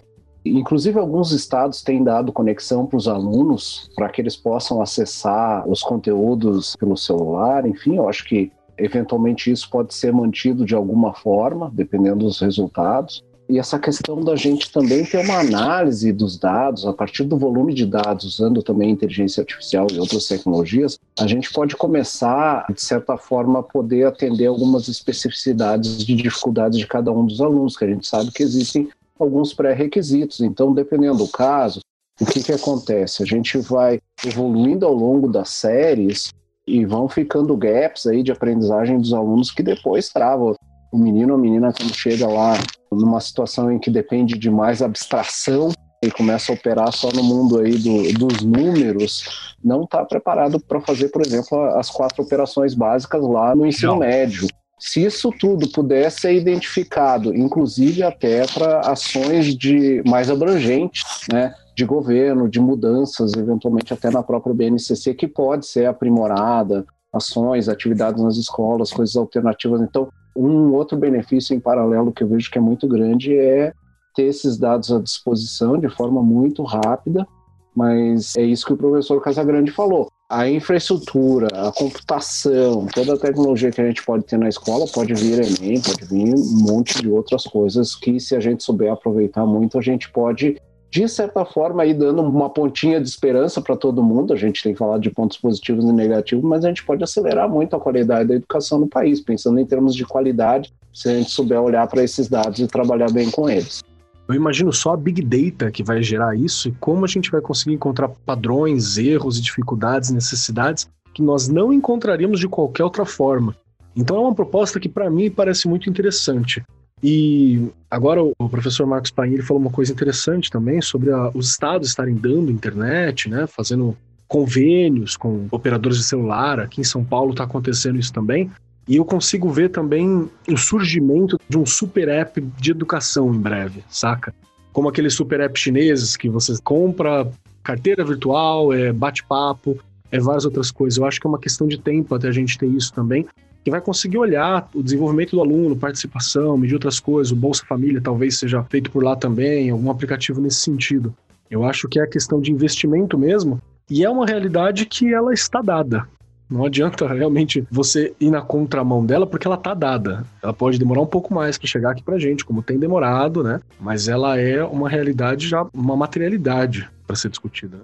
Inclusive, 0.49 0.99
alguns 0.99 1.31
estados 1.31 1.81
têm 1.81 2.03
dado 2.03 2.31
conexão 2.31 2.85
para 2.85 2.97
os 2.97 3.07
alunos 3.07 3.89
para 3.95 4.09
que 4.09 4.21
eles 4.21 4.35
possam 4.35 4.81
acessar 4.81 5.67
os 5.67 5.81
conteúdos 5.81 6.75
pelo 6.75 6.97
celular. 6.97 7.65
Enfim, 7.65 7.97
eu 7.97 8.07
acho 8.07 8.25
que 8.25 8.51
eventualmente 8.77 9.51
isso 9.51 9.69
pode 9.69 9.93
ser 9.93 10.13
mantido 10.13 10.65
de 10.65 10.75
alguma 10.75 11.13
forma, 11.13 11.71
dependendo 11.73 12.25
dos 12.25 12.39
resultados. 12.39 13.23
E 13.49 13.57
essa 13.57 13.79
questão 13.79 14.19
da 14.19 14.35
gente 14.35 14.69
também 14.71 15.05
ter 15.05 15.19
uma 15.19 15.39
análise 15.39 16.11
dos 16.11 16.37
dados, 16.37 16.85
a 16.85 16.91
partir 16.91 17.23
do 17.23 17.37
volume 17.37 17.73
de 17.73 17.85
dados, 17.85 18.25
usando 18.25 18.61
também 18.61 18.91
inteligência 18.91 19.39
artificial 19.39 19.87
e 19.89 19.97
outras 19.97 20.27
tecnologias, 20.27 20.99
a 21.17 21.25
gente 21.25 21.51
pode 21.53 21.73
começar, 21.77 22.65
de 22.69 22.81
certa 22.81 23.17
forma, 23.17 23.59
a 23.59 23.63
poder 23.63 24.05
atender 24.05 24.47
algumas 24.47 24.89
especificidades 24.89 26.05
de 26.05 26.13
dificuldades 26.13 26.77
de 26.77 26.85
cada 26.85 27.09
um 27.09 27.25
dos 27.25 27.39
alunos, 27.39 27.77
que 27.77 27.85
a 27.85 27.87
gente 27.87 28.05
sabe 28.05 28.31
que 28.31 28.43
existem 28.43 28.89
alguns 29.23 29.53
pré-requisitos. 29.53 30.41
Então, 30.41 30.73
dependendo 30.73 31.17
do 31.17 31.27
caso, 31.27 31.79
o 32.19 32.25
que, 32.25 32.43
que 32.43 32.51
acontece? 32.51 33.21
A 33.21 33.25
gente 33.25 33.57
vai 33.57 33.99
evoluindo 34.25 34.85
ao 34.85 34.93
longo 34.93 35.27
das 35.27 35.49
séries 35.49 36.33
e 36.65 36.85
vão 36.85 37.07
ficando 37.07 37.55
gaps 37.55 38.07
aí 38.07 38.23
de 38.23 38.31
aprendizagem 38.31 38.99
dos 38.99 39.13
alunos 39.13 39.51
que 39.51 39.63
depois 39.63 40.09
travam. 40.09 40.55
O 40.91 40.97
menino 40.97 41.33
ou 41.33 41.39
a 41.39 41.41
menina, 41.41 41.73
quando 41.73 41.93
chega 41.93 42.27
lá 42.27 42.53
numa 42.91 43.19
situação 43.19 43.71
em 43.71 43.77
que 43.77 43.89
depende 43.89 44.37
de 44.37 44.49
mais 44.49 44.81
abstração 44.81 45.71
e 46.03 46.11
começa 46.11 46.51
a 46.51 46.55
operar 46.55 46.91
só 46.91 47.09
no 47.11 47.23
mundo 47.23 47.59
aí 47.59 47.77
do, 47.77 48.13
dos 48.13 48.41
números, 48.41 49.55
não 49.63 49.83
está 49.83 50.05
preparado 50.05 50.59
para 50.59 50.81
fazer, 50.81 51.09
por 51.09 51.25
exemplo, 51.25 51.57
as 51.77 51.89
quatro 51.89 52.23
operações 52.23 52.73
básicas 52.73 53.21
lá 53.21 53.55
no 53.55 53.65
ensino 53.65 53.93
não. 53.93 53.99
médio. 53.99 54.47
Se 54.79 55.03
isso 55.03 55.31
tudo 55.31 55.67
pudesse 55.69 56.21
ser 56.21 56.35
identificado, 56.35 57.35
inclusive 57.35 58.03
até 58.03 58.45
para 58.45 58.81
ações 58.81 59.55
de 59.55 60.03
mais 60.05 60.29
abrangentes, 60.29 61.03
né, 61.31 61.53
de 61.75 61.83
governo, 61.83 62.47
de 62.47 62.59
mudanças, 62.59 63.33
eventualmente 63.33 63.91
até 63.91 64.11
na 64.11 64.21
própria 64.21 64.53
BNCC, 64.53 65.15
que 65.15 65.27
pode 65.27 65.65
ser 65.65 65.87
aprimorada, 65.87 66.85
ações, 67.11 67.67
atividades 67.67 68.23
nas 68.23 68.37
escolas, 68.37 68.91
coisas 68.91 69.15
alternativas. 69.15 69.81
Então, 69.81 70.09
um 70.35 70.73
outro 70.73 70.95
benefício 70.95 71.55
em 71.55 71.59
paralelo 71.59 72.11
que 72.11 72.23
eu 72.23 72.27
vejo 72.27 72.51
que 72.51 72.59
é 72.59 72.61
muito 72.61 72.87
grande 72.87 73.35
é 73.35 73.73
ter 74.13 74.23
esses 74.23 74.59
dados 74.59 74.91
à 74.91 74.99
disposição 74.99 75.79
de 75.79 75.89
forma 75.89 76.21
muito 76.21 76.63
rápida, 76.63 77.27
mas 77.75 78.35
é 78.35 78.43
isso 78.43 78.65
que 78.65 78.73
o 78.73 78.77
professor 78.77 79.19
Casagrande 79.21 79.71
falou 79.71 80.07
a 80.29 80.49
infraestrutura, 80.49 81.47
a 81.53 81.71
computação, 81.71 82.85
toda 82.87 83.13
a 83.13 83.17
tecnologia 83.17 83.71
que 83.71 83.79
a 83.79 83.85
gente 83.85 84.03
pode 84.03 84.25
ter 84.25 84.37
na 84.37 84.49
escola 84.49 84.85
pode 84.93 85.13
vir 85.13 85.39
Enem, 85.39 85.79
pode 85.79 86.03
vir 86.05 86.35
um 86.35 86.63
monte 86.63 87.01
de 87.01 87.09
outras 87.09 87.43
coisas 87.43 87.95
que, 87.95 88.19
se 88.19 88.35
a 88.35 88.39
gente 88.39 88.61
souber 88.61 88.91
aproveitar 88.91 89.45
muito, 89.45 89.77
a 89.79 89.81
gente 89.81 90.11
pode, 90.11 90.57
de 90.91 91.07
certa 91.07 91.45
forma, 91.45 91.85
ir 91.85 91.93
dando 91.93 92.21
uma 92.21 92.49
pontinha 92.49 92.99
de 92.99 93.07
esperança 93.07 93.61
para 93.61 93.77
todo 93.77 94.03
mundo. 94.03 94.33
A 94.33 94.35
gente 94.35 94.61
tem 94.61 94.75
falar 94.75 94.97
de 94.99 95.09
pontos 95.09 95.37
positivos 95.37 95.85
e 95.85 95.93
negativos, 95.93 96.43
mas 96.43 96.65
a 96.65 96.67
gente 96.67 96.85
pode 96.85 97.01
acelerar 97.05 97.49
muito 97.49 97.73
a 97.77 97.79
qualidade 97.79 98.27
da 98.27 98.35
educação 98.35 98.79
no 98.79 98.87
país, 98.87 99.21
pensando 99.21 99.59
em 99.59 99.65
termos 99.65 99.95
de 99.95 100.03
qualidade, 100.03 100.73
se 100.93 101.07
a 101.07 101.13
gente 101.13 101.31
souber 101.31 101.61
olhar 101.61 101.87
para 101.87 102.03
esses 102.03 102.27
dados 102.27 102.59
e 102.59 102.67
trabalhar 102.67 103.09
bem 103.11 103.31
com 103.31 103.49
eles. 103.49 103.81
Eu 104.27 104.35
imagino 104.35 104.73
só 104.73 104.93
a 104.93 104.97
Big 104.97 105.21
Data 105.21 105.71
que 105.71 105.83
vai 105.83 106.03
gerar 106.03 106.35
isso 106.35 106.67
e 106.67 106.71
como 106.73 107.05
a 107.05 107.07
gente 107.07 107.31
vai 107.31 107.39
conseguir 107.39 107.75
encontrar 107.75 108.09
padrões, 108.09 108.97
erros, 108.97 109.41
dificuldades, 109.41 110.09
necessidades 110.09 110.89
que 111.13 111.21
nós 111.21 111.47
não 111.47 111.71
encontraríamos 111.71 112.39
de 112.39 112.47
qualquer 112.47 112.83
outra 112.83 113.05
forma. 113.05 113.55
Então 113.95 114.17
é 114.17 114.19
uma 114.19 114.35
proposta 114.35 114.79
que 114.79 114.89
para 114.89 115.09
mim 115.09 115.31
parece 115.31 115.67
muito 115.67 115.89
interessante. 115.89 116.61
E 117.01 117.69
agora 117.89 118.21
o 118.21 118.49
professor 118.49 118.85
Marcos 118.85 119.11
Paim 119.11 119.41
falou 119.41 119.61
uma 119.61 119.71
coisa 119.71 119.91
interessante 119.91 120.49
também 120.49 120.81
sobre 120.81 121.11
a, 121.11 121.29
os 121.33 121.49
estados 121.49 121.89
estarem 121.89 122.15
dando 122.15 122.51
internet, 122.51 123.29
né, 123.29 123.47
fazendo 123.47 123.95
convênios 124.27 125.15
com 125.15 125.47
operadores 125.51 125.97
de 125.97 126.03
celular. 126.03 126.59
Aqui 126.59 126.81
em 126.81 126.83
São 126.83 127.03
Paulo 127.03 127.31
está 127.31 127.43
acontecendo 127.43 127.97
isso 127.97 128.11
também. 128.11 128.51
E 128.87 128.95
eu 128.95 129.05
consigo 129.05 129.49
ver 129.49 129.69
também 129.69 130.29
o 130.47 130.57
surgimento 130.57 131.37
de 131.49 131.57
um 131.57 131.65
super 131.65 132.07
app 132.07 132.39
de 132.39 132.71
educação 132.71 133.33
em 133.33 133.39
breve, 133.39 133.83
saca? 133.89 134.33
Como 134.71 134.87
aqueles 134.87 135.13
super 135.13 135.39
apps 135.41 135.61
chineses 135.61 136.15
que 136.15 136.29
você 136.29 136.53
compra 136.63 137.29
carteira 137.63 138.05
virtual, 138.05 138.71
é 138.71 138.93
bate-papo, 138.93 139.77
é 140.09 140.19
várias 140.19 140.45
outras 140.45 140.71
coisas. 140.71 140.97
Eu 140.97 141.05
acho 141.05 141.19
que 141.19 141.27
é 141.27 141.29
uma 141.29 141.39
questão 141.39 141.67
de 141.67 141.77
tempo 141.77 142.15
até 142.15 142.29
a 142.29 142.31
gente 142.31 142.57
ter 142.57 142.67
isso 142.67 142.93
também, 142.93 143.25
que 143.61 143.69
vai 143.69 143.81
conseguir 143.81 144.17
olhar 144.17 144.69
o 144.73 144.81
desenvolvimento 144.81 145.31
do 145.31 145.41
aluno, 145.41 145.75
participação, 145.75 146.57
medir 146.57 146.75
outras 146.75 147.01
coisas, 147.01 147.33
o 147.33 147.35
Bolsa 147.35 147.65
Família 147.65 147.99
talvez 148.01 148.37
seja 148.39 148.63
feito 148.63 148.89
por 148.89 149.03
lá 149.03 149.17
também, 149.17 149.69
algum 149.69 149.91
aplicativo 149.91 150.39
nesse 150.39 150.61
sentido. 150.61 151.13
Eu 151.51 151.65
acho 151.65 151.89
que 151.89 151.99
é 151.99 152.03
a 152.03 152.07
questão 152.07 152.39
de 152.39 152.53
investimento 152.53 153.17
mesmo, 153.17 153.61
e 153.89 154.05
é 154.05 154.09
uma 154.09 154.25
realidade 154.25 154.85
que 154.85 155.13
ela 155.13 155.33
está 155.33 155.61
dada. 155.61 156.07
Não 156.49 156.65
adianta 156.65 157.05
realmente 157.07 157.65
você 157.69 158.13
ir 158.19 158.29
na 158.29 158.41
contramão 158.41 159.05
dela, 159.05 159.27
porque 159.27 159.45
ela 159.45 159.57
tá 159.57 159.73
dada. 159.73 160.25
Ela 160.41 160.53
pode 160.53 160.79
demorar 160.79 161.01
um 161.01 161.07
pouco 161.07 161.33
mais 161.33 161.57
para 161.57 161.67
chegar 161.67 161.91
aqui 161.91 162.01
pra 162.01 162.17
gente, 162.17 162.45
como 162.45 162.63
tem 162.63 162.79
demorado, 162.79 163.43
né? 163.43 163.59
Mas 163.79 164.07
ela 164.07 164.39
é 164.39 164.63
uma 164.63 164.89
realidade 164.89 165.47
já, 165.47 165.67
uma 165.73 165.95
materialidade 165.95 166.89
para 167.05 167.15
ser 167.15 167.29
discutida. 167.29 167.79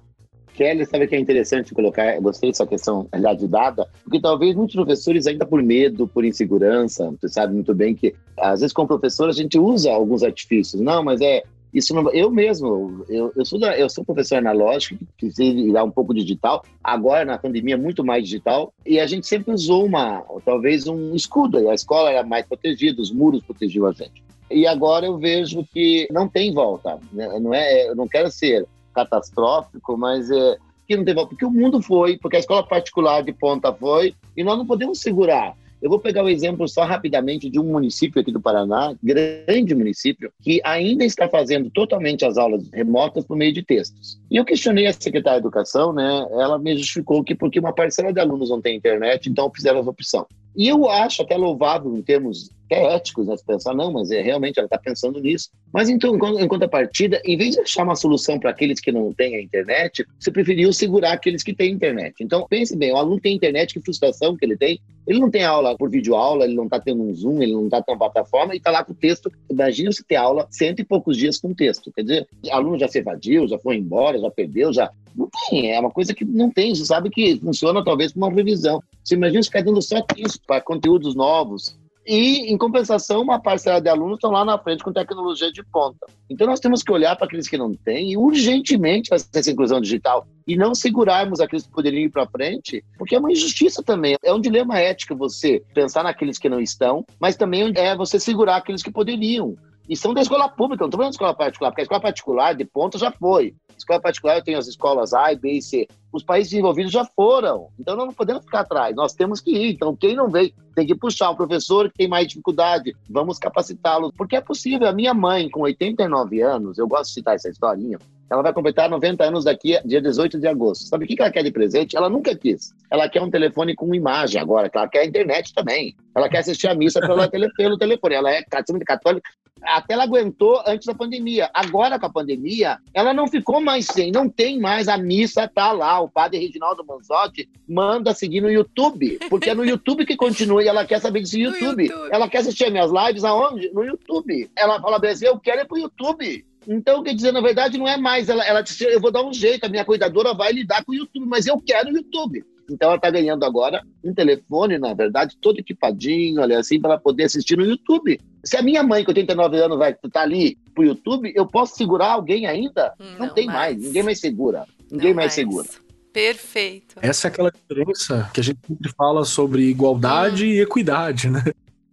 Kelly, 0.54 0.86
sabe 0.86 1.08
que 1.08 1.16
é 1.16 1.20
interessante 1.20 1.74
colocar, 1.74 2.20
gostei 2.22 2.52
dessa 2.52 2.66
questão 2.66 3.08
de 3.38 3.48
dada, 3.48 3.88
porque 4.04 4.22
talvez 4.22 4.56
muitos 4.56 4.76
professores 4.76 5.26
ainda 5.26 5.46
por 5.46 5.62
medo, 5.64 6.08
por 6.08 6.24
insegurança, 6.24 7.12
você 7.20 7.28
sabe 7.28 7.54
muito 7.54 7.74
bem 7.74 7.96
que 7.96 8.14
às 8.38 8.60
vezes 8.60 8.72
como 8.72 8.88
professor 8.88 9.30
a 9.30 9.34
gente 9.34 9.58
usa 9.58 9.92
alguns 9.92 10.22
artifícios, 10.22 10.80
não, 10.80 11.04
mas 11.04 11.22
é 11.22 11.44
Isso 11.74 11.94
não, 11.96 12.12
eu 12.12 12.30
mesmo, 12.30 13.04
eu, 13.10 13.32
eu, 13.36 13.44
sou 13.44 13.60
eu 13.60 13.90
sou 13.90 14.06
professor 14.06 14.38
analógico, 14.38 15.04
que 15.18 15.28
virar 15.30 15.84
um 15.84 15.90
pouco 15.90 16.14
digital, 16.14 16.64
agora 16.84 17.26
na 17.26 17.38
pandemia 17.38 17.76
muito 17.76 18.04
mais 18.04 18.24
digital, 18.24 18.72
e 18.86 19.00
a 19.00 19.08
gente 19.08 19.26
sempre 19.26 19.52
usou 19.52 19.86
uma, 19.86 20.24
talvez 20.46 20.88
um 20.88 21.16
escudo, 21.16 21.70
a 21.70 21.74
escola 21.74 22.12
era 22.12 22.24
mais 22.24 22.46
protegida, 22.46 23.02
os 23.02 23.12
muros 23.12 23.42
protegiam 23.44 23.88
a 23.88 23.92
gente. 23.92 24.24
E 24.52 24.68
agora 24.68 25.08
eu 25.08 25.18
vejo 25.18 25.66
que 25.74 26.08
não 26.12 26.28
tem 26.28 26.54
volta, 26.54 27.00
né? 27.12 27.40
não 27.40 27.54
é, 27.54 27.90
eu 27.90 27.96
não 27.96 28.08
quero 28.08 28.30
ser 28.30 28.68
catastrófico, 28.94 29.98
mas 29.98 30.30
é, 30.30 30.58
que 30.88 30.96
não 30.96 31.04
tem 31.04 31.16
volta, 31.16 31.30
porque 31.30 31.46
o 31.46 31.50
mundo 31.50 31.82
foi, 31.82 32.20
porque 32.20 32.36
a 32.36 32.40
escola 32.40 32.62
particular 32.62 33.24
de 33.24 33.34
ponta 33.34 33.74
foi, 33.74 34.14
e 34.38 34.44
nós 34.44 34.58
não 34.58 34.68
podemos 34.68 35.00
segurar. 35.00 35.56
Eu 35.84 35.90
vou 35.90 36.00
pegar 36.00 36.24
o 36.24 36.30
exemplo 36.30 36.66
só 36.66 36.86
rapidamente 36.86 37.50
de 37.50 37.60
um 37.60 37.66
município 37.66 38.22
aqui 38.22 38.32
do 38.32 38.40
Paraná, 38.40 38.96
grande 39.04 39.76
município, 39.76 40.32
que 40.42 40.62
ainda 40.64 41.04
está 41.04 41.28
fazendo 41.28 41.70
totalmente 41.70 42.24
as 42.24 42.38
aulas 42.38 42.70
remotas 42.72 43.26
por 43.26 43.36
meio 43.36 43.52
de 43.52 43.62
textos. 43.62 44.18
E 44.32 44.38
eu 44.38 44.46
questionei 44.46 44.88
a 44.88 44.94
secretária 44.94 45.42
de 45.42 45.46
Educação, 45.46 45.92
né? 45.92 46.26
Ela 46.32 46.58
me 46.58 46.78
justificou 46.78 47.22
que 47.22 47.36
porque 47.36 47.60
uma 47.60 47.74
parcela 47.74 48.14
de 48.14 48.20
alunos 48.22 48.50
não 48.50 48.62
tem 48.62 48.78
internet, 48.78 49.30
então 49.30 49.52
fizeram 49.54 49.82
essa 49.82 49.90
opção. 49.90 50.26
E 50.56 50.68
eu 50.68 50.90
acho 50.90 51.22
até 51.22 51.36
louvável 51.36 51.96
em 51.96 52.02
termos 52.02 52.52
é 52.74 52.96
éticos, 52.96 53.28
né? 53.28 53.36
pensar, 53.46 53.74
não, 53.76 53.92
mas 53.92 54.10
é 54.10 54.22
realmente 54.22 54.58
ela 54.58 54.66
está 54.66 54.78
pensando 54.78 55.20
nisso. 55.20 55.50
Mas 55.72 55.90
então, 55.90 56.16
em 56.16 56.48
contrapartida, 56.48 57.22
em 57.24 57.38
vez 57.38 57.56
de 57.56 57.62
achar 57.62 57.84
uma 57.84 57.96
solução 57.96 58.40
para 58.40 58.50
aqueles 58.50 58.80
que 58.80 58.92
não 58.92 59.12
têm 59.14 59.36
a 59.36 59.42
internet, 59.42 60.06
você 60.20 60.32
preferiu 60.32 60.72
segurar 60.74 61.14
aqueles 61.14 61.44
que 61.44 61.54
têm 61.54 61.74
internet. 61.74 62.16
Então, 62.20 62.46
pense 62.48 62.76
bem, 62.76 62.92
o 62.92 62.98
aluno 62.98 63.20
tem 63.20 63.36
internet, 63.36 63.74
que 63.74 63.82
frustração 63.82 64.36
que 64.36 64.46
ele 64.46 64.58
tem. 64.58 64.80
Ele 65.06 65.20
não 65.20 65.30
tem 65.30 65.44
aula 65.44 65.76
por 65.78 65.90
videoaula, 65.90 66.46
ele 66.46 66.56
não 66.56 66.66
está 66.66 66.80
tendo 66.80 67.04
um 67.04 67.14
Zoom, 67.14 67.42
ele 67.42 67.54
não 67.54 67.66
está 67.66 67.82
tendo 67.82 67.96
uma 67.96 68.10
plataforma 68.10 68.54
e 68.54 68.58
está 68.58 68.72
lá 68.72 68.84
com 68.84 68.94
o 68.94 68.96
texto. 68.96 69.32
Imagina 69.50 69.92
se 69.92 70.04
ter 70.04 70.16
aula 70.16 70.48
cento 70.50 70.80
e 70.80 70.86
poucos 70.86 71.18
dias 71.18 71.40
com 71.40 71.54
texto. 71.54 71.92
Quer 71.92 72.02
dizer, 72.02 72.28
aluno 72.50 72.80
já 72.80 72.88
se 72.88 73.00
evadiu, 73.00 73.48
já 73.48 73.60
foi 73.60 73.78
embora, 73.78 74.20
já 74.20 74.30
perdeu, 74.32 74.72
já. 74.72 74.90
Não 75.16 75.30
tem, 75.50 75.72
é 75.72 75.80
uma 75.80 75.92
coisa 75.92 76.14
que 76.14 76.26
não 76.26 76.50
tem. 76.50 76.74
Você 76.74 76.86
sabe 76.86 77.10
que 77.10 77.40
funciona 77.40 77.84
talvez 77.84 78.12
com 78.12 78.20
uma 78.20 78.32
revisão. 78.32 78.82
Você 79.04 79.16
imagina 79.16 79.44
ficar 79.44 79.64
dando 79.64 79.82
só 79.82 80.04
isso 80.18 80.40
para 80.46 80.62
conteúdos 80.62 81.16
novos, 81.16 81.78
e, 82.06 82.52
em 82.52 82.58
compensação, 82.58 83.22
uma 83.22 83.40
parcela 83.40 83.80
de 83.80 83.88
alunos 83.88 84.16
estão 84.16 84.32
lá 84.32 84.44
na 84.44 84.58
frente 84.58 84.84
com 84.84 84.92
tecnologia 84.92 85.52
de 85.52 85.64
ponta. 85.64 86.06
Então, 86.30 86.46
nós 86.46 86.60
temos 86.60 86.84
que 86.84 86.92
olhar 86.92 87.16
para 87.16 87.26
aqueles 87.26 87.48
que 87.48 87.58
não 87.58 87.74
têm 87.74 88.12
e 88.12 88.18
urgentemente 88.18 89.10
fazer 89.10 89.28
essa 89.34 89.52
inclusão 89.52 89.80
digital 89.80 90.28
e 90.46 90.58
não 90.58 90.76
segurarmos 90.76 91.40
aqueles 91.40 91.66
que 91.66 91.72
poderiam 91.72 92.04
ir 92.04 92.10
para 92.10 92.28
frente, 92.28 92.84
porque 92.98 93.16
é 93.16 93.20
uma 93.20 93.32
injustiça 93.32 93.82
também. 93.82 94.18
É 94.22 94.34
um 94.34 94.42
dilema 94.42 94.80
ético 94.80 95.16
você 95.16 95.64
pensar 95.74 96.04
naqueles 96.04 96.38
que 96.38 96.50
não 96.50 96.60
estão, 96.60 97.06
mas 97.20 97.38
também 97.38 97.72
é 97.76 97.96
você 97.96 98.20
segurar 98.20 98.58
aqueles 98.58 98.84
que 98.84 98.92
poderiam. 98.92 99.56
E 99.88 99.98
são 99.98 100.14
da 100.14 100.22
escola 100.22 100.48
pública, 100.48 100.84
não 100.84 100.88
estou 100.88 100.98
falando 100.98 101.12
de 101.12 101.16
escola 101.16 101.34
particular, 101.34 101.72
porque 101.72 101.82
a 101.82 101.84
escola 101.84 102.02
particular 102.02 102.56
de 102.56 102.66
ponta 102.66 102.98
já 102.98 103.12
foi. 103.12 103.54
Escola 103.78 104.00
particular 104.00 104.42
tenho 104.42 104.58
as 104.58 104.68
escolas 104.68 105.14
A, 105.14 105.36
B 105.36 105.54
e 105.54 105.62
C. 105.62 105.88
Os 106.12 106.24
países 106.24 106.52
desenvolvidos 106.52 106.92
já 106.92 107.04
foram. 107.04 107.68
Então 107.78 107.96
nós 107.96 108.06
não 108.06 108.14
podemos 108.14 108.46
ficar 108.46 108.62
atrás, 108.62 108.96
nós 108.96 109.14
temos 109.14 109.42
que 109.42 109.52
ir. 109.52 109.74
Então 109.74 109.96
quem 109.96 110.16
não 110.16 110.30
veio 110.30 110.54
tem 110.76 110.88
que 110.88 110.96
puxar 110.96 111.32
o 111.32 111.36
professor 111.36 111.90
que 111.90 111.98
tem 111.98 112.08
mais 112.08 112.28
dificuldade, 112.28 112.96
vamos 113.10 113.38
capacitá-lo. 113.38 114.14
Porque 114.16 114.36
é 114.36 114.42
possível. 114.42 114.88
A 114.88 114.94
minha 114.94 115.14
mãe, 115.14 115.50
com 115.50 115.62
89 115.62 116.42
anos, 116.42 116.78
eu 116.78 116.88
gosto 116.88 117.08
de 117.08 117.14
citar 117.16 117.36
essa 117.36 117.50
historinha, 117.50 118.00
ela 118.30 118.42
vai 118.42 118.54
completar 118.54 118.90
90 118.90 119.24
anos 119.24 119.44
daqui, 119.46 119.80
dia 119.86 120.02
18 120.02 120.40
de 120.40 120.48
agosto. 120.48 120.86
Sabe 120.86 121.06
o 121.06 121.08
que 121.08 121.16
ela 121.20 121.32
quer 121.32 121.44
de 121.44 121.52
presente? 121.52 121.96
Ela 121.96 122.10
nunca 122.10 122.36
quis. 122.36 122.74
Ela 122.90 123.08
quer 123.08 123.22
um 123.22 123.30
telefone 123.30 123.76
com 123.76 123.94
imagem 123.94 124.42
agora, 124.42 124.70
ela 124.74 124.88
quer 124.88 125.02
a 125.02 125.06
internet 125.06 125.54
também. 125.54 125.96
Ela 126.16 126.30
quer 126.30 126.40
assistir 126.40 126.68
a 126.68 126.76
missa 126.76 127.00
pelo, 127.00 127.18
pelo 127.56 127.78
telefone. 127.78 128.16
Ela 128.16 128.32
é 128.32 128.44
católica, 128.44 129.30
até 129.66 129.94
ela 129.94 130.04
aguentou 130.04 130.62
antes 130.66 130.86
da 130.86 130.94
pandemia. 130.94 131.50
Agora, 131.54 132.00
com 132.00 132.06
a 132.06 132.12
pandemia, 132.12 132.78
ela 132.94 133.14
não 133.14 133.28
ficou 133.28 133.62
mais 133.62 133.86
sem, 133.86 134.12
não 134.12 134.30
tem 134.30 134.60
mais 134.60 134.88
a 134.88 134.98
missa, 134.98 135.48
tá 135.48 135.72
lá. 135.72 136.00
O 136.02 136.10
padre 136.10 136.40
Reginaldo 136.40 136.86
Manzotti 136.86 137.50
manda 137.68 138.14
seguir 138.14 138.42
no 138.42 138.52
YouTube, 138.52 139.20
porque 139.30 139.50
é 139.50 139.56
no 139.56 139.66
YouTube 139.66 140.06
que 140.06 140.16
continua 140.16 140.64
e 140.64 140.68
ela 140.68 140.86
quer 140.86 141.00
saber 141.00 141.22
desse 141.22 141.40
YouTube. 141.42 141.86
YouTube. 141.86 142.10
Ela 142.12 142.30
quer 142.30 142.40
assistir 142.40 142.70
minhas 142.72 142.92
lives 142.92 143.24
aonde? 143.24 143.72
No 143.74 143.84
YouTube. 143.84 144.50
Ela 144.56 144.82
fala 144.82 145.00
bem 145.00 145.12
assim, 145.12 145.26
eu 145.26 145.40
quero 145.40 145.62
ir 145.62 145.66
pro 145.66 145.78
YouTube. 145.78 146.46
Então, 146.68 147.04
quer 147.04 147.14
dizer, 147.14 147.32
na 147.32 147.42
verdade, 147.42 147.78
não 147.78 147.88
é 147.88 147.98
mais. 147.98 148.30
Ela, 148.30 148.44
ela 148.46 148.62
disse, 148.62 148.84
eu 148.84 149.00
vou 149.00 149.12
dar 149.12 149.24
um 149.24 149.34
jeito, 149.34 149.66
a 149.66 149.70
minha 149.70 149.86
cuidadora 149.86 150.34
vai 150.34 150.52
lidar 150.52 150.84
com 150.84 150.92
o 150.92 150.96
YouTube, 150.96 151.26
mas 151.26 151.46
eu 151.46 151.60
quero 151.60 151.90
o 151.90 151.94
YouTube. 151.94 152.44
Então 152.70 152.88
ela 152.88 152.96
está 152.96 153.10
ganhando 153.10 153.44
agora 153.44 153.82
um 154.04 154.14
telefone, 154.14 154.78
na 154.78 154.94
verdade, 154.94 155.38
todo 155.42 155.60
equipadinho, 155.60 156.42
olha 156.42 156.60
assim, 156.60 156.80
para 156.80 156.98
poder 156.98 157.26
assistir 157.26 157.58
no 157.58 157.66
YouTube. 157.66 158.20
Se 158.44 158.58
a 158.58 158.62
minha 158.62 158.84
mãe, 158.84 159.04
com 159.04 159.12
89 159.12 159.58
anos, 159.58 159.78
vai 159.78 159.92
estar 159.92 160.10
tá 160.10 160.22
ali 160.22 160.58
pro 160.74 160.84
YouTube, 160.84 161.32
eu 161.36 161.46
posso 161.46 161.76
segurar 161.76 162.12
alguém 162.12 162.46
ainda? 162.46 162.94
Não, 162.98 163.28
Não 163.28 163.34
tem 163.34 163.48
mais. 163.48 163.76
mais. 163.76 163.82
Ninguém 163.82 164.04
mais 164.04 164.20
segura. 164.20 164.66
Ninguém 164.90 165.14
mais, 165.14 165.26
mais 165.26 165.34
segura. 165.34 165.68
Perfeito. 166.12 166.96
Essa 167.02 167.28
é 167.28 167.30
aquela 167.30 167.52
diferença 167.52 168.30
que 168.34 168.40
a 168.40 168.44
gente 168.44 168.60
sempre 168.68 168.92
fala 168.96 169.26
sobre 169.26 169.64
igualdade 169.64 170.46
hum. 170.46 170.50
e 170.50 170.62
equidade, 170.62 171.30
né? 171.30 171.44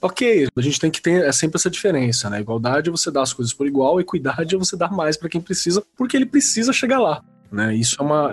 Ok, 0.03 0.49
a 0.57 0.61
gente 0.61 0.81
tem 0.81 0.91
que 0.91 1.03
ter 1.03 1.25
é 1.25 1.33
sempre 1.33 1.59
essa 1.59 1.69
diferença, 1.69 2.31
né? 2.31 2.41
Igualdade 2.41 2.89
é 2.89 2.93
você 2.93 3.11
dá 3.11 3.23
as 3.23 3.33
coisas 3.33 3.53
por 3.53 3.67
igual, 3.67 4.01
equidade 4.01 4.55
é 4.55 4.59
você 4.59 4.77
dar 4.77 4.91
mais 4.91 5.17
para 5.17 5.29
quem 5.29 5.41
precisa, 5.41 5.83
porque 5.97 6.17
ele 6.17 6.27
precisa 6.27 6.73
chegar 6.73 6.99
lá, 6.99 7.23
né? 7.53 7.75
Isso 7.75 7.97
é 8.01 8.03
uma. 8.03 8.33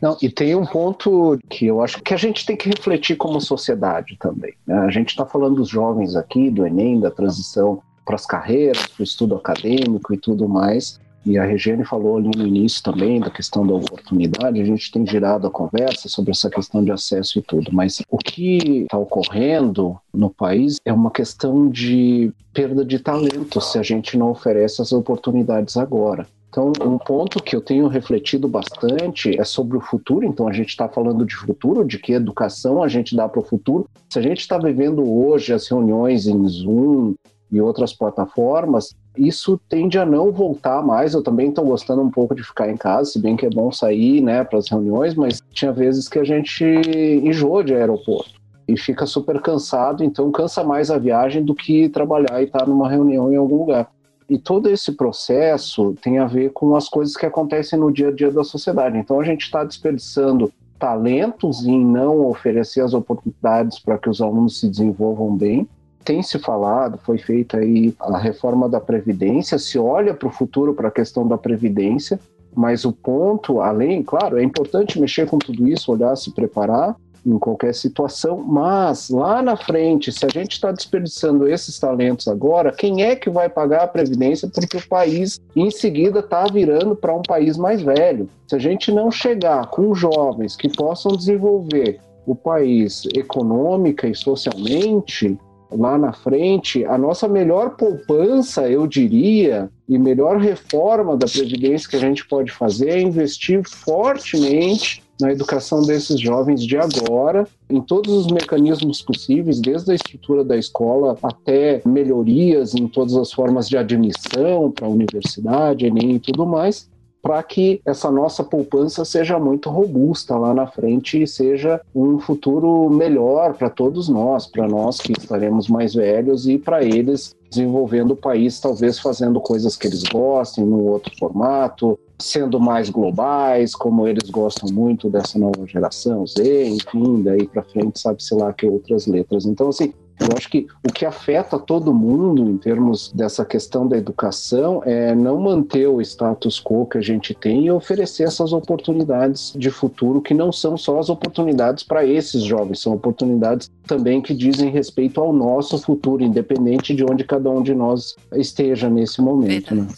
Não, 0.00 0.16
e 0.22 0.30
tem 0.30 0.54
um 0.54 0.64
ponto 0.64 1.38
que 1.48 1.66
eu 1.66 1.82
acho 1.82 2.02
que 2.02 2.14
a 2.14 2.16
gente 2.16 2.46
tem 2.46 2.56
que 2.56 2.68
refletir 2.68 3.16
como 3.16 3.40
sociedade 3.40 4.16
também. 4.18 4.54
Né? 4.66 4.78
A 4.78 4.90
gente 4.90 5.10
está 5.10 5.26
falando 5.26 5.56
dos 5.56 5.68
jovens 5.68 6.16
aqui, 6.16 6.50
do 6.50 6.66
Enem, 6.66 7.00
da 7.00 7.10
transição 7.10 7.82
para 8.04 8.14
as 8.14 8.24
carreiras, 8.24 8.86
para 8.86 9.02
o 9.02 9.04
estudo 9.04 9.34
acadêmico 9.34 10.14
e 10.14 10.16
tudo 10.16 10.48
mais. 10.48 10.98
E 11.24 11.36
a 11.36 11.44
Regiane 11.44 11.84
falou 11.84 12.16
ali 12.16 12.30
no 12.34 12.46
início 12.46 12.82
também 12.82 13.20
da 13.20 13.30
questão 13.30 13.66
da 13.66 13.74
oportunidade, 13.74 14.60
a 14.60 14.64
gente 14.64 14.90
tem 14.90 15.06
girado 15.06 15.46
a 15.46 15.50
conversa 15.50 16.08
sobre 16.08 16.30
essa 16.30 16.48
questão 16.48 16.82
de 16.82 16.90
acesso 16.90 17.38
e 17.38 17.42
tudo, 17.42 17.70
mas 17.72 18.02
o 18.08 18.16
que 18.16 18.82
está 18.82 18.96
ocorrendo 18.96 19.98
no 20.12 20.30
país 20.30 20.78
é 20.84 20.92
uma 20.92 21.10
questão 21.10 21.68
de 21.68 22.32
perda 22.54 22.84
de 22.84 22.98
talento 22.98 23.60
se 23.60 23.78
a 23.78 23.82
gente 23.82 24.16
não 24.16 24.30
oferece 24.30 24.80
as 24.80 24.92
oportunidades 24.92 25.76
agora. 25.76 26.26
Então, 26.50 26.72
um 26.84 26.98
ponto 26.98 27.40
que 27.40 27.54
eu 27.54 27.60
tenho 27.60 27.86
refletido 27.86 28.48
bastante 28.48 29.38
é 29.40 29.44
sobre 29.44 29.76
o 29.76 29.80
futuro. 29.80 30.26
Então, 30.26 30.48
a 30.48 30.52
gente 30.52 30.70
está 30.70 30.88
falando 30.88 31.24
de 31.24 31.36
futuro, 31.36 31.84
de 31.84 31.96
que 31.96 32.12
educação 32.12 32.82
a 32.82 32.88
gente 32.88 33.14
dá 33.14 33.28
para 33.28 33.38
o 33.38 33.44
futuro. 33.44 33.88
Se 34.08 34.18
a 34.18 34.22
gente 34.22 34.40
está 34.40 34.58
vivendo 34.58 35.00
hoje 35.08 35.52
as 35.52 35.68
reuniões 35.68 36.26
em 36.26 36.48
Zoom 36.48 37.14
e 37.52 37.60
outras 37.60 37.92
plataformas, 37.92 38.96
isso 39.16 39.60
tende 39.68 39.98
a 39.98 40.06
não 40.06 40.30
voltar 40.32 40.82
mais. 40.82 41.14
Eu 41.14 41.22
também 41.22 41.48
estou 41.48 41.64
gostando 41.64 42.02
um 42.02 42.10
pouco 42.10 42.34
de 42.34 42.42
ficar 42.42 42.70
em 42.70 42.76
casa, 42.76 43.10
se 43.10 43.18
bem 43.18 43.36
que 43.36 43.46
é 43.46 43.50
bom 43.50 43.70
sair 43.72 44.20
né, 44.20 44.44
para 44.44 44.58
as 44.58 44.68
reuniões, 44.68 45.14
mas 45.14 45.42
tinha 45.52 45.72
vezes 45.72 46.08
que 46.08 46.18
a 46.18 46.24
gente 46.24 46.64
enjoou 46.64 47.62
de 47.62 47.74
aeroporto 47.74 48.40
e 48.68 48.76
fica 48.76 49.04
super 49.04 49.40
cansado, 49.40 50.04
então 50.04 50.30
cansa 50.30 50.62
mais 50.62 50.90
a 50.90 50.98
viagem 50.98 51.44
do 51.44 51.54
que 51.54 51.88
trabalhar 51.88 52.40
e 52.40 52.44
estar 52.44 52.60
tá 52.60 52.66
numa 52.66 52.88
reunião 52.88 53.32
em 53.32 53.36
algum 53.36 53.58
lugar. 53.58 53.90
E 54.28 54.38
todo 54.38 54.70
esse 54.70 54.92
processo 54.92 55.94
tem 56.00 56.18
a 56.18 56.24
ver 56.24 56.50
com 56.52 56.76
as 56.76 56.88
coisas 56.88 57.16
que 57.16 57.26
acontecem 57.26 57.76
no 57.78 57.92
dia 57.92 58.08
a 58.08 58.12
dia 58.12 58.30
da 58.30 58.44
sociedade. 58.44 58.96
Então 58.96 59.18
a 59.18 59.24
gente 59.24 59.42
está 59.42 59.64
desperdiçando 59.64 60.52
talentos 60.78 61.66
em 61.66 61.84
não 61.84 62.26
oferecer 62.26 62.80
as 62.80 62.94
oportunidades 62.94 63.80
para 63.80 63.98
que 63.98 64.08
os 64.08 64.22
alunos 64.22 64.60
se 64.60 64.68
desenvolvam 64.68 65.36
bem. 65.36 65.68
Tem 66.04 66.22
se 66.22 66.38
falado, 66.38 66.98
foi 66.98 67.18
feita 67.18 67.58
aí 67.58 67.94
a 68.00 68.18
reforma 68.18 68.68
da 68.68 68.80
Previdência, 68.80 69.58
se 69.58 69.78
olha 69.78 70.14
para 70.14 70.28
o 70.28 70.32
futuro 70.32 70.74
para 70.74 70.88
a 70.88 70.92
questão 70.92 71.26
da 71.26 71.36
Previdência, 71.36 72.18
mas 72.54 72.84
o 72.84 72.92
ponto, 72.92 73.60
além, 73.60 74.02
claro, 74.02 74.38
é 74.38 74.42
importante 74.42 75.00
mexer 75.00 75.26
com 75.28 75.38
tudo 75.38 75.68
isso, 75.68 75.92
olhar, 75.92 76.16
se 76.16 76.32
preparar, 76.32 76.96
em 77.24 77.38
qualquer 77.38 77.74
situação, 77.74 78.38
mas 78.38 79.10
lá 79.10 79.42
na 79.42 79.56
frente, 79.56 80.10
se 80.10 80.24
a 80.24 80.28
gente 80.28 80.52
está 80.52 80.72
desperdiçando 80.72 81.46
esses 81.48 81.78
talentos 81.78 82.28
agora, 82.28 82.72
quem 82.72 83.02
é 83.02 83.14
que 83.14 83.28
vai 83.28 83.48
pagar 83.48 83.82
a 83.82 83.86
previdência? 83.86 84.48
Porque 84.48 84.76
o 84.76 84.88
país 84.88 85.40
em 85.54 85.70
seguida 85.70 86.20
está 86.20 86.44
virando 86.44 86.96
para 86.96 87.14
um 87.14 87.22
país 87.22 87.56
mais 87.56 87.82
velho. 87.82 88.28
Se 88.48 88.56
a 88.56 88.58
gente 88.58 88.90
não 88.90 89.10
chegar 89.10 89.66
com 89.68 89.94
jovens 89.94 90.56
que 90.56 90.74
possam 90.74 91.12
desenvolver 91.12 92.00
o 92.26 92.34
país 92.34 93.06
econômica 93.14 94.06
e 94.08 94.14
socialmente, 94.14 95.38
lá 95.72 95.96
na 95.96 96.12
frente, 96.12 96.84
a 96.84 96.98
nossa 96.98 97.28
melhor 97.28 97.76
poupança, 97.76 98.68
eu 98.68 98.86
diria, 98.86 99.70
e 99.88 99.98
melhor 99.98 100.38
reforma 100.38 101.16
da 101.16 101.26
previdência 101.26 101.88
que 101.88 101.96
a 101.96 102.00
gente 102.00 102.26
pode 102.26 102.52
fazer 102.52 102.90
é 102.90 103.00
investir 103.00 103.62
fortemente 103.68 105.02
na 105.20 105.32
educação 105.32 105.82
desses 105.82 106.18
jovens 106.18 106.64
de 106.64 106.76
agora, 106.76 107.46
em 107.68 107.80
todos 107.80 108.12
os 108.12 108.26
mecanismos 108.28 109.02
possíveis, 109.02 109.60
desde 109.60 109.92
a 109.92 109.94
estrutura 109.94 110.42
da 110.42 110.56
escola 110.56 111.16
até 111.22 111.82
melhorias 111.84 112.74
em 112.74 112.88
todas 112.88 113.16
as 113.16 113.30
formas 113.32 113.68
de 113.68 113.76
admissão 113.76 114.70
para 114.70 114.86
a 114.86 114.90
universidade, 114.90 115.86
Enem 115.86 116.12
e 116.12 116.20
tudo 116.20 116.46
mais, 116.46 116.88
para 117.22 117.42
que 117.42 117.80
essa 117.84 118.10
nossa 118.10 118.42
poupança 118.42 119.04
seja 119.04 119.38
muito 119.38 119.70
robusta 119.70 120.36
lá 120.36 120.54
na 120.54 120.66
frente 120.66 121.22
e 121.22 121.26
seja 121.26 121.80
um 121.94 122.18
futuro 122.18 122.88
melhor 122.90 123.54
para 123.54 123.68
todos 123.68 124.08
nós, 124.08 124.46
para 124.46 124.66
nós 124.66 124.98
que 124.98 125.12
estaremos 125.12 125.68
mais 125.68 125.94
velhos 125.94 126.48
e 126.48 126.58
para 126.58 126.82
eles 126.82 127.34
desenvolvendo 127.50 128.12
o 128.12 128.16
país, 128.16 128.60
talvez 128.60 128.98
fazendo 128.98 129.40
coisas 129.40 129.76
que 129.76 129.86
eles 129.86 130.04
gostem, 130.04 130.64
num 130.64 130.86
outro 130.86 131.12
formato, 131.18 131.98
sendo 132.16 132.60
mais 132.60 132.88
globais, 132.90 133.74
como 133.74 134.06
eles 134.06 134.30
gostam 134.30 134.72
muito 134.72 135.10
dessa 135.10 135.38
nova 135.38 135.66
geração 135.66 136.24
Z, 136.26 136.68
enfim, 136.68 137.22
daí 137.22 137.46
para 137.46 137.64
frente 137.64 137.98
sabe-se 137.98 138.34
lá 138.34 138.52
que 138.52 138.66
outras 138.66 139.06
letras. 139.06 139.46
Então, 139.46 139.68
assim, 139.68 139.92
eu 140.20 140.36
acho 140.36 140.48
que 140.48 140.66
o 140.86 140.92
que 140.92 141.06
afeta 141.06 141.58
todo 141.58 141.94
mundo 141.94 142.48
em 142.48 142.58
termos 142.58 143.10
dessa 143.12 143.44
questão 143.44 143.88
da 143.88 143.96
educação 143.96 144.82
é 144.84 145.14
não 145.14 145.40
manter 145.40 145.86
o 145.86 146.00
status 146.00 146.60
quo 146.62 146.86
que 146.86 146.98
a 146.98 147.00
gente 147.00 147.34
tem 147.34 147.66
e 147.66 147.70
oferecer 147.70 148.24
essas 148.24 148.52
oportunidades 148.52 149.52
de 149.56 149.70
futuro 149.70 150.20
que 150.20 150.34
não 150.34 150.52
são 150.52 150.76
só 150.76 150.98
as 150.98 151.08
oportunidades 151.08 151.82
para 151.82 152.04
esses 152.04 152.42
jovens, 152.42 152.80
são 152.80 152.92
oportunidades 152.92 153.70
também 153.86 154.20
que 154.20 154.34
dizem 154.34 154.70
respeito 154.70 155.20
ao 155.20 155.32
nosso 155.32 155.78
futuro, 155.78 156.22
independente 156.22 156.94
de 156.94 157.04
onde 157.04 157.24
cada 157.24 157.50
um 157.50 157.62
de 157.62 157.74
nós 157.74 158.14
esteja 158.34 158.90
nesse 158.90 159.22
momento. 159.22 159.74
Né? 159.74 159.88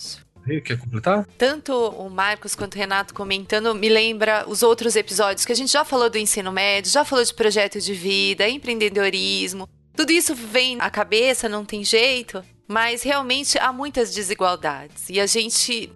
Quer 0.64 0.78
completar? 0.78 1.26
Tanto 1.38 1.72
o 1.72 2.10
Marcos 2.10 2.54
quanto 2.54 2.74
o 2.74 2.78
Renato 2.78 3.14
comentando 3.14 3.74
me 3.74 3.88
lembra 3.88 4.44
os 4.48 4.62
outros 4.62 4.96
episódios 4.96 5.44
que 5.44 5.52
a 5.52 5.56
gente 5.56 5.70
já 5.70 5.84
falou 5.84 6.10
do 6.10 6.18
ensino 6.18 6.50
médio, 6.50 6.90
já 6.90 7.04
falou 7.04 7.24
de 7.24 7.32
projeto 7.32 7.80
de 7.80 7.94
vida, 7.94 8.48
empreendedorismo, 8.48 9.68
tudo 9.94 10.10
isso 10.12 10.34
vem 10.34 10.78
à 10.80 10.90
cabeça, 10.90 11.48
não 11.48 11.64
tem 11.64 11.84
jeito, 11.84 12.44
mas 12.66 13.02
realmente 13.02 13.58
há 13.58 13.72
muitas 13.72 14.14
desigualdades. 14.14 15.08
E 15.10 15.20
a 15.20 15.26
gente 15.26 15.92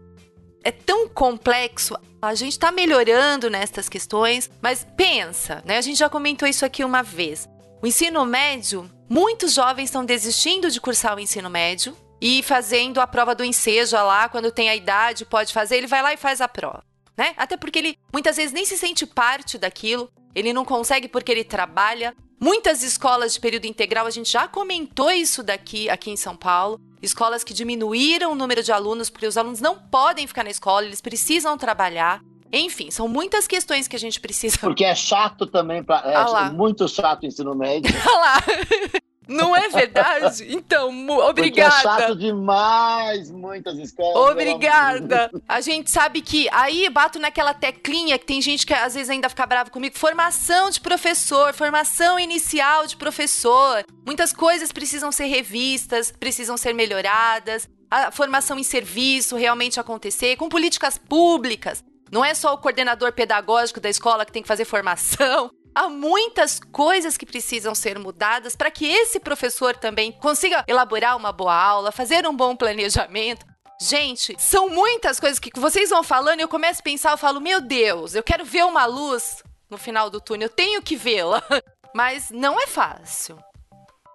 é 0.62 0.70
tão 0.70 1.08
complexo. 1.08 1.96
A 2.20 2.34
gente 2.34 2.52
está 2.52 2.72
melhorando 2.72 3.48
nestas 3.48 3.88
questões, 3.88 4.50
mas 4.60 4.86
pensa, 4.96 5.62
né? 5.64 5.78
A 5.78 5.80
gente 5.80 5.98
já 5.98 6.08
comentou 6.08 6.48
isso 6.48 6.64
aqui 6.64 6.84
uma 6.84 7.02
vez. 7.02 7.48
O 7.82 7.86
ensino 7.86 8.24
médio, 8.26 8.90
muitos 9.08 9.54
jovens 9.54 9.84
estão 9.84 10.04
desistindo 10.04 10.70
de 10.70 10.80
cursar 10.80 11.16
o 11.16 11.20
ensino 11.20 11.48
médio 11.48 11.96
e 12.20 12.42
fazendo 12.42 13.00
a 13.00 13.06
prova 13.06 13.34
do 13.34 13.44
ensejo 13.44 13.94
lá, 13.96 14.28
quando 14.28 14.50
tem 14.50 14.68
a 14.68 14.74
idade, 14.74 15.24
pode 15.24 15.52
fazer, 15.52 15.76
ele 15.76 15.86
vai 15.86 16.02
lá 16.02 16.12
e 16.12 16.16
faz 16.16 16.40
a 16.40 16.48
prova, 16.48 16.82
né? 17.16 17.34
Até 17.36 17.56
porque 17.56 17.78
ele 17.78 17.98
muitas 18.12 18.36
vezes 18.36 18.52
nem 18.52 18.64
se 18.64 18.76
sente 18.76 19.06
parte 19.06 19.58
daquilo, 19.58 20.10
ele 20.34 20.52
não 20.52 20.64
consegue 20.64 21.08
porque 21.08 21.30
ele 21.30 21.44
trabalha, 21.44 22.14
Muitas 22.38 22.82
escolas 22.82 23.32
de 23.32 23.40
período 23.40 23.64
integral, 23.64 24.06
a 24.06 24.10
gente 24.10 24.30
já 24.30 24.46
comentou 24.46 25.10
isso 25.10 25.42
daqui 25.42 25.88
aqui 25.88 26.10
em 26.10 26.16
São 26.16 26.36
Paulo. 26.36 26.78
Escolas 27.00 27.42
que 27.42 27.54
diminuíram 27.54 28.32
o 28.32 28.34
número 28.34 28.62
de 28.62 28.72
alunos, 28.72 29.08
porque 29.08 29.26
os 29.26 29.36
alunos 29.36 29.60
não 29.60 29.76
podem 29.78 30.26
ficar 30.26 30.44
na 30.44 30.50
escola, 30.50 30.84
eles 30.86 31.00
precisam 31.00 31.56
trabalhar. 31.56 32.20
Enfim, 32.52 32.90
são 32.90 33.08
muitas 33.08 33.46
questões 33.46 33.88
que 33.88 33.96
a 33.96 33.98
gente 33.98 34.20
precisa. 34.20 34.58
Porque 34.58 34.84
é 34.84 34.94
chato 34.94 35.46
também, 35.46 35.82
pra, 35.82 36.02
é 36.04 36.14
ah 36.14 36.52
muito 36.52 36.88
chato 36.88 37.22
o 37.22 37.26
ensino 37.26 37.54
médio. 37.54 37.92
Ah 38.06 38.18
lá. 38.18 39.00
Não 39.28 39.56
é 39.56 39.68
verdade? 39.68 40.46
Então, 40.48 40.88
obrigada. 41.20 41.34
Porque 41.34 41.60
é 41.60 41.70
chato 41.70 42.16
demais, 42.16 43.30
muitas 43.30 43.76
escolas. 43.78 44.30
Obrigada. 44.30 45.30
A 45.48 45.60
gente 45.60 45.90
sabe 45.90 46.22
que 46.22 46.48
aí 46.52 46.88
bato 46.88 47.18
naquela 47.18 47.52
teclinha 47.52 48.18
que 48.18 48.24
tem 48.26 48.40
gente 48.40 48.64
que 48.64 48.72
às 48.72 48.94
vezes 48.94 49.10
ainda 49.10 49.28
fica 49.28 49.44
bravo 49.46 49.70
comigo. 49.70 49.98
Formação 49.98 50.70
de 50.70 50.80
professor, 50.80 51.52
formação 51.54 52.18
inicial 52.18 52.86
de 52.86 52.96
professor. 52.96 53.84
Muitas 54.04 54.32
coisas 54.32 54.70
precisam 54.70 55.10
ser 55.10 55.26
revistas, 55.26 56.12
precisam 56.12 56.56
ser 56.56 56.72
melhoradas. 56.72 57.68
A 57.90 58.10
formação 58.10 58.58
em 58.58 58.64
serviço 58.64 59.36
realmente 59.36 59.80
acontecer, 59.80 60.36
com 60.36 60.48
políticas 60.48 60.98
públicas. 60.98 61.84
Não 62.10 62.24
é 62.24 62.34
só 62.34 62.54
o 62.54 62.58
coordenador 62.58 63.12
pedagógico 63.12 63.80
da 63.80 63.88
escola 63.88 64.24
que 64.24 64.32
tem 64.32 64.42
que 64.42 64.48
fazer 64.48 64.64
formação 64.64 65.50
há 65.76 65.90
muitas 65.90 66.58
coisas 66.72 67.18
que 67.18 67.26
precisam 67.26 67.74
ser 67.74 67.98
mudadas 67.98 68.56
para 68.56 68.70
que 68.70 68.86
esse 68.86 69.20
professor 69.20 69.76
também 69.76 70.10
consiga 70.10 70.64
elaborar 70.66 71.14
uma 71.14 71.30
boa 71.30 71.54
aula, 71.54 71.92
fazer 71.92 72.26
um 72.26 72.34
bom 72.34 72.56
planejamento. 72.56 73.44
Gente, 73.78 74.34
são 74.38 74.70
muitas 74.70 75.20
coisas 75.20 75.38
que 75.38 75.50
vocês 75.54 75.90
vão 75.90 76.02
falando 76.02 76.40
e 76.40 76.42
eu 76.42 76.48
começo 76.48 76.80
a 76.80 76.82
pensar, 76.82 77.10
eu 77.10 77.18
falo, 77.18 77.42
meu 77.42 77.60
Deus, 77.60 78.14
eu 78.14 78.22
quero 78.22 78.42
ver 78.42 78.64
uma 78.64 78.86
luz 78.86 79.42
no 79.68 79.76
final 79.76 80.08
do 80.08 80.18
túnel, 80.18 80.46
eu 80.46 80.54
tenho 80.54 80.80
que 80.80 80.96
vê-la. 80.96 81.42
Mas 81.94 82.30
não 82.30 82.58
é 82.60 82.66
fácil. 82.66 83.38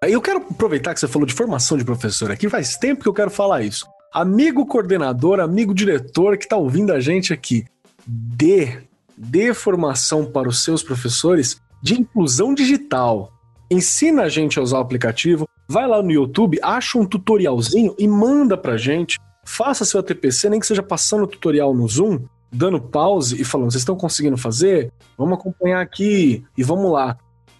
Eu 0.04 0.22
quero 0.22 0.40
aproveitar 0.40 0.96
que 0.96 1.00
você 1.00 1.08
falou 1.08 1.28
de 1.28 1.34
formação 1.34 1.78
de 1.78 1.86
professor 1.86 2.32
aqui, 2.32 2.50
faz 2.50 2.76
tempo 2.76 3.04
que 3.04 3.10
eu 3.10 3.14
quero 3.14 3.30
falar 3.30 3.62
isso. 3.62 3.88
Amigo 4.12 4.66
coordenador, 4.66 5.40
amigo 5.40 5.76
diretor 5.76 6.38
que 6.38 6.46
está 6.46 6.58
ouvindo 6.58 6.92
a 6.92 7.00
gente 7.00 7.32
aqui, 7.32 7.66
dê 8.06 8.84
dê 9.18 9.54
formação 9.54 10.26
para 10.26 10.50
os 10.50 10.64
seus 10.64 10.84
professores 10.84 11.62
de 11.82 12.00
inclusão 12.00 12.54
digital. 12.54 13.32
Ensina 13.70 14.24
a 14.24 14.30
gente 14.30 14.60
a 14.60 14.62
usar 14.62 14.78
o 14.78 14.82
aplicativo, 14.82 15.48
vai 15.68 15.88
lá 15.88 16.02
no 16.02 16.12
YouTube, 16.12 16.60
acha 16.62 16.98
um 16.98 17.06
tutorialzinho 17.06 17.96
e 17.98 18.08
manda 18.08 18.58
pra 18.58 18.78
gente. 18.78 19.18
Faça 19.46 19.86
seu 19.86 20.00
ATPC, 20.00 20.50
nem 20.50 20.60
que 20.60 20.68
seja 20.68 20.84
passando 20.84 21.24
o 21.24 21.28
tutorial 21.28 21.74
no 21.74 21.88
Zoom, 21.88 22.20
dando 22.52 22.82
pause 22.82 23.42
e 23.42 23.46
falando: 23.46 23.72
vocês 23.72 23.82
estão 23.82 23.96
conseguindo 23.96 24.38
fazer? 24.38 24.92
Vamos 25.18 25.40
acompanhar 25.40 25.82
aqui 25.82 26.44
e 26.58 26.64
vamos 26.64 26.92
lá. 26.92 27.18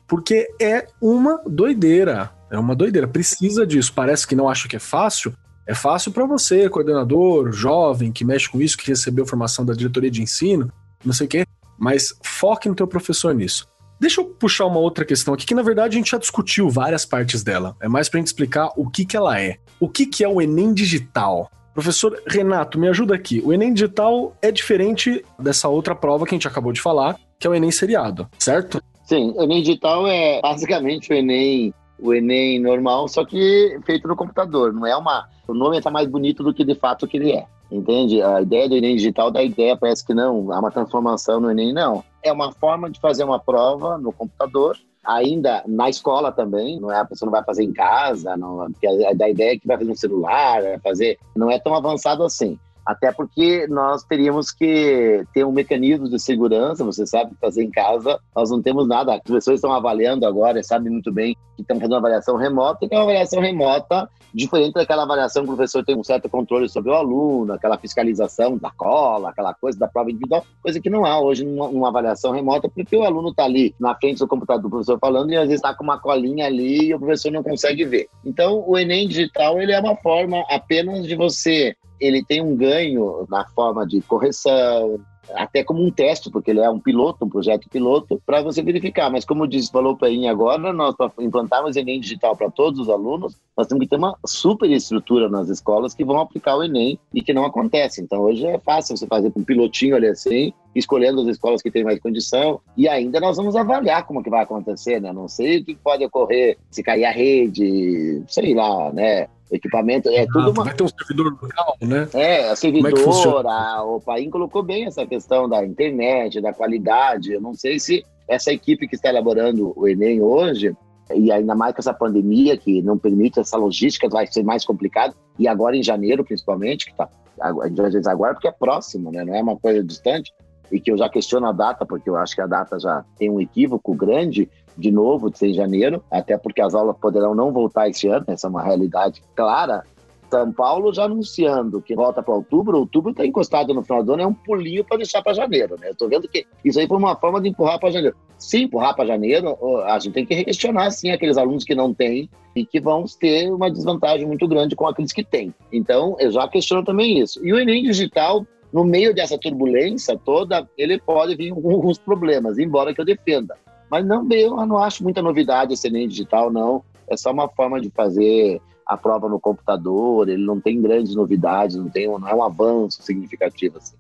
Porque 0.08 0.48
é 0.62 0.86
uma 1.02 1.42
doideira. 1.48 2.32
É 2.52 2.60
uma 2.60 2.76
doideira. 2.76 3.08
Precisa 3.08 3.66
disso. 3.66 3.94
Parece 3.94 4.28
que 4.28 4.36
não 4.36 4.50
acha 4.50 4.68
que 4.68 4.76
é 4.76 4.80
fácil. 4.80 5.34
É 5.66 5.74
fácil 5.74 6.12
para 6.12 6.26
você, 6.26 6.70
coordenador, 6.70 7.54
jovem, 7.54 8.12
que 8.12 8.26
mexe 8.26 8.50
com 8.50 8.62
isso, 8.62 8.78
que 8.78 8.90
recebeu 8.90 9.26
formação 9.26 9.66
da 9.66 9.74
diretoria 9.74 10.12
de 10.12 10.22
ensino 10.22 10.72
não 11.04 11.14
sei 11.14 11.28
o 11.28 11.30
quê, 11.30 11.46
mas 11.78 12.14
foque 12.24 12.70
no 12.70 12.76
teu 12.76 12.88
professor 12.88 13.34
nisso. 13.34 13.68
Deixa 14.00 14.20
eu 14.20 14.26
puxar 14.26 14.66
uma 14.66 14.80
outra 14.80 15.06
questão 15.06 15.34
aqui, 15.34 15.46
que 15.46 15.54
na 15.54 15.62
verdade 15.62 15.96
a 15.96 15.98
gente 16.00 16.10
já 16.10 16.18
discutiu 16.18 16.70
várias 16.70 17.06
partes 17.06 17.44
dela. 17.44 17.76
É 17.80 17.88
mais 17.88 18.10
pra 18.10 18.20
gente 18.20 18.28
explicar 18.28 18.72
o 18.76 18.90
que, 18.90 19.06
que 19.06 19.16
ela 19.16 19.40
é. 19.40 19.58
O 19.80 19.88
que, 19.88 20.08
que 20.08 20.24
é 20.24 20.28
o 20.28 20.42
Enem 20.42 20.74
Digital? 20.74 21.52
Professor 21.74 22.22
Renato, 22.28 22.80
me 22.80 22.88
ajuda 22.88 23.16
aqui. 23.16 23.42
O 23.46 23.54
Enem 23.54 23.74
Digital 23.74 24.36
é 24.42 24.52
diferente 24.52 25.24
dessa 25.38 25.70
outra 25.70 25.96
prova 25.96 26.26
que 26.26 26.34
a 26.34 26.38
gente 26.38 26.48
acabou 26.48 26.74
de 26.74 26.82
falar, 26.82 27.16
que 27.40 27.46
é 27.46 27.50
o 27.50 27.54
Enem 27.54 27.72
Seriado, 27.72 28.28
certo? 28.40 28.82
Sim, 29.06 29.34
o 29.38 29.44
Enem 29.44 29.62
Digital 29.62 30.08
é 30.08 30.42
basicamente 30.42 31.12
o 31.12 31.16
Enem, 31.16 31.74
o 32.00 32.14
Enem 32.14 32.60
normal, 32.60 33.08
só 33.08 33.24
que 33.24 33.80
feito 33.86 34.08
no 34.08 34.16
computador. 34.16 34.74
Não 34.74 34.88
é 34.88 34.96
uma. 34.96 35.30
O 35.48 35.54
nome 35.54 35.78
está 35.78 35.92
mais 35.92 36.08
bonito 36.08 36.44
do 36.44 36.54
que 36.54 36.66
de 36.66 36.76
fato 36.76 37.08
que 37.08 37.18
ele 37.18 37.32
é. 37.34 37.46
Entende? 37.72 38.22
A 38.22 38.42
ideia 38.42 38.68
do 38.68 38.76
Enem 38.76 38.98
digital 38.98 39.32
da 39.32 39.42
ideia 39.42 39.78
parece 39.78 40.06
que 40.06 40.14
não, 40.14 40.52
há 40.52 40.60
uma 40.60 40.72
transformação 40.72 41.40
no 41.40 41.50
Enem, 41.50 41.72
não. 41.74 42.04
É 42.22 42.32
uma 42.32 42.52
forma 42.52 42.90
de 42.90 43.00
fazer 43.00 43.24
uma 43.24 43.40
prova 43.40 43.98
no 43.98 44.12
computador, 44.12 44.78
ainda 45.06 45.64
na 45.66 45.90
escola 45.90 46.32
também, 46.32 46.80
não 46.80 46.92
é 46.92 47.00
a 47.00 47.06
pessoa 47.06 47.28
não 47.28 47.32
vai 47.32 47.44
fazer 47.44 47.64
em 47.64 47.72
casa, 47.72 48.36
não, 48.36 48.70
porque 48.72 48.86
a, 48.86 48.92
a 48.92 49.30
ideia 49.30 49.54
é 49.54 49.58
que 49.58 49.66
vai 49.66 49.78
fazer 49.78 49.90
no 49.90 49.98
celular, 49.98 50.62
vai 50.62 50.80
fazer, 50.80 51.18
não 51.36 51.50
é 51.50 51.58
tão 51.58 51.74
avançado 51.74 52.24
assim. 52.24 52.60
Até 52.86 53.12
porque 53.12 53.68
nós 53.68 54.04
teríamos 54.04 54.52
que 54.52 55.24
ter 55.34 55.46
um 55.46 55.52
mecanismo 55.52 56.10
de 56.10 56.20
segurança, 56.20 56.84
você 56.84 57.06
sabe, 57.06 57.34
fazer 57.40 57.64
em 57.64 57.72
casa, 57.72 58.20
nós 58.36 58.50
não 58.50 58.62
temos 58.62 58.88
nada. 58.88 59.16
As 59.16 59.22
pessoas 59.22 59.56
estão 59.56 59.72
avaliando 59.72 60.26
agora, 60.26 60.64
sabem 60.64 60.92
muito 60.92 61.12
bem 61.12 61.36
que 61.56 61.62
estão 61.62 61.78
fazendo 61.78 61.94
uma 61.94 62.00
avaliação 62.00 62.36
remota, 62.38 62.88
que 62.88 62.94
é 62.94 62.98
uma 62.98 63.04
avaliação 63.04 63.40
remota 63.40 64.10
diferente 64.34 64.74
daquela 64.74 65.04
avaliação 65.04 65.44
que 65.44 65.52
o 65.52 65.56
professor 65.56 65.84
tem 65.84 65.96
um 65.96 66.04
certo 66.04 66.30
controle 66.30 66.68
sobre 66.70 66.92
o 66.92 66.96
aluno, 66.96 67.54
aquela 67.54 67.78
fiscalização 67.78 68.58
da 68.58 68.72
cola, 68.72 69.30
aquela 69.30 69.54
coisa 69.54 69.78
da 69.78 69.88
prova 69.88 70.10
individual, 70.10 70.46
coisa 70.62 70.80
que 70.80 70.90
não 70.90 71.06
há 71.06 71.20
hoje 71.20 71.46
numa, 71.46 71.70
numa 71.70 71.90
avaliação 71.90 72.32
remota, 72.32 72.70
porque 72.70 72.96
o 72.96 73.04
aluno 73.04 73.30
está 73.30 73.44
ali 73.44 73.76
na 73.80 73.94
frente 73.96 74.20
do 74.20 74.28
computador 74.28 74.64
do 74.64 74.70
professor 74.70 74.98
falando 75.00 75.32
e 75.32 75.36
às 75.36 75.44
vezes 75.44 75.56
está 75.56 75.74
com 75.76 75.84
uma 75.84 76.00
colinha 76.00 76.46
ali 76.46 76.88
e 76.88 76.94
o 76.94 77.00
professor 77.00 77.32
não 77.32 77.44
consegue 77.44 77.86
ver. 77.86 78.08
Então, 78.26 78.64
o 78.66 78.78
Enem 78.78 79.08
digital 79.08 79.62
ele 79.62 79.74
é 79.74 79.80
uma 79.80 79.96
forma 79.98 80.44
apenas 80.50 81.06
de 81.06 81.16
você 81.16 81.76
ele 82.02 82.26
tem 82.26 82.42
um 82.42 82.56
ganho 82.56 83.26
na 83.30 83.46
forma 83.46 83.86
de 83.86 84.02
correção, 84.02 85.00
até 85.34 85.64
como 85.64 85.84
um 85.84 85.92
teste, 85.92 86.30
porque 86.30 86.52
ele 86.52 86.60
é 86.60 86.70
um 86.70 86.80
piloto, 86.80 87.26
um 87.26 87.30
projeto 87.30 87.70
piloto, 87.70 88.22
para 88.26 88.42
você 88.42 88.62
verificar. 88.62 89.10
Mas 89.10 89.26
como 89.26 89.48
disse, 89.48 89.72
falou 89.72 89.96
para 89.96 90.10
mim 90.10 90.28
agora, 90.28 90.74
nós 90.74 90.96
para 90.96 91.12
implantarmos 91.20 91.76
Enem 91.76 92.00
digital 92.00 92.36
para 92.36 92.50
todos 92.50 92.80
os 92.80 92.90
alunos, 92.90 93.38
nós 93.56 93.68
temos 93.68 93.84
que 93.84 93.90
ter 93.90 93.98
uma 93.98 94.18
super 94.26 94.70
estrutura 94.70 95.30
nas 95.30 95.50
escolas 95.50 95.94
que 95.94 96.04
vão 96.04 96.20
aplicar 96.20 96.58
o 96.58 96.64
Enem 96.64 97.00
e 97.14 97.22
que 97.22 97.34
não 97.34 97.46
acontece. 97.46 98.02
Então 98.02 98.22
hoje 98.22 98.46
é 98.46 98.60
fácil 98.60 98.98
você 98.98 99.08
fazer 99.08 99.32
com 99.32 99.42
um 99.42 99.46
pilotinho 99.46 99.96
ali 99.96 100.08
assim, 100.08 100.54
escolhendo 100.76 101.22
as 101.22 101.28
escolas 101.28 101.62
que 101.62 101.72
têm 101.72 101.84
mais 101.84 102.00
condição 102.00 102.60
e 102.76 102.88
ainda 102.88 103.20
nós 103.20 103.38
vamos 103.38 103.56
avaliar 103.56 104.06
como 104.06 104.24
que 104.24 104.30
vai 104.30 104.44
acontecer, 104.44 105.00
né? 105.00 105.14
Não 105.14 105.28
sei 105.28 105.60
o 105.60 105.66
que 105.66 105.76
pode 105.76 106.04
ocorrer 106.04 106.58
se 106.70 106.82
cair 106.82 107.06
a 107.06 107.12
rede, 107.12 108.24
sei 108.28 108.54
lá, 108.54 108.92
né? 108.92 109.28
Equipamento, 109.52 110.10
é 110.10 110.26
tudo 110.26 110.40
ah, 110.40 110.50
uma... 110.50 110.64
Vai 110.64 110.74
ter 110.74 110.84
um 110.84 110.88
servidor 110.88 111.38
local, 111.42 111.78
né? 111.82 112.08
É, 112.14 112.50
a 112.50 112.52
é 112.52 112.56
servidora, 112.56 112.96
é 112.98 113.82
o 113.82 114.00
Paim 114.00 114.30
colocou 114.30 114.64
bem 114.64 114.86
essa 114.86 115.06
questão 115.06 115.50
da 115.50 115.66
internet, 115.66 116.40
da 116.40 116.54
qualidade, 116.54 117.34
eu 117.34 117.42
não 117.42 117.54
sei 117.54 117.80
se 117.80 118.04
essa 118.28 118.52
equipe 118.52 118.88
que 118.88 118.96
está 118.96 119.10
elaborando 119.10 119.74
o 119.76 119.88
Enem 119.88 120.22
hoje, 120.22 120.76
e 121.14 121.32
ainda 121.32 121.54
mais 121.54 121.76
com 121.76 121.82
essa 121.82 121.94
pandemia 121.94 122.56
que 122.56 122.82
não 122.82 122.98
permite 122.98 123.40
essa 123.40 123.58
logística, 123.58 124.08
vai 124.08 124.26
ser 124.28 124.44
mais 124.44 124.64
complicado, 124.64 125.14
e 125.38 125.48
agora 125.48 125.76
em 125.76 125.84
janeiro 125.84 126.24
principalmente, 126.24 126.86
que 126.86 126.92
está 126.92 127.10
a 127.42 127.90
gente 127.90 128.08
aguarda 128.08 128.36
porque 128.36 128.48
é 128.48 128.52
próximo, 128.52 129.12
né? 129.12 129.26
Não 129.26 129.36
é 129.36 129.42
uma 129.42 129.58
coisa 129.58 129.84
distante 129.84 130.32
e 130.72 130.80
que 130.80 130.92
eu 130.92 130.98
já 130.98 131.10
questiono 131.10 131.48
a 131.48 131.52
data, 131.52 131.86
porque 131.86 132.10
eu 132.10 132.16
acho 132.16 132.34
que 132.34 132.42
a 132.42 132.48
data 132.48 132.80
já 132.80 133.04
tem 133.18 133.30
um 133.30 133.42
equívoco 133.42 133.94
grande, 133.94 134.50
de 134.78 134.92
novo, 134.92 135.30
de 135.30 135.38
ser 135.38 135.54
janeiro, 135.54 136.04
até 136.10 136.38
porque 136.38 136.62
as 136.62 136.74
aulas 136.74 136.98
poderão 136.98 137.36
não 137.36 137.52
voltar 137.52 137.90
esse 137.90 138.08
ano, 138.08 138.26
essa 138.28 138.48
é 138.48 138.50
uma 138.50 138.64
realidade 138.64 139.22
clara, 139.36 139.84
são 140.32 140.52
Paulo 140.54 140.94
já 140.94 141.04
anunciando 141.04 141.82
que 141.82 141.94
volta 141.94 142.24
para 142.24 142.34
outubro, 142.34 142.78
outubro 142.78 143.12
está 143.12 143.26
encostado 143.26 143.74
no 143.74 143.84
final 143.84 144.02
do 144.02 144.14
ano, 144.14 144.24
é 144.24 144.28
um 144.28 144.34
pulinho 144.34 144.84
para 144.84 144.98
deixar 144.98 145.22
para 145.22 145.34
janeiro, 145.34 145.76
né? 145.78 145.90
Eu 145.90 145.92
estou 145.92 146.08
vendo 146.08 146.28
que 146.30 146.46
isso 146.64 146.80
aí 146.80 146.88
foi 146.88 146.98
uma 146.98 147.18
forma 147.18 147.42
de 147.42 147.50
empurrar 147.50 147.78
para 147.78 147.92
janeiro. 147.92 148.16
Se 148.38 148.64
empurrar 148.64 148.96
para 148.96 149.06
janeiro, 149.06 149.58
a 149.86 150.00
gente 150.00 150.14
tem 150.14 150.26
que 150.26 150.46
questionar, 150.46 150.90
sim, 150.92 151.12
aqueles 151.12 151.38
alunos 151.38 151.66
que 151.66 151.76
não 151.76 151.94
têm 151.94 152.30
e 152.56 152.66
que 152.66 152.80
vão 152.80 153.04
ter 153.20 153.52
uma 153.52 153.70
desvantagem 153.70 154.26
muito 154.26 154.48
grande 154.48 154.76
com 154.76 154.88
aqueles 154.88 155.12
que 155.12 155.24
têm. 155.24 155.54
Então, 155.72 156.16
eu 156.18 156.32
já 156.32 156.48
questiono 156.48 156.84
também 156.84 157.20
isso. 157.20 157.46
E 157.46 157.52
o 157.52 157.60
Enem 157.60 157.84
Digital, 157.84 158.46
no 158.72 158.86
meio 158.86 159.14
dessa 159.14 159.38
turbulência 159.38 160.18
toda, 160.18 160.66
ele 160.78 160.98
pode 160.98 161.36
vir 161.36 161.54
com 161.54 161.72
alguns 161.72 162.00
problemas, 162.00 162.58
embora 162.58 162.94
que 162.94 163.02
eu 163.02 163.06
defenda. 163.06 163.58
Mas 163.92 164.06
não, 164.06 164.26
eu 164.32 164.66
não 164.66 164.78
acho 164.78 165.04
muita 165.04 165.22
novidade 165.22 165.74
esse 165.74 165.88
Enem 165.88 166.08
Digital, 166.08 166.50
não. 166.50 166.82
É 167.10 167.18
só 167.18 167.30
uma 167.32 167.50
forma 167.50 167.82
de 167.82 167.90
fazer 167.90 168.62
a 168.88 168.96
prova 168.96 169.28
no 169.28 169.40
computador, 169.40 170.30
ele 170.30 170.44
não 170.44 170.60
tem 170.60 170.82
grandes 170.82 171.14
novidades, 171.14 171.76
não, 171.76 171.90
tem, 171.90 172.08
não 172.08 172.28
é 172.28 172.34
um 172.34 172.44
avanço 172.44 173.04
significativo 173.04 173.78
assim. 173.78 173.96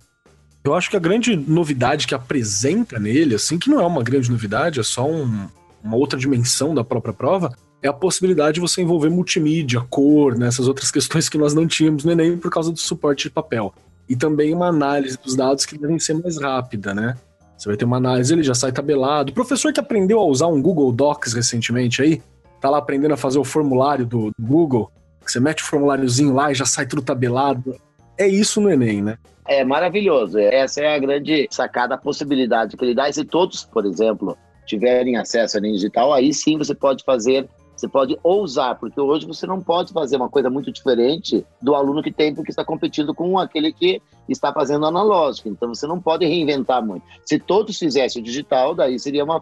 Eu 0.64 0.74
acho 0.74 0.89
que 0.89 0.96
a 0.96 1.00
grande 1.00 1.36
novidade 1.36 2.08
que 2.08 2.16
apresenta 2.16 3.00
nele, 3.00 3.36
assim, 3.36 3.58
que 3.58 3.70
não 3.70 3.82
é 3.82 3.86
uma 3.86 4.04
grande 4.04 4.30
novidade, 4.30 4.80
é 4.80 4.84
só 4.84 5.06
um, 5.10 5.48
uma 5.84 5.98
outra 5.98 6.20
dimensão 6.20 6.74
da 6.74 6.84
própria 6.84 7.14
prova, 7.14 7.54
é 7.82 7.88
a 7.88 7.94
possibilidade 7.94 8.56
de 8.56 8.62
você 8.62 8.82
envolver 8.82 9.10
multimídia, 9.10 9.82
cor, 9.89 10.38
né, 10.38 10.48
essas 10.48 10.68
outras 10.68 10.92
questões 10.92 11.28
que 11.28 11.38
nós 11.38 11.54
não 11.54 11.68
tínhamos 11.68 12.06
no 12.06 12.12
Enem 12.12 12.38
por 12.38 12.52
causa 12.52 12.72
do 12.72 12.80
suporte 12.80 13.24
de 13.24 13.32
papel. 13.32 13.74
E 14.08 14.16
também 14.16 14.54
uma 14.54 14.68
análise 14.68 15.18
dos 15.18 15.36
dados 15.36 15.66
que 15.66 15.78
devem 15.78 15.98
ser 16.00 16.14
mais 16.14 16.39
rápida, 16.39 16.94
né? 16.94 17.18
Você 17.62 17.70
vai 17.70 17.78
ter 17.78 17.86
uma 17.86 17.97
análise, 17.97 18.34
ele 18.34 18.41
já 18.41 18.55
sai 18.55 18.72
tabelado. 18.72 19.30
O 19.30 19.36
professor 19.36 19.72
que 19.72 19.80
aprendeu 19.80 20.20
a 20.20 20.26
usar 20.26 20.47
um 20.47 20.59
Google 20.59 20.91
Docs 20.91 21.34
recentemente 21.34 22.01
aí, 22.01 22.20
tá 22.59 22.72
lá 22.72 22.80
aprendendo 22.80 23.14
a 23.14 23.18
fazer 23.18 23.38
o 23.38 23.43
formulário 23.43 24.03
do, 24.03 24.32
do 24.32 24.47
Google, 24.47 24.91
você 25.24 25.39
mete 25.39 25.62
o 25.62 25.66
formuláriozinho 25.68 26.34
lá 26.34 26.51
e 26.51 26.55
já 26.55 26.66
sai 26.66 26.88
tudo 26.88 27.03
tabelado. 27.03 27.76
É 28.18 28.28
isso 28.28 28.59
no 28.59 28.72
Enem, 28.72 29.03
né? 29.03 29.20
É 29.47 29.64
maravilhoso. 29.64 30.39
Essa 30.39 30.82
é 30.82 30.95
a 30.95 30.97
grande 30.97 31.47
sacada, 31.51 31.93
a 31.93 31.99
possibilidade 31.99 32.76
que 32.76 32.84
ele 32.84 32.95
dá. 32.95 33.07
E 33.07 33.14
se 33.14 33.24
todos, 33.24 33.64
por 33.64 33.86
exemplo, 33.86 34.36
tiverem 34.66 35.18
acesso 35.18 35.55
ao 35.55 35.64
Enem 35.64 35.76
digital, 35.76 36.12
aí 36.12 36.34
sim 36.34 36.57
você 36.57 36.74
pode 36.74 37.03
fazer, 37.03 37.47
você 37.76 37.88
pode 37.88 38.18
ousar, 38.24 38.74
porque 38.80 38.99
hoje 38.99 39.28
você 39.28 39.45
não 39.45 39.62
pode 39.62 39.93
fazer 39.93 40.16
uma 40.16 40.30
coisa 40.30 40.49
muito 40.49 40.72
diferente 40.72 41.45
do 41.62 41.76
aluno 41.76 42.01
que 42.01 42.12
tem, 42.12 42.34
porque 42.34 42.49
está 42.49 42.66
competindo 42.66 43.14
com 43.14 43.38
aquele 43.38 43.72
que 43.72 44.01
está 44.28 44.54
fazendo 44.54 44.86
analógico. 44.86 45.50
Então 45.50 45.70
você 45.70 45.88
não 45.88 46.00
pode 46.00 46.26
reinventar 46.26 46.86
muito. 46.86 47.06
Se 47.26 47.40
todos 47.40 47.78
fizessem 47.78 48.22
o 48.22 48.26
digital, 48.26 48.74
daí 48.74 49.00
seria 49.00 49.24
uma. 49.24 49.42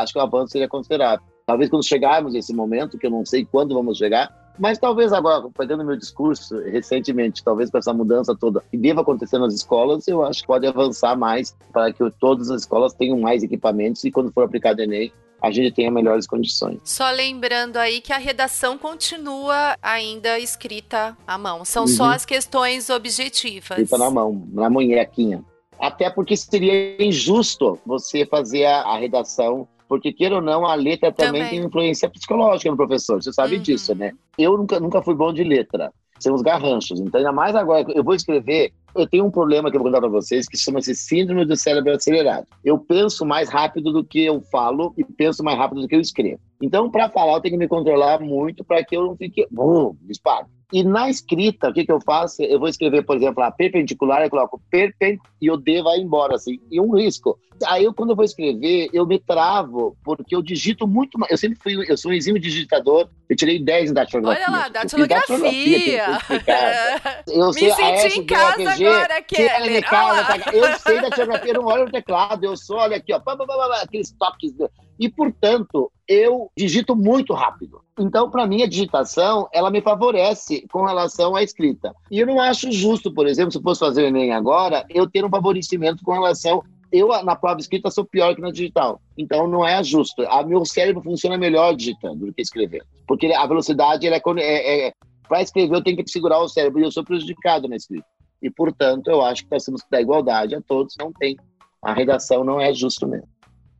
Acho 0.00 0.12
que 0.12 0.18
o 0.18 0.22
avanço 0.22 0.52
seria 0.52 0.68
considerável. 0.68 1.24
Talvez 1.46 1.68
quando 1.68 1.84
chegarmos 1.84 2.32
nesse 2.32 2.54
momento, 2.54 2.98
que 2.98 3.06
eu 3.06 3.10
não 3.10 3.24
sei 3.26 3.44
quando 3.44 3.74
vamos 3.74 3.98
chegar, 3.98 4.32
mas 4.58 4.78
talvez 4.78 5.12
agora, 5.12 5.48
pegando 5.56 5.84
meu 5.84 5.96
discurso 5.96 6.58
recentemente, 6.60 7.42
talvez 7.42 7.70
com 7.70 7.78
essa 7.78 7.94
mudança 7.94 8.36
toda 8.36 8.62
que 8.70 8.76
deva 8.76 9.00
acontecer 9.00 9.38
nas 9.38 9.54
escolas, 9.54 10.06
eu 10.06 10.22
acho 10.22 10.42
que 10.42 10.46
pode 10.46 10.66
avançar 10.66 11.16
mais 11.16 11.56
para 11.72 11.92
que 11.92 12.08
todas 12.20 12.50
as 12.50 12.60
escolas 12.60 12.92
tenham 12.92 13.18
mais 13.18 13.42
equipamentos 13.42 14.04
e 14.04 14.10
quando 14.10 14.30
for 14.30 14.44
aplicado 14.44 14.80
o 14.80 14.82
Enem, 14.82 15.12
a 15.42 15.50
gente 15.50 15.72
tenha 15.72 15.90
melhores 15.90 16.26
condições. 16.26 16.78
Só 16.84 17.10
lembrando 17.10 17.76
aí 17.76 18.00
que 18.00 18.12
a 18.12 18.18
redação 18.18 18.76
continua 18.76 19.76
ainda 19.82 20.38
escrita 20.38 21.16
à 21.26 21.38
mão. 21.38 21.64
São 21.64 21.82
uhum. 21.82 21.88
só 21.88 22.10
as 22.10 22.24
questões 22.24 22.90
objetivas. 22.90 23.78
Escrita 23.78 23.98
na 23.98 24.10
mão, 24.10 24.46
na 24.52 24.68
munhequinha. 24.68 25.44
Até 25.78 26.10
porque 26.10 26.36
seria 26.36 27.02
injusto 27.02 27.78
você 27.86 28.26
fazer 28.26 28.66
a, 28.66 28.82
a 28.82 28.98
redação 28.98 29.66
porque, 29.90 30.12
queira 30.12 30.36
ou 30.36 30.40
não, 30.40 30.64
a 30.64 30.76
letra 30.76 31.10
também, 31.10 31.42
também. 31.42 31.58
tem 31.58 31.66
influência 31.66 32.08
psicológica 32.08 32.70
no 32.70 32.76
professor, 32.76 33.20
você 33.20 33.32
sabe 33.32 33.56
uhum. 33.56 33.62
disso, 33.62 33.92
né? 33.92 34.12
Eu 34.38 34.56
nunca, 34.56 34.78
nunca 34.78 35.02
fui 35.02 35.16
bom 35.16 35.32
de 35.32 35.42
letra, 35.42 35.92
são 36.22 36.34
os 36.34 36.42
garranchos. 36.42 37.00
Então, 37.00 37.18
ainda 37.18 37.32
mais 37.32 37.54
agora, 37.54 37.84
eu 37.94 38.04
vou 38.04 38.14
escrever, 38.14 38.72
eu 38.94 39.06
tenho 39.06 39.24
um 39.24 39.30
problema 39.30 39.70
que 39.70 39.76
eu 39.76 39.80
vou 39.80 39.90
contar 39.90 40.00
para 40.00 40.10
vocês, 40.10 40.46
que 40.46 40.58
chama-se 40.58 40.94
síndrome 40.94 41.44
do 41.44 41.56
cérebro 41.56 41.92
acelerado. 41.92 42.46
Eu 42.64 42.78
penso 42.78 43.24
mais 43.24 43.48
rápido 43.48 43.92
do 43.92 44.04
que 44.04 44.24
eu 44.24 44.40
falo 44.40 44.92
e 44.96 45.04
penso 45.04 45.42
mais 45.42 45.58
rápido 45.58 45.82
do 45.82 45.88
que 45.88 45.94
eu 45.94 46.00
escrevo. 46.00 46.40
Então, 46.60 46.90
para 46.90 47.08
falar, 47.08 47.34
eu 47.34 47.40
tenho 47.40 47.54
que 47.54 47.58
me 47.58 47.68
controlar 47.68 48.20
muito 48.20 48.64
para 48.64 48.84
que 48.84 48.96
eu 48.96 49.02
não 49.06 49.16
fique, 49.16 49.46
bum, 49.50 49.94
disparo. 50.02 50.46
E 50.72 50.84
na 50.84 51.10
escrita, 51.10 51.68
o 51.68 51.72
que, 51.72 51.84
que 51.84 51.92
eu 51.92 52.00
faço? 52.00 52.42
Eu 52.42 52.58
vou 52.58 52.68
escrever, 52.68 53.02
por 53.02 53.16
exemplo, 53.16 53.42
a 53.42 53.50
perpendicular, 53.50 54.22
eu 54.22 54.30
coloco 54.30 54.60
perpendicular 54.70 55.30
e 55.40 55.50
o 55.50 55.56
D 55.56 55.82
vai 55.82 55.98
embora, 55.98 56.36
assim, 56.36 56.60
e 56.70 56.80
um 56.80 56.94
risco. 56.94 57.38
Aí, 57.66 57.84
eu, 57.84 57.92
quando 57.92 58.10
eu 58.10 58.16
vou 58.16 58.24
escrever, 58.24 58.88
eu 58.92 59.06
me 59.06 59.18
travo, 59.18 59.96
porque 60.02 60.34
eu 60.34 60.40
digito 60.40 60.86
muito 60.86 61.18
mais. 61.18 61.30
Eu 61.30 61.36
sempre 61.36 61.58
fui, 61.60 61.90
eu 61.90 61.96
sou 61.96 62.10
um 62.10 62.14
exímio 62.14 62.40
digitador, 62.40 63.08
eu 63.28 63.36
tirei 63.36 63.62
10 63.62 63.90
em 63.90 63.94
datilografia. 63.94 64.44
Olha 64.46 64.58
lá, 64.58 64.68
datilografia. 64.68 66.04
Eu 67.26 67.52
sei, 67.52 67.68
me 67.68 67.98
senti 67.98 68.20
em 68.20 68.26
casa 68.26 68.70
agora, 68.70 69.22
Kelly. 69.22 69.82
Eu 70.52 70.78
sei 70.78 71.00
datilografia, 71.00 71.50
eu 71.52 71.62
não 71.62 71.66
olho 71.66 71.84
no 71.84 71.90
teclado, 71.90 72.44
eu 72.44 72.56
sou, 72.56 72.76
olha 72.78 72.96
aqui, 72.96 73.12
ó, 73.12 73.20
aqueles 73.82 74.10
toques. 74.12 74.52
E, 74.98 75.08
portanto, 75.08 75.90
eu 76.08 76.50
digito 76.56 76.96
muito 76.96 77.32
rápido. 77.32 77.82
Então, 78.00 78.30
para 78.30 78.46
mim, 78.46 78.62
a 78.62 78.66
digitação, 78.66 79.46
ela 79.52 79.70
me 79.70 79.82
favorece 79.82 80.66
com 80.72 80.84
relação 80.84 81.36
à 81.36 81.42
escrita. 81.42 81.94
E 82.10 82.18
eu 82.18 82.26
não 82.26 82.40
acho 82.40 82.72
justo, 82.72 83.12
por 83.12 83.26
exemplo, 83.26 83.52
se 83.52 83.58
eu 83.58 83.62
fosse 83.62 83.80
fazer 83.80 84.02
o 84.02 84.06
Enem 84.06 84.32
agora, 84.32 84.86
eu 84.88 85.08
ter 85.08 85.22
um 85.24 85.28
favorecimento 85.28 86.02
com 86.02 86.12
relação 86.12 86.62
eu 86.92 87.08
na 87.22 87.36
prova 87.36 87.60
escrita 87.60 87.90
sou 87.90 88.04
pior 88.04 88.34
que 88.34 88.40
na 88.40 88.50
digital. 88.50 89.00
Então 89.16 89.46
não 89.46 89.64
é 89.64 89.82
justo. 89.82 90.22
A 90.22 90.42
meu 90.42 90.64
cérebro 90.64 91.02
funciona 91.02 91.38
melhor 91.38 91.74
digitando 91.74 92.26
do 92.26 92.32
que 92.32 92.42
escrevendo. 92.42 92.84
Porque 93.06 93.32
a 93.32 93.46
velocidade 93.46 94.08
é, 94.08 94.20
é, 94.38 94.88
é 94.88 94.92
para 95.28 95.42
escrever 95.42 95.74
eu 95.74 95.84
tenho 95.84 96.02
que 96.02 96.10
segurar 96.10 96.40
o 96.40 96.48
cérebro 96.48 96.80
e 96.80 96.84
eu 96.84 96.90
sou 96.90 97.04
prejudicado 97.04 97.68
na 97.68 97.76
escrita. 97.76 98.06
E 98.42 98.50
portanto 98.50 99.08
eu 99.08 99.22
acho 99.22 99.44
que 99.44 99.52
nós 99.52 99.64
temos 99.64 99.82
que 99.82 99.90
dar 99.90 100.00
igualdade 100.00 100.54
a 100.54 100.60
todos. 100.60 100.96
Não 100.98 101.12
tem. 101.12 101.36
A 101.82 101.92
redação 101.92 102.42
não 102.42 102.60
é 102.60 102.74
justo 102.74 103.06
mesmo. 103.06 103.28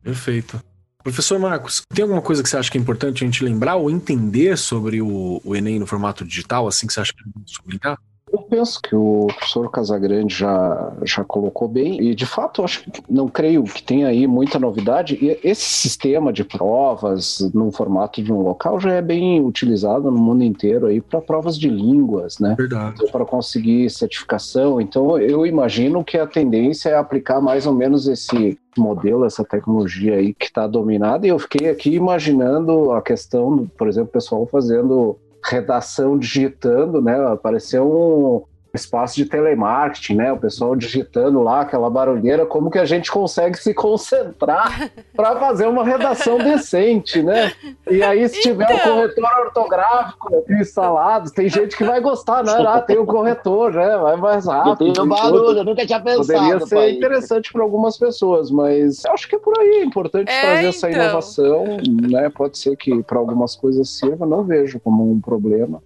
Perfeito. 0.01 0.70
Professor 1.03 1.39
Marcos, 1.39 1.83
tem 1.93 2.03
alguma 2.03 2.21
coisa 2.21 2.43
que 2.43 2.49
você 2.49 2.57
acha 2.57 2.71
que 2.71 2.77
é 2.77 2.81
importante 2.81 3.23
a 3.23 3.25
gente 3.25 3.43
lembrar 3.43 3.75
ou 3.75 3.89
entender 3.89 4.57
sobre 4.57 5.01
o, 5.01 5.41
o 5.43 5.55
Enem 5.55 5.79
no 5.79 5.87
formato 5.87 6.23
digital, 6.23 6.67
assim 6.67 6.87
que 6.87 6.93
você 6.93 7.01
acha 7.01 7.13
que 7.13 7.21
é 7.21 7.41
sublinhar? 7.45 7.99
Eu 8.31 8.39
penso 8.39 8.81
que 8.81 8.95
o 8.95 9.27
professor 9.27 9.69
Casagrande 9.69 10.33
já, 10.33 10.93
já 11.03 11.23
colocou 11.23 11.67
bem, 11.67 12.01
e 12.01 12.15
de 12.15 12.25
fato 12.25 12.63
acho 12.63 12.83
que 12.83 13.03
não 13.09 13.27
creio 13.27 13.63
que 13.63 13.83
tenha 13.83 14.07
aí 14.07 14.25
muita 14.25 14.57
novidade. 14.57 15.17
E 15.21 15.37
esse 15.43 15.63
sistema 15.63 16.31
de 16.31 16.43
provas 16.43 17.51
no 17.53 17.71
formato 17.71 18.23
de 18.23 18.31
um 18.31 18.41
local 18.41 18.79
já 18.79 18.93
é 18.93 19.01
bem 19.01 19.43
utilizado 19.43 20.09
no 20.09 20.17
mundo 20.17 20.43
inteiro 20.43 20.87
aí 20.87 21.01
para 21.01 21.19
provas 21.19 21.57
de 21.57 21.69
línguas, 21.69 22.39
né? 22.39 22.55
Verdade. 22.57 23.05
Para 23.11 23.25
conseguir 23.25 23.89
certificação. 23.89 24.79
Então 24.79 25.17
eu 25.17 25.45
imagino 25.45 26.03
que 26.03 26.17
a 26.17 26.25
tendência 26.25 26.89
é 26.89 26.95
aplicar 26.95 27.41
mais 27.41 27.67
ou 27.67 27.73
menos 27.73 28.07
esse 28.07 28.57
modelo, 28.77 29.25
essa 29.25 29.43
tecnologia 29.43 30.15
aí 30.15 30.33
que 30.33 30.45
está 30.45 30.65
dominada. 30.67 31.27
E 31.27 31.29
eu 31.29 31.39
fiquei 31.39 31.69
aqui 31.69 31.95
imaginando 31.95 32.91
a 32.91 33.01
questão, 33.01 33.69
por 33.77 33.89
exemplo, 33.89 34.09
o 34.09 34.13
pessoal 34.13 34.47
fazendo 34.47 35.17
redação 35.43 36.17
digitando, 36.17 37.01
né? 37.01 37.15
Apareceu 37.27 37.87
um, 37.87 38.43
espaço 38.73 39.15
de 39.15 39.25
telemarketing, 39.25 40.15
né? 40.15 40.31
O 40.31 40.37
pessoal 40.37 40.75
digitando 40.75 41.41
lá 41.41 41.61
aquela 41.61 41.89
barulheira, 41.89 42.45
como 42.45 42.71
que 42.71 42.79
a 42.79 42.85
gente 42.85 43.11
consegue 43.11 43.57
se 43.57 43.73
concentrar 43.73 44.91
para 45.15 45.35
fazer 45.37 45.67
uma 45.67 45.83
redação 45.83 46.37
decente, 46.37 47.21
né? 47.21 47.51
E 47.89 48.01
aí, 48.01 48.27
se 48.29 48.41
tiver 48.41 48.71
então... 48.71 48.77
o 48.77 49.01
corretor 49.01 49.45
ortográfico 49.45 50.45
instalado, 50.49 51.31
tem 51.31 51.49
gente 51.49 51.75
que 51.75 51.83
vai 51.83 51.99
gostar, 51.99 52.43
né? 52.43 52.53
Ah, 52.65 52.81
tem 52.81 52.97
o 52.97 53.05
corretor, 53.05 53.73
né? 53.73 53.97
Vai 53.97 54.15
mais 54.15 54.45
rápido. 54.45 54.93
Tem 54.93 55.03
o 55.03 55.07
barulho, 55.07 55.57
eu 55.57 55.65
nunca 55.65 55.85
tinha 55.85 55.99
pensado. 55.99 56.39
Poderia 56.39 56.65
ser 56.65 56.75
pai. 56.75 56.91
interessante 56.91 57.51
para 57.51 57.61
algumas 57.61 57.97
pessoas, 57.97 58.49
mas 58.49 59.05
acho 59.05 59.27
que 59.27 59.35
é 59.35 59.39
por 59.39 59.59
aí, 59.59 59.81
é 59.81 59.83
importante 59.83 60.31
é, 60.31 60.41
trazer 60.41 60.67
essa 60.67 60.89
então. 60.89 61.03
inovação, 61.03 61.65
né? 62.09 62.29
Pode 62.29 62.57
ser 62.57 62.77
que 62.77 63.03
para 63.03 63.19
algumas 63.19 63.55
coisas 63.55 63.89
sirva, 63.89 64.25
não 64.25 64.43
vejo 64.43 64.79
como 64.79 65.11
um 65.11 65.19
problema 65.19 65.81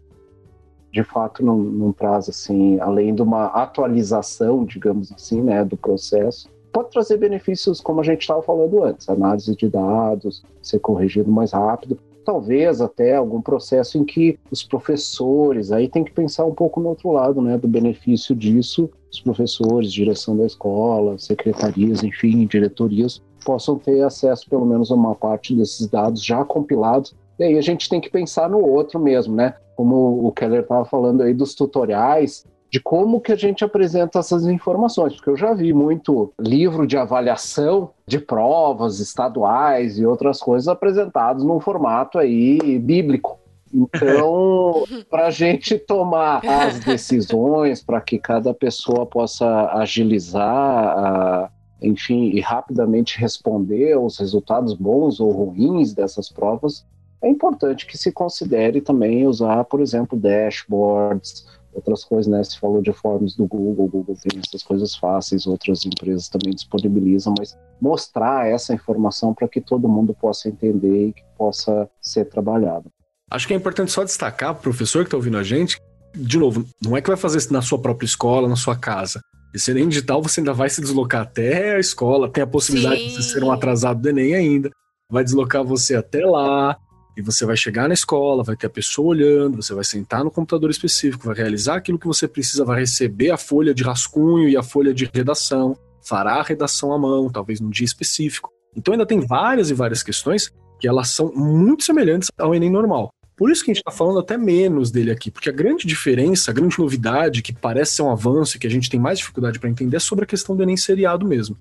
de 0.95 1.03
fato 1.03 1.43
não, 1.43 1.91
traz 1.91 2.29
assim, 2.29 2.79
além 2.79 3.13
de 3.13 3.21
uma 3.21 3.47
atualização, 3.47 4.63
digamos 4.63 5.11
assim, 5.11 5.41
né, 5.41 5.61
do 5.65 5.75
processo, 5.75 6.47
pode 6.71 6.89
trazer 6.89 7.17
benefícios 7.17 7.81
como 7.81 7.99
a 7.99 8.03
gente 8.03 8.21
estava 8.21 8.41
falando 8.41 8.81
antes, 8.81 9.09
análise 9.09 9.53
de 9.57 9.67
dados, 9.67 10.41
ser 10.61 10.79
corrigido 10.79 11.29
mais 11.29 11.51
rápido, 11.51 11.99
talvez 12.23 12.79
até 12.79 13.13
algum 13.13 13.41
processo 13.41 13.97
em 13.97 14.05
que 14.05 14.39
os 14.49 14.63
professores 14.63 15.69
aí 15.73 15.89
tem 15.89 16.01
que 16.01 16.13
pensar 16.13 16.45
um 16.45 16.55
pouco 16.55 16.79
no 16.79 16.87
outro 16.87 17.11
lado, 17.11 17.41
né, 17.41 17.57
do 17.57 17.67
benefício 17.67 18.33
disso, 18.33 18.89
os 19.11 19.19
professores, 19.19 19.91
direção 19.91 20.37
da 20.37 20.45
escola, 20.45 21.19
secretarias, 21.19 22.03
enfim, 22.03 22.45
diretorias 22.45 23.21
possam 23.43 23.77
ter 23.77 24.01
acesso 24.01 24.49
pelo 24.49 24.65
menos 24.65 24.91
a 24.91 24.95
uma 24.95 25.13
parte 25.13 25.53
desses 25.53 25.87
dados 25.87 26.23
já 26.23 26.43
compilados 26.45 27.13
e 27.37 27.43
aí 27.43 27.57
a 27.57 27.61
gente 27.61 27.89
tem 27.89 27.99
que 27.99 28.09
pensar 28.09 28.49
no 28.49 28.59
outro 28.59 28.97
mesmo, 28.99 29.35
né? 29.35 29.55
Como 29.76 30.26
o 30.26 30.32
Keller 30.32 30.61
estava 30.61 30.86
falando 30.86 31.21
aí 31.23 31.34
dos 31.34 31.53
tutoriais, 31.53 32.45
de 32.76 32.80
como 32.80 33.21
que 33.21 33.32
a 33.32 33.36
gente 33.36 33.63
apresenta 33.63 34.19
essas 34.19 34.45
informações, 34.45 35.15
porque 35.15 35.30
eu 35.30 35.38
já 35.38 35.53
vi 35.53 35.71
muito 35.71 36.34
livro 36.39 36.86
de 36.86 36.97
avaliação 36.97 37.91
de 38.05 38.19
provas 38.19 38.99
estaduais 38.99 39.97
e 39.97 40.05
outras 40.05 40.39
coisas 40.39 40.67
apresentados 40.67 41.43
num 41.43 41.59
formato 41.59 42.17
aí 42.17 42.78
bíblico. 42.80 43.39
Então, 43.73 44.84
para 45.09 45.28
a 45.28 45.32
gente 45.32 45.78
tomar 45.78 46.41
as 46.45 46.80
decisões, 46.80 47.82
para 47.82 48.01
que 48.01 48.17
cada 48.17 48.53
pessoa 48.53 49.05
possa 49.05 49.69
agilizar, 49.73 51.49
enfim, 51.82 52.32
e 52.34 52.41
rapidamente 52.41 53.19
responder 53.19 53.93
aos 53.93 54.17
resultados 54.17 54.73
bons 54.73 55.19
ou 55.19 55.32
ruins 55.32 55.93
dessas 55.93 56.30
provas, 56.30 56.86
é 57.26 57.30
importante 57.30 57.88
que 57.88 57.97
se 57.97 58.11
considere 58.11 58.80
também 58.82 59.26
usar, 59.26 59.63
por 59.63 59.82
exemplo, 59.82 60.17
dashboards, 60.17 61.47
outras 61.73 62.05
coisas, 62.05 62.32
né? 62.32 62.43
Se 62.43 62.59
falou 62.59 62.84
de 62.84 62.93
forms 62.93 63.36
do 63.36 63.47
Google, 63.47 63.86
o 63.86 63.89
Google 63.89 64.15
tem 64.15 64.39
essas 64.45 64.61
coisas 64.61 64.95
fáceis, 64.95 65.47
outras 65.47 65.84
empresas 65.86 66.30
também 66.30 66.53
disponibilizam, 66.53 67.34
mas 67.38 67.57
mostrar 67.82 68.47
essa 68.47 68.76
informação 68.76 69.34
para 69.34 69.47
que 69.47 69.59
todo 69.59 69.89
mundo 69.89 70.13
possa 70.13 70.47
entender 70.47 71.07
e 71.07 71.13
que 71.13 71.23
possa 71.36 71.89
ser 71.99 72.26
trabalhado. 72.26 72.91
Acho 73.32 73.47
que 73.47 73.55
é 73.55 73.57
importante 73.57 73.91
só 73.91 74.03
destacar, 74.03 74.51
o 74.51 74.55
professor 74.55 74.99
que 74.99 75.07
está 75.07 75.17
ouvindo 75.17 75.38
a 75.38 75.43
gente, 75.43 75.82
de 76.15 76.38
novo, 76.38 76.63
não 76.80 76.95
é 76.95 77.01
que 77.01 77.09
vai 77.09 77.17
fazer 77.17 77.39
isso 77.39 77.51
na 77.51 77.61
sua 77.61 77.82
própria 77.82 78.05
escola, 78.05 78.47
na 78.47 78.55
sua 78.55 78.76
casa. 78.76 79.19
Esse 79.53 79.71
Enem 79.71 79.89
digital 79.89 80.21
você 80.21 80.41
ainda 80.41 80.53
vai 80.53 80.69
se 80.69 80.80
deslocar 80.80 81.23
até 81.23 81.76
a 81.76 81.80
escola, 81.80 82.30
tem 82.30 82.43
a 82.43 82.47
possibilidade 82.47 83.01
Sim. 83.01 83.07
de 83.07 83.15
você 83.15 83.34
ser 83.34 83.43
um 83.43 83.51
atrasado 83.51 83.99
do 83.99 84.09
Enem 84.09 84.36
ainda, 84.36 84.69
vai 85.09 85.23
deslocar 85.23 85.63
você 85.63 85.95
até 85.95 86.23
lá, 86.23 86.78
e 87.16 87.22
você 87.22 87.45
vai 87.45 87.55
chegar 87.55 87.88
na 87.88 87.93
escola, 87.93 88.43
vai 88.43 88.55
ter 88.55 88.68
a 88.68 88.70
pessoa 88.70 89.09
olhando, 89.09 89.61
você 89.61 89.74
vai 89.74 89.84
sentar 89.84 90.24
no 90.24 90.32
computador 90.32 90.70
específico, 90.70 91.26
vai 91.26 91.36
realizar 91.36 91.76
aquilo 91.76 91.97
que 91.97 92.07
você 92.07 92.28
precisa, 92.28 92.66
vai 92.66 92.82
receber 92.82 93.32
a 93.32 93.38
folha 93.38 93.74
de 93.74 93.84
rascunho 93.84 94.49
e 94.49 94.57
a 94.57 94.63
folha 94.63 94.93
de 94.93 95.09
redação, 95.13 95.78
fará 96.01 96.36
a 96.36 96.43
redação 96.43 96.91
à 96.91 96.97
mão, 96.97 97.30
talvez 97.30 97.61
num 97.61 97.70
dia 97.70 97.86
específico. 97.86 98.51
Então 98.76 98.93
ainda 98.93 99.05
tem 99.05 99.20
várias 99.22 99.70
e 99.70 99.74
várias 99.74 100.03
questões 100.03 100.51
que 100.80 100.88
elas 100.88 101.09
são 101.09 101.32
muito 101.34 101.84
semelhantes 101.84 102.30
ao 102.38 102.53
Enem 102.53 102.70
normal. 102.70 103.09
Por 103.38 103.51
isso 103.51 103.63
que 103.63 103.72
a 103.72 103.74
gente 103.74 103.82
está 103.82 103.91
falando 103.91 104.20
até 104.20 104.38
menos 104.38 104.91
dele 104.91 105.11
aqui, 105.11 105.30
porque 105.30 105.49
a 105.49 105.53
grande 105.53 105.86
diferença, 105.86 106.51
a 106.51 106.53
grande 106.53 106.80
novidade, 106.80 107.41
que 107.41 107.53
parece 107.53 107.95
ser 107.95 108.01
um 108.01 108.11
avanço 108.11 108.55
e 108.55 108.59
que 108.59 108.68
a 108.68 108.70
gente 108.70 108.89
tem 108.89 108.99
mais 108.99 109.20
dificuldade 109.20 109.59
para 109.59 109.70
entender, 109.70 109.97
é 109.97 109.99
sobre 109.99 110.24
a 110.24 110.28
questão 110.28 110.55
do 110.55 110.63
Enem 110.63 110.78
seriado 110.78 111.26
mesmo. 111.26 111.57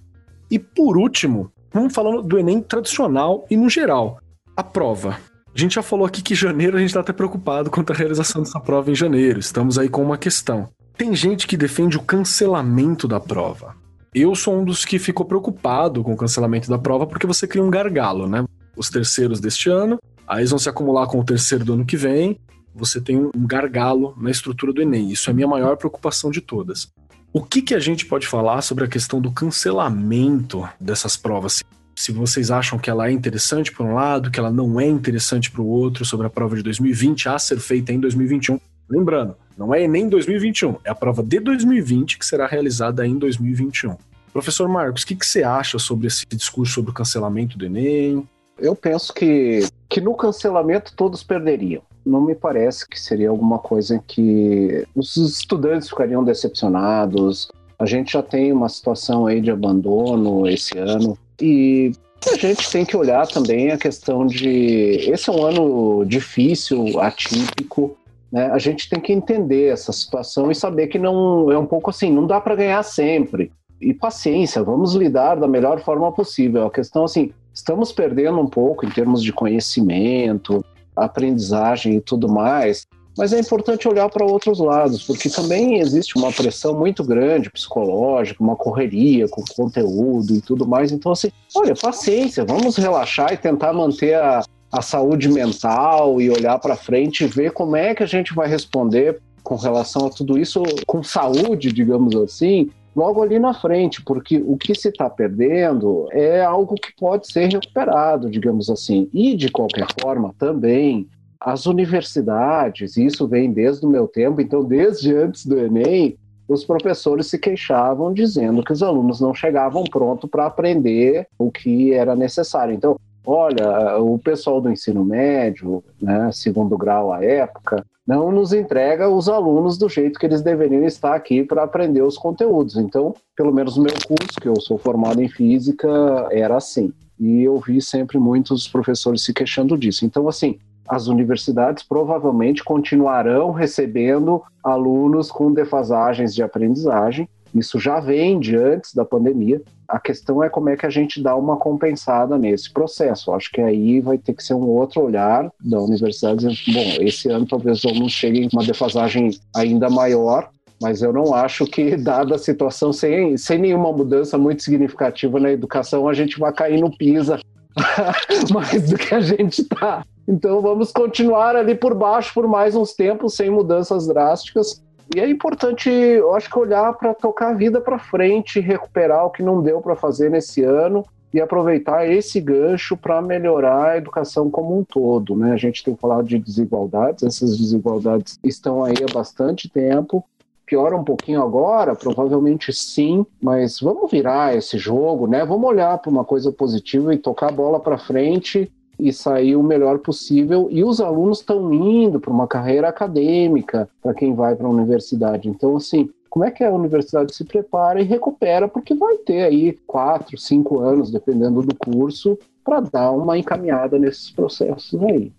E 0.50 0.58
por 0.58 0.96
último, 0.96 1.52
vamos 1.72 1.92
falando 1.92 2.22
do 2.22 2.38
Enem 2.38 2.60
tradicional 2.60 3.44
e 3.50 3.56
no 3.56 3.68
geral. 3.68 4.20
A 4.56 4.62
prova. 4.62 5.18
A 5.54 5.60
gente 5.60 5.76
já 5.76 5.82
falou 5.84 6.04
aqui 6.04 6.20
que 6.20 6.34
janeiro 6.34 6.76
a 6.76 6.80
gente 6.80 6.88
está 6.88 6.98
até 6.98 7.12
preocupado 7.12 7.70
quanto 7.70 7.92
à 7.92 7.94
realização 7.94 8.42
dessa 8.42 8.58
prova 8.58 8.90
em 8.90 8.94
janeiro. 8.94 9.38
Estamos 9.38 9.78
aí 9.78 9.88
com 9.88 10.02
uma 10.02 10.18
questão. 10.18 10.68
Tem 10.96 11.14
gente 11.14 11.46
que 11.46 11.56
defende 11.56 11.96
o 11.96 12.02
cancelamento 12.02 13.06
da 13.06 13.20
prova. 13.20 13.76
Eu 14.12 14.34
sou 14.34 14.58
um 14.58 14.64
dos 14.64 14.84
que 14.84 14.98
ficou 14.98 15.24
preocupado 15.24 16.02
com 16.02 16.12
o 16.12 16.16
cancelamento 16.16 16.68
da 16.68 16.76
prova 16.76 17.06
porque 17.06 17.24
você 17.24 17.46
cria 17.46 17.62
um 17.62 17.70
gargalo, 17.70 18.26
né? 18.26 18.44
Os 18.76 18.90
terceiros 18.90 19.38
deste 19.38 19.70
ano, 19.70 19.96
aí 20.26 20.40
eles 20.40 20.50
vão 20.50 20.58
se 20.58 20.68
acumular 20.68 21.06
com 21.06 21.20
o 21.20 21.24
terceiro 21.24 21.64
do 21.64 21.74
ano 21.74 21.86
que 21.86 21.96
vem. 21.96 22.36
Você 22.74 23.00
tem 23.00 23.16
um 23.16 23.30
gargalo 23.46 24.12
na 24.20 24.32
estrutura 24.32 24.72
do 24.72 24.82
Enem. 24.82 25.12
Isso 25.12 25.30
é 25.30 25.32
a 25.32 25.34
minha 25.34 25.46
maior 25.46 25.76
preocupação 25.76 26.32
de 26.32 26.40
todas. 26.40 26.88
O 27.32 27.40
que, 27.40 27.62
que 27.62 27.76
a 27.76 27.80
gente 27.80 28.06
pode 28.06 28.26
falar 28.26 28.60
sobre 28.60 28.84
a 28.84 28.88
questão 28.88 29.20
do 29.20 29.30
cancelamento 29.30 30.68
dessas 30.80 31.16
provas? 31.16 31.62
Se 31.96 32.12
vocês 32.12 32.50
acham 32.50 32.78
que 32.78 32.90
ela 32.90 33.08
é 33.08 33.12
interessante 33.12 33.72
por 33.72 33.86
um 33.86 33.94
lado, 33.94 34.30
que 34.30 34.38
ela 34.38 34.50
não 34.50 34.80
é 34.80 34.86
interessante 34.86 35.50
para 35.50 35.62
o 35.62 35.66
outro, 35.66 36.04
sobre 36.04 36.26
a 36.26 36.30
prova 36.30 36.56
de 36.56 36.62
2020 36.62 37.28
a 37.28 37.38
ser 37.38 37.58
feita 37.58 37.92
em 37.92 38.00
2021. 38.00 38.58
Lembrando, 38.88 39.36
não 39.56 39.74
é 39.74 39.86
nem 39.86 40.08
2021, 40.08 40.76
é 40.84 40.90
a 40.90 40.94
prova 40.94 41.22
de 41.22 41.40
2020 41.40 42.18
que 42.18 42.26
será 42.26 42.46
realizada 42.46 43.06
em 43.06 43.16
2021. 43.16 43.96
Professor 44.32 44.68
Marcos, 44.68 45.02
o 45.02 45.06
que, 45.06 45.14
que 45.14 45.24
você 45.24 45.44
acha 45.44 45.78
sobre 45.78 46.08
esse 46.08 46.26
discurso 46.26 46.74
sobre 46.74 46.90
o 46.90 46.94
cancelamento 46.94 47.56
do 47.56 47.64
Enem? 47.64 48.28
Eu 48.58 48.74
penso 48.74 49.12
que, 49.12 49.66
que 49.88 50.00
no 50.00 50.14
cancelamento 50.14 50.92
todos 50.96 51.22
perderiam. 51.22 51.82
Não 52.04 52.20
me 52.20 52.34
parece 52.34 52.86
que 52.86 53.00
seria 53.00 53.30
alguma 53.30 53.58
coisa 53.58 54.02
que 54.06 54.84
os 54.94 55.16
estudantes 55.16 55.88
ficariam 55.88 56.22
decepcionados. 56.22 57.48
A 57.78 57.86
gente 57.86 58.12
já 58.12 58.22
tem 58.22 58.52
uma 58.52 58.68
situação 58.68 59.26
aí 59.26 59.40
de 59.40 59.50
abandono 59.50 60.46
esse 60.48 60.76
ano. 60.78 61.16
E 61.40 61.92
a 62.32 62.36
gente 62.36 62.70
tem 62.70 62.84
que 62.84 62.96
olhar 62.96 63.26
também 63.26 63.70
a 63.70 63.78
questão 63.78 64.26
de. 64.26 65.10
Esse 65.10 65.30
é 65.30 65.32
um 65.32 65.44
ano 65.44 66.04
difícil, 66.04 67.00
atípico. 67.00 67.96
Né? 68.32 68.46
A 68.50 68.58
gente 68.58 68.88
tem 68.88 69.00
que 69.00 69.12
entender 69.12 69.72
essa 69.72 69.92
situação 69.92 70.50
e 70.50 70.54
saber 70.54 70.88
que 70.88 70.98
não 70.98 71.50
é 71.52 71.58
um 71.58 71.66
pouco 71.66 71.90
assim, 71.90 72.10
não 72.12 72.26
dá 72.26 72.40
para 72.40 72.56
ganhar 72.56 72.82
sempre. 72.82 73.52
E 73.80 73.92
paciência, 73.92 74.62
vamos 74.62 74.94
lidar 74.94 75.34
da 75.36 75.46
melhor 75.46 75.80
forma 75.80 76.10
possível. 76.10 76.66
A 76.66 76.70
questão 76.70 77.04
assim, 77.04 77.32
estamos 77.52 77.92
perdendo 77.92 78.40
um 78.40 78.46
pouco 78.46 78.86
em 78.86 78.90
termos 78.90 79.22
de 79.22 79.32
conhecimento, 79.32 80.64
aprendizagem 80.96 81.96
e 81.96 82.00
tudo 82.00 82.28
mais, 82.28 82.86
mas 83.16 83.32
é 83.32 83.38
importante 83.38 83.88
olhar 83.88 84.08
para 84.08 84.24
outros 84.24 84.58
lados, 84.58 85.02
porque 85.02 85.30
também 85.30 85.78
existe 85.78 86.16
uma 86.16 86.32
pressão 86.32 86.76
muito 86.76 87.04
grande 87.04 87.50
psicológica, 87.50 88.42
uma 88.42 88.56
correria 88.56 89.28
com 89.28 89.42
conteúdo 89.56 90.34
e 90.34 90.40
tudo 90.40 90.66
mais. 90.66 90.90
Então, 90.90 91.12
assim, 91.12 91.30
olha, 91.54 91.74
paciência, 91.74 92.44
vamos 92.44 92.76
relaxar 92.76 93.32
e 93.32 93.36
tentar 93.36 93.72
manter 93.72 94.14
a, 94.14 94.42
a 94.72 94.82
saúde 94.82 95.28
mental 95.28 96.20
e 96.20 96.30
olhar 96.30 96.58
para 96.58 96.76
frente 96.76 97.24
e 97.24 97.28
ver 97.28 97.52
como 97.52 97.76
é 97.76 97.94
que 97.94 98.02
a 98.02 98.06
gente 98.06 98.34
vai 98.34 98.48
responder 98.48 99.20
com 99.42 99.56
relação 99.56 100.06
a 100.06 100.10
tudo 100.10 100.38
isso 100.38 100.62
com 100.86 101.02
saúde, 101.02 101.70
digamos 101.70 102.16
assim, 102.16 102.70
logo 102.96 103.22
ali 103.22 103.38
na 103.38 103.52
frente, 103.52 104.02
porque 104.02 104.42
o 104.44 104.56
que 104.56 104.74
se 104.74 104.88
está 104.88 105.10
perdendo 105.10 106.08
é 106.12 106.42
algo 106.42 106.74
que 106.74 106.94
pode 106.96 107.30
ser 107.30 107.46
recuperado, 107.52 108.30
digamos 108.30 108.70
assim. 108.70 109.08
E, 109.12 109.36
de 109.36 109.50
qualquer 109.50 109.86
forma, 110.00 110.34
também 110.38 111.06
as 111.44 111.66
universidades, 111.66 112.96
isso 112.96 113.28
vem 113.28 113.52
desde 113.52 113.84
o 113.84 113.88
meu 113.88 114.08
tempo, 114.08 114.40
então 114.40 114.64
desde 114.64 115.14
antes 115.14 115.44
do 115.44 115.58
Enem, 115.58 116.16
os 116.48 116.64
professores 116.64 117.26
se 117.26 117.38
queixavam 117.38 118.14
dizendo 118.14 118.62
que 118.64 118.72
os 118.72 118.82
alunos 118.82 119.20
não 119.20 119.34
chegavam 119.34 119.84
pronto 119.84 120.26
para 120.26 120.46
aprender 120.46 121.26
o 121.38 121.50
que 121.50 121.92
era 121.92 122.16
necessário. 122.16 122.74
Então, 122.74 122.96
olha, 123.26 123.98
o 123.98 124.18
pessoal 124.18 124.58
do 124.58 124.70
ensino 124.70 125.04
médio, 125.04 125.84
né, 126.00 126.30
segundo 126.32 126.78
grau 126.78 127.12
à 127.12 127.22
época, 127.22 127.84
não 128.06 128.32
nos 128.32 128.52
entrega 128.52 129.08
os 129.08 129.28
alunos 129.28 129.76
do 129.76 129.88
jeito 129.88 130.18
que 130.18 130.26
eles 130.26 130.42
deveriam 130.42 130.84
estar 130.84 131.14
aqui 131.14 131.42
para 131.42 131.62
aprender 131.62 132.02
os 132.02 132.16
conteúdos. 132.16 132.76
Então, 132.76 133.14
pelo 133.36 133.52
menos 133.52 133.76
no 133.76 133.82
meu 133.82 133.94
curso, 134.06 134.40
que 134.40 134.48
eu 134.48 134.58
sou 134.60 134.78
formado 134.78 135.22
em 135.22 135.28
física, 135.28 135.88
era 136.30 136.56
assim. 136.56 136.92
E 137.18 137.42
eu 137.42 137.58
vi 137.58 137.80
sempre 137.80 138.18
muitos 138.18 138.66
professores 138.68 139.22
se 139.22 139.32
queixando 139.32 139.78
disso. 139.78 140.04
Então, 140.04 140.28
assim, 140.28 140.58
as 140.88 141.06
universidades 141.06 141.82
provavelmente 141.82 142.62
continuarão 142.62 143.50
recebendo 143.50 144.42
alunos 144.62 145.30
com 145.30 145.52
defasagens 145.52 146.34
de 146.34 146.42
aprendizagem. 146.42 147.28
Isso 147.54 147.78
já 147.78 148.00
vem 148.00 148.40
de 148.40 148.56
antes 148.56 148.92
da 148.94 149.04
pandemia. 149.04 149.62
A 149.86 150.00
questão 150.00 150.42
é 150.42 150.48
como 150.48 150.70
é 150.70 150.76
que 150.76 150.86
a 150.86 150.90
gente 150.90 151.22
dá 151.22 151.36
uma 151.36 151.56
compensada 151.56 152.36
nesse 152.36 152.72
processo. 152.72 153.32
Acho 153.32 153.50
que 153.52 153.60
aí 153.60 154.00
vai 154.00 154.18
ter 154.18 154.34
que 154.34 154.42
ser 154.42 154.54
um 154.54 154.66
outro 154.66 155.02
olhar 155.02 155.50
da 155.60 155.80
universidade. 155.80 156.46
Bom, 156.46 156.96
esse 157.00 157.28
ano 157.28 157.46
talvez 157.46 157.84
alunos 157.84 158.12
cheguem 158.12 158.48
com 158.48 158.56
uma 158.56 158.66
defasagem 158.66 159.30
ainda 159.54 159.88
maior, 159.88 160.50
mas 160.82 161.00
eu 161.00 161.12
não 161.12 161.32
acho 161.32 161.64
que, 161.66 161.94
dada 161.96 162.34
a 162.34 162.38
situação, 162.38 162.92
sem, 162.92 163.36
sem 163.36 163.58
nenhuma 163.58 163.92
mudança 163.92 164.36
muito 164.36 164.62
significativa 164.62 165.38
na 165.38 165.52
educação, 165.52 166.08
a 166.08 166.14
gente 166.14 166.38
vai 166.38 166.52
cair 166.52 166.80
no 166.80 166.94
PISA 166.96 167.38
mais 168.52 168.90
do 168.90 168.96
que 168.96 169.14
a 169.14 169.20
gente 169.20 169.62
está. 169.62 170.04
Então 170.26 170.62
vamos 170.62 170.90
continuar 170.90 171.54
ali 171.54 171.74
por 171.74 171.94
baixo 171.94 172.32
por 172.32 172.48
mais 172.48 172.74
uns 172.74 172.94
tempos, 172.94 173.34
sem 173.34 173.50
mudanças 173.50 174.06
drásticas. 174.06 174.82
E 175.14 175.20
é 175.20 175.28
importante, 175.28 175.90
eu 175.90 176.34
acho 176.34 176.50
que 176.50 176.58
olhar 176.58 176.92
para 176.94 177.12
tocar 177.12 177.50
a 177.50 177.54
vida 177.54 177.80
para 177.80 177.98
frente, 177.98 178.58
recuperar 178.58 179.26
o 179.26 179.30
que 179.30 179.42
não 179.42 179.62
deu 179.62 179.80
para 179.80 179.94
fazer 179.94 180.30
nesse 180.30 180.62
ano 180.62 181.04
e 181.32 181.40
aproveitar 181.40 182.08
esse 182.08 182.40
gancho 182.40 182.96
para 182.96 183.20
melhorar 183.20 183.90
a 183.90 183.96
educação 183.98 184.48
como 184.48 184.78
um 184.78 184.84
todo. 184.84 185.36
Né? 185.36 185.52
A 185.52 185.56
gente 185.56 185.84
tem 185.84 185.94
falado 185.94 186.26
de 186.26 186.38
desigualdades, 186.38 187.22
essas 187.22 187.58
desigualdades 187.58 188.38
estão 188.42 188.82
aí 188.82 188.94
há 189.06 189.12
bastante 189.12 189.68
tempo. 189.68 190.24
Piora 190.64 190.96
um 190.96 191.04
pouquinho 191.04 191.42
agora, 191.42 191.94
provavelmente 191.94 192.72
sim, 192.72 193.26
mas 193.42 193.80
vamos 193.80 194.10
virar 194.10 194.56
esse 194.56 194.78
jogo, 194.78 195.26
né? 195.26 195.44
Vamos 195.44 195.68
olhar 195.68 195.98
para 195.98 196.10
uma 196.10 196.24
coisa 196.24 196.50
positiva 196.50 197.12
e 197.12 197.18
tocar 197.18 197.50
a 197.50 197.52
bola 197.52 197.78
para 197.78 197.98
frente 197.98 198.72
e 198.98 199.12
sair 199.12 199.56
o 199.56 199.62
melhor 199.62 199.98
possível. 199.98 200.68
E 200.70 200.84
os 200.84 201.00
alunos 201.00 201.40
estão 201.40 201.72
indo 201.72 202.20
para 202.20 202.30
uma 202.30 202.46
carreira 202.46 202.88
acadêmica, 202.88 203.88
para 204.02 204.14
quem 204.14 204.34
vai 204.34 204.54
para 204.54 204.66
a 204.66 204.70
universidade. 204.70 205.48
Então, 205.48 205.76
assim, 205.76 206.10
como 206.28 206.44
é 206.44 206.50
que 206.50 206.64
a 206.64 206.72
universidade 206.72 207.34
se 207.34 207.44
prepara 207.44 208.00
e 208.00 208.04
recupera, 208.04 208.66
porque 208.66 208.94
vai 208.94 209.16
ter 209.18 209.42
aí 209.42 209.78
quatro, 209.86 210.36
cinco 210.36 210.80
anos, 210.80 211.10
dependendo 211.10 211.62
do 211.62 211.74
curso, 211.74 212.38
para 212.64 212.80
dar 212.80 213.12
uma 213.12 213.38
encaminhada 213.38 213.98
nesses 213.98 214.30
processos 214.30 215.00
aí. 215.02 215.32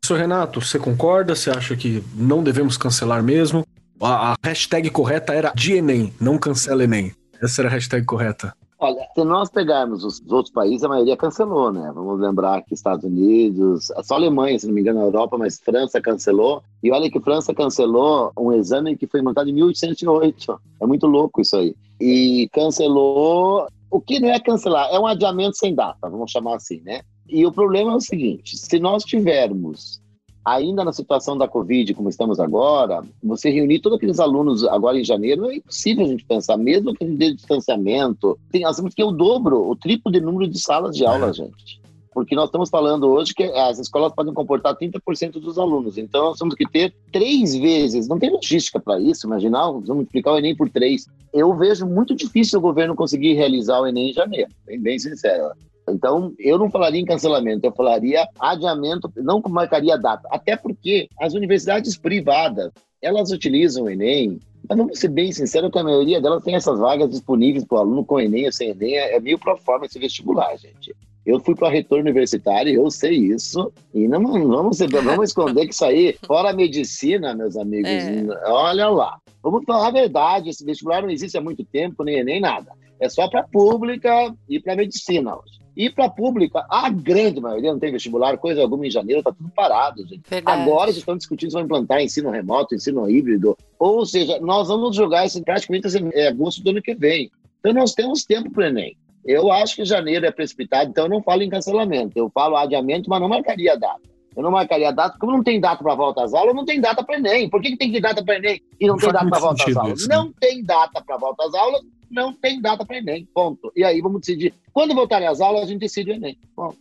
Professor 0.00 0.18
Renato, 0.18 0.60
você 0.60 0.78
concorda? 0.78 1.34
Você 1.34 1.50
acha 1.50 1.76
que 1.76 2.02
não 2.14 2.42
devemos 2.42 2.76
cancelar 2.76 3.22
mesmo? 3.22 3.64
A, 4.00 4.34
hashtag 4.44 4.90
correta 4.90 5.32
era 5.32 5.52
de 5.54 5.74
Enem, 5.74 6.12
não 6.20 6.38
cancela 6.38 6.84
Enem. 6.84 7.12
Essa 7.42 7.62
era 7.62 7.68
a 7.68 7.72
hashtag 7.72 8.04
correta. 8.04 8.52
Olha, 8.78 9.08
se 9.14 9.24
nós 9.24 9.48
pegarmos 9.48 10.04
os 10.04 10.20
outros 10.30 10.52
países, 10.52 10.84
a 10.84 10.88
maioria 10.88 11.16
cancelou, 11.16 11.72
né? 11.72 11.90
Vamos 11.94 12.20
lembrar 12.20 12.62
que 12.62 12.74
Estados 12.74 13.04
Unidos, 13.04 13.90
só 14.02 14.16
Alemanha, 14.16 14.58
se 14.58 14.66
não 14.66 14.74
me 14.74 14.82
engano, 14.82 14.98
na 14.98 15.06
Europa, 15.06 15.38
mas 15.38 15.58
França 15.58 15.98
cancelou. 16.00 16.62
E 16.82 16.92
olha 16.92 17.10
que 17.10 17.18
França 17.20 17.54
cancelou 17.54 18.32
um 18.38 18.52
exame 18.52 18.96
que 18.96 19.06
foi 19.06 19.22
montado 19.22 19.48
em 19.48 19.54
1808. 19.54 20.60
É 20.82 20.86
muito 20.86 21.06
louco 21.06 21.40
isso 21.40 21.56
aí. 21.56 21.74
E 21.98 22.50
cancelou. 22.52 23.66
O 23.90 23.98
que 23.98 24.20
não 24.20 24.28
é 24.28 24.38
cancelar? 24.38 24.90
É 24.92 24.98
um 24.98 25.06
adiamento 25.06 25.56
sem 25.56 25.74
data, 25.74 26.10
vamos 26.10 26.30
chamar 26.30 26.56
assim, 26.56 26.82
né? 26.84 27.00
E 27.26 27.46
o 27.46 27.52
problema 27.52 27.92
é 27.92 27.96
o 27.96 28.00
seguinte: 28.00 28.58
se 28.58 28.78
nós 28.78 29.04
tivermos 29.04 30.02
ainda 30.46 30.84
na 30.84 30.92
situação 30.92 31.36
da 31.36 31.48
Covid, 31.48 31.92
como 31.92 32.08
estamos 32.08 32.38
agora, 32.38 33.02
você 33.20 33.50
reunir 33.50 33.80
todos 33.80 33.96
aqueles 33.96 34.20
alunos 34.20 34.64
agora 34.64 34.96
em 34.96 35.04
janeiro, 35.04 35.50
é 35.50 35.56
impossível 35.56 36.04
a 36.04 36.08
gente 36.08 36.24
pensar, 36.24 36.56
mesmo 36.56 36.94
que 36.94 37.02
a 37.02 37.06
gente 37.06 37.18
dê 37.18 37.34
distanciamento. 37.34 38.38
Tem, 38.52 38.62
nós 38.62 38.76
temos 38.76 38.90
que 38.94 39.02
ter 39.02 39.08
o 39.08 39.10
dobro, 39.10 39.68
o 39.68 39.74
triplo 39.74 40.12
de 40.12 40.20
número 40.20 40.48
de 40.48 40.60
salas 40.60 40.96
de 40.96 41.04
aula, 41.04 41.32
gente. 41.32 41.80
Porque 42.14 42.36
nós 42.36 42.46
estamos 42.46 42.70
falando 42.70 43.08
hoje 43.08 43.34
que 43.34 43.42
as 43.42 43.80
escolas 43.80 44.14
podem 44.14 44.32
comportar 44.32 44.76
30% 44.76 45.32
dos 45.32 45.58
alunos. 45.58 45.98
Então, 45.98 46.26
nós 46.26 46.38
temos 46.38 46.54
que 46.54 46.64
ter 46.64 46.94
três 47.12 47.54
vezes. 47.56 48.06
Não 48.06 48.18
tem 48.18 48.30
logística 48.30 48.78
para 48.78 49.00
isso, 49.00 49.26
imaginar, 49.26 49.66
vamos 49.66 49.88
multiplicar 49.88 50.32
o 50.32 50.38
Enem 50.38 50.56
por 50.56 50.70
três. 50.70 51.06
Eu 51.34 51.54
vejo 51.56 51.84
muito 51.84 52.14
difícil 52.14 52.60
o 52.60 52.62
governo 52.62 52.94
conseguir 52.94 53.34
realizar 53.34 53.80
o 53.80 53.86
Enem 53.86 54.10
em 54.10 54.14
janeiro, 54.14 54.50
bem, 54.64 54.80
bem 54.80 54.98
sincero. 54.98 55.50
Então, 55.88 56.34
eu 56.38 56.58
não 56.58 56.70
falaria 56.70 57.00
em 57.00 57.04
cancelamento, 57.04 57.66
eu 57.66 57.72
falaria 57.72 58.26
adiamento, 58.40 59.10
não 59.16 59.40
marcaria 59.48 59.96
data. 59.96 60.28
Até 60.30 60.56
porque 60.56 61.08
as 61.20 61.34
universidades 61.34 61.96
privadas, 61.96 62.72
elas 63.00 63.30
utilizam 63.30 63.84
o 63.84 63.90
Enem, 63.90 64.40
mas 64.68 64.76
vamos 64.76 64.98
ser 64.98 65.08
bem 65.08 65.30
sinceros 65.30 65.70
que 65.70 65.78
a 65.78 65.84
maioria 65.84 66.20
delas 66.20 66.42
tem 66.42 66.56
essas 66.56 66.78
vagas 66.78 67.10
disponíveis 67.10 67.64
para 67.64 67.78
o 67.78 67.80
aluno 67.80 68.04
com 68.04 68.20
Enem 68.20 68.46
ou 68.46 68.52
sem 68.52 68.70
Enem, 68.70 68.96
é 68.96 69.20
meio 69.20 69.38
pro 69.38 69.56
forma 69.56 69.86
esse 69.86 69.98
vestibular, 69.98 70.56
gente. 70.56 70.94
Eu 71.24 71.40
fui 71.40 71.56
para 71.56 71.68
retorno 71.68 72.04
universitário, 72.04 72.72
eu 72.72 72.88
sei 72.88 73.16
isso, 73.16 73.72
e 73.92 74.06
não, 74.06 74.20
não 74.20 74.48
vamos, 74.48 74.78
vamos 74.78 75.28
esconder 75.28 75.66
que 75.66 75.74
isso 75.74 75.84
aí, 75.84 76.16
fora 76.24 76.50
a 76.50 76.52
medicina, 76.52 77.34
meus 77.34 77.56
amigos, 77.56 77.90
é. 77.90 78.24
olha 78.46 78.88
lá. 78.88 79.18
Vamos 79.42 79.64
falar 79.64 79.88
a 79.88 79.92
verdade, 79.92 80.50
esse 80.50 80.64
vestibular 80.64 81.02
não 81.02 81.10
existe 81.10 81.36
há 81.36 81.40
muito 81.40 81.64
tempo, 81.64 82.04
nem, 82.04 82.22
nem 82.24 82.40
nada. 82.40 82.72
É 83.00 83.08
só 83.08 83.28
para 83.28 83.42
pública 83.42 84.32
e 84.48 84.60
para 84.60 84.76
medicina 84.76 85.36
hoje. 85.36 85.65
E 85.76 85.90
para 85.90 86.06
a 86.06 86.10
pública, 86.10 86.64
a 86.70 86.88
grande 86.88 87.38
maioria 87.38 87.70
não 87.70 87.78
tem 87.78 87.92
vestibular, 87.92 88.38
coisa 88.38 88.62
alguma 88.62 88.86
em 88.86 88.90
janeiro, 88.90 89.18
está 89.18 89.30
tudo 89.30 89.50
parado, 89.50 90.06
gente. 90.06 90.22
Verdade. 90.28 90.62
Agora 90.62 90.86
eles 90.86 90.96
estão 90.96 91.16
discutindo 91.16 91.50
se 91.50 91.54
vão 91.54 91.64
implantar 91.64 92.00
ensino 92.00 92.30
remoto, 92.30 92.74
ensino 92.74 93.08
híbrido. 93.10 93.56
Ou 93.78 94.06
seja, 94.06 94.40
nós 94.40 94.68
vamos 94.68 94.96
jogar 94.96 95.26
isso 95.26 95.42
praticamente 95.42 95.86
em 95.98 96.10
é, 96.14 96.28
agosto 96.28 96.62
do 96.62 96.70
ano 96.70 96.80
que 96.80 96.94
vem. 96.94 97.30
Então 97.60 97.74
nós 97.74 97.92
temos 97.92 98.24
tempo 98.24 98.50
para 98.50 98.64
o 98.64 98.66
Enem. 98.68 98.96
Eu 99.22 99.52
acho 99.52 99.76
que 99.76 99.84
janeiro 99.84 100.24
é 100.24 100.30
precipitado, 100.30 100.88
então 100.88 101.04
eu 101.04 101.10
não 101.10 101.22
falo 101.22 101.42
em 101.42 101.50
cancelamento. 101.50 102.16
Eu 102.16 102.30
falo 102.30 102.56
adiamento, 102.56 103.10
mas 103.10 103.20
não 103.20 103.28
marcaria 103.28 103.72
a 103.72 103.76
data. 103.76 104.00
Eu 104.36 104.42
não 104.42 104.50
marcaria 104.50 104.88
a 104.88 104.92
data, 104.92 105.18
como 105.18 105.32
não 105.32 105.42
tem 105.42 105.58
data 105.58 105.82
para 105.82 105.94
volta 105.94 106.22
às 106.22 106.34
aulas, 106.34 106.54
não 106.54 106.64
tem 106.64 106.80
data 106.80 107.02
para 107.02 107.16
Enem. 107.16 107.50
Por 107.50 107.60
que, 107.60 107.70
que 107.70 107.76
tem 107.76 107.88
que 107.88 107.94
ter 107.94 108.02
data 108.02 108.24
para 108.24 108.36
Enem 108.36 108.62
e 108.78 108.86
não, 108.86 108.94
não 108.94 109.00
tem 109.00 109.12
data 109.12 109.28
para 109.28 109.38
volta 109.38 109.64
às 109.64 109.76
aulas? 109.76 109.98
Isso, 109.98 110.08
né? 110.08 110.16
Não 110.16 110.32
tem 110.32 110.64
data 110.64 111.02
para 111.02 111.16
volta 111.16 111.44
às 111.44 111.54
aulas, 111.54 111.82
não 112.10 112.32
tem 112.32 112.60
data 112.60 112.84
para 112.84 112.98
Enem. 112.98 113.28
Ponto. 113.34 113.72
E 113.76 113.84
aí 113.84 114.00
vamos 114.00 114.20
decidir. 114.20 114.54
Quando 114.72 114.94
voltarem 114.94 115.28
as 115.28 115.40
aulas, 115.40 115.62
a 115.62 115.66
gente 115.66 115.80
decide 115.80 116.10
o 116.10 116.14
Enem. 116.14 116.38
Ponto. 116.54 116.78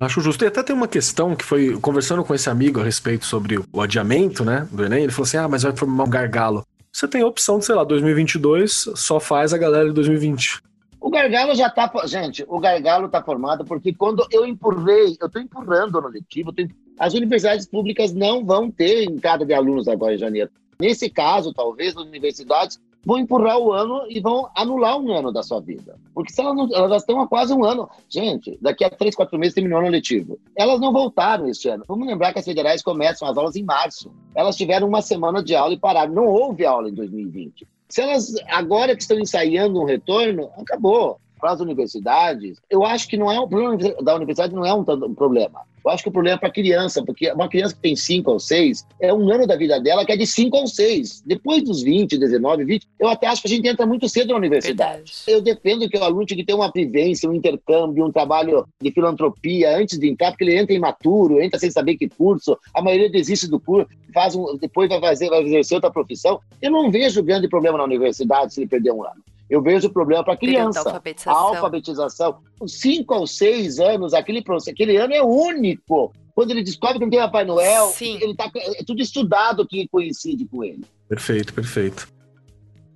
Acho 0.00 0.20
justo. 0.20 0.44
E 0.44 0.48
até 0.48 0.62
tem 0.62 0.74
uma 0.74 0.88
questão 0.88 1.36
que 1.36 1.44
foi 1.44 1.78
conversando 1.78 2.24
com 2.24 2.34
esse 2.34 2.50
amigo 2.50 2.80
a 2.80 2.84
respeito 2.84 3.24
sobre 3.24 3.60
o 3.72 3.80
adiamento, 3.80 4.44
né, 4.44 4.66
do 4.70 4.84
Enem. 4.84 5.04
Ele 5.04 5.12
falou 5.12 5.26
assim: 5.26 5.36
ah, 5.36 5.48
mas 5.48 5.62
vai 5.62 5.76
formar 5.76 6.04
um 6.04 6.10
gargalo. 6.10 6.66
Você 6.92 7.08
tem 7.08 7.22
a 7.22 7.26
opção 7.26 7.58
de, 7.58 7.64
sei 7.64 7.74
lá, 7.74 7.84
2022, 7.84 8.90
só 8.96 9.18
faz 9.18 9.54
a 9.54 9.58
galera 9.58 9.86
de 9.86 9.94
2020. 9.94 10.60
O 11.00 11.08
gargalo 11.08 11.54
já 11.54 11.70
tá. 11.70 11.90
Gente, 12.06 12.44
o 12.48 12.60
gargalo 12.60 13.08
tá 13.08 13.22
formado 13.22 13.64
porque 13.64 13.92
quando 13.92 14.26
eu 14.30 14.44
empurrei, 14.44 15.16
eu 15.20 15.28
tô 15.28 15.38
empurrando 15.38 16.00
no 16.00 16.08
letivo, 16.08 16.52
tô... 16.52 16.62
as 16.98 17.14
universidades 17.14 17.66
públicas 17.66 18.12
não 18.12 18.44
vão 18.44 18.70
ter 18.70 19.04
entrada 19.04 19.44
de 19.44 19.54
alunos 19.54 19.88
agora 19.88 20.14
em 20.14 20.18
janeiro. 20.18 20.50
Nesse 20.80 21.08
caso, 21.08 21.52
talvez, 21.54 21.96
as 21.96 22.02
universidades 22.02 22.80
vão 23.04 23.18
empurrar 23.18 23.58
o 23.58 23.72
ano 23.72 24.04
e 24.08 24.20
vão 24.20 24.48
anular 24.56 24.98
um 24.98 25.12
ano 25.12 25.32
da 25.32 25.42
sua 25.42 25.60
vida. 25.60 25.98
Porque 26.14 26.32
se 26.32 26.40
elas, 26.40 26.56
não, 26.56 26.68
elas 26.74 27.02
estão 27.02 27.20
há 27.20 27.26
quase 27.26 27.52
um 27.52 27.64
ano. 27.64 27.88
Gente, 28.08 28.58
daqui 28.60 28.84
a 28.84 28.90
três, 28.90 29.14
quatro 29.14 29.38
meses 29.38 29.54
terminou 29.54 29.78
o 29.78 29.82
ano 29.82 29.90
letivo. 29.90 30.38
Elas 30.56 30.80
não 30.80 30.92
voltaram 30.92 31.48
este 31.48 31.68
ano. 31.68 31.84
Vamos 31.86 32.06
lembrar 32.06 32.32
que 32.32 32.38
as 32.38 32.44
federais 32.44 32.82
começam 32.82 33.28
as 33.28 33.36
aulas 33.36 33.56
em 33.56 33.64
março. 33.64 34.12
Elas 34.34 34.56
tiveram 34.56 34.88
uma 34.88 35.02
semana 35.02 35.42
de 35.42 35.54
aula 35.54 35.74
e 35.74 35.78
pararam. 35.78 36.12
Não 36.12 36.26
houve 36.26 36.64
aula 36.64 36.88
em 36.88 36.94
2020. 36.94 37.66
Se 37.88 38.00
elas, 38.00 38.34
agora 38.48 38.96
que 38.96 39.02
estão 39.02 39.18
ensaiando 39.18 39.80
um 39.80 39.84
retorno, 39.84 40.48
acabou 40.56 41.20
para 41.42 41.50
as 41.50 41.60
universidades, 41.60 42.58
eu 42.70 42.84
acho 42.84 43.08
que 43.08 43.16
não 43.16 43.30
é 43.30 43.40
um 43.40 43.48
problema 43.48 43.76
da 44.00 44.14
universidade, 44.14 44.54
não 44.54 44.64
é 44.64 44.72
um, 44.72 44.82
um 44.82 45.12
problema. 45.12 45.62
Eu 45.84 45.90
acho 45.90 46.04
que 46.04 46.08
o 46.08 46.12
problema 46.12 46.36
é 46.36 46.38
para 46.38 46.48
a 46.48 46.52
criança, 46.52 47.04
porque 47.04 47.32
uma 47.32 47.48
criança 47.48 47.74
que 47.74 47.80
tem 47.80 47.96
5 47.96 48.30
ou 48.30 48.38
6, 48.38 48.86
é 49.00 49.12
um 49.12 49.28
ano 49.28 49.44
da 49.44 49.56
vida 49.56 49.80
dela 49.80 50.06
que 50.06 50.12
é 50.12 50.16
de 50.16 50.24
5 50.24 50.56
ou 50.56 50.68
6. 50.68 51.24
Depois 51.26 51.64
dos 51.64 51.82
20, 51.82 52.16
19, 52.16 52.64
20, 52.64 52.86
eu 53.00 53.08
até 53.08 53.26
acho 53.26 53.42
que 53.42 53.48
a 53.48 53.50
gente 53.50 53.66
entra 53.66 53.84
muito 53.84 54.08
cedo 54.08 54.28
na 54.28 54.36
universidade. 54.36 54.98
Verdade. 54.98 55.24
Eu 55.26 55.42
defendo 55.42 55.88
que 55.88 55.98
o 55.98 56.04
aluno 56.04 56.24
tinha 56.24 56.36
que 56.36 56.46
ter 56.46 56.54
uma 56.54 56.70
vivência, 56.70 57.28
um 57.28 57.34
intercâmbio, 57.34 58.06
um 58.06 58.12
trabalho 58.12 58.64
de 58.80 58.92
filantropia 58.92 59.76
antes 59.76 59.98
de 59.98 60.08
entrar, 60.08 60.30
porque 60.30 60.44
ele 60.44 60.56
entra 60.56 60.76
imaturo, 60.76 61.42
entra 61.42 61.58
sem 61.58 61.72
saber 61.72 61.96
que 61.96 62.08
curso, 62.08 62.56
a 62.72 62.80
maioria 62.80 63.10
desiste 63.10 63.48
do 63.48 63.58
curso, 63.58 63.88
faz 64.14 64.36
um, 64.36 64.56
depois 64.56 64.88
vai 64.88 65.00
fazer, 65.00 65.28
vai 65.28 65.42
exercer 65.42 65.74
outra 65.74 65.90
profissão. 65.90 66.38
Eu 66.60 66.70
não 66.70 66.92
vejo 66.92 67.20
grande 67.24 67.48
problema 67.48 67.78
na 67.78 67.84
universidade 67.84 68.54
se 68.54 68.60
ele 68.60 68.68
perder 68.68 68.92
um 68.92 69.02
ano. 69.02 69.20
Eu 69.52 69.60
vejo 69.60 69.86
o 69.86 69.92
problema 69.92 70.24
para 70.24 70.32
a 70.32 70.36
criança. 70.36 70.78
Alfabetização. 70.78 71.36
A 71.36 71.40
alfabetização. 71.42 72.38
Cinco 72.66 73.14
ou 73.14 73.26
seis 73.26 73.78
anos, 73.78 74.14
aquele, 74.14 74.42
aquele 74.66 74.96
ano 74.96 75.12
é 75.12 75.22
único. 75.22 76.10
Quando 76.34 76.52
ele 76.52 76.62
descobre 76.62 76.98
que 76.98 77.04
não 77.04 77.10
tem 77.10 77.20
Papai 77.20 77.44
Noel, 77.44 77.88
Sim. 77.88 78.18
ele 78.22 78.34
tá, 78.34 78.50
é 78.54 78.82
tudo 78.82 79.02
estudado 79.02 79.68
que 79.68 79.86
coincide 79.88 80.46
com 80.46 80.64
ele. 80.64 80.86
Perfeito, 81.06 81.52
perfeito. 81.52 82.08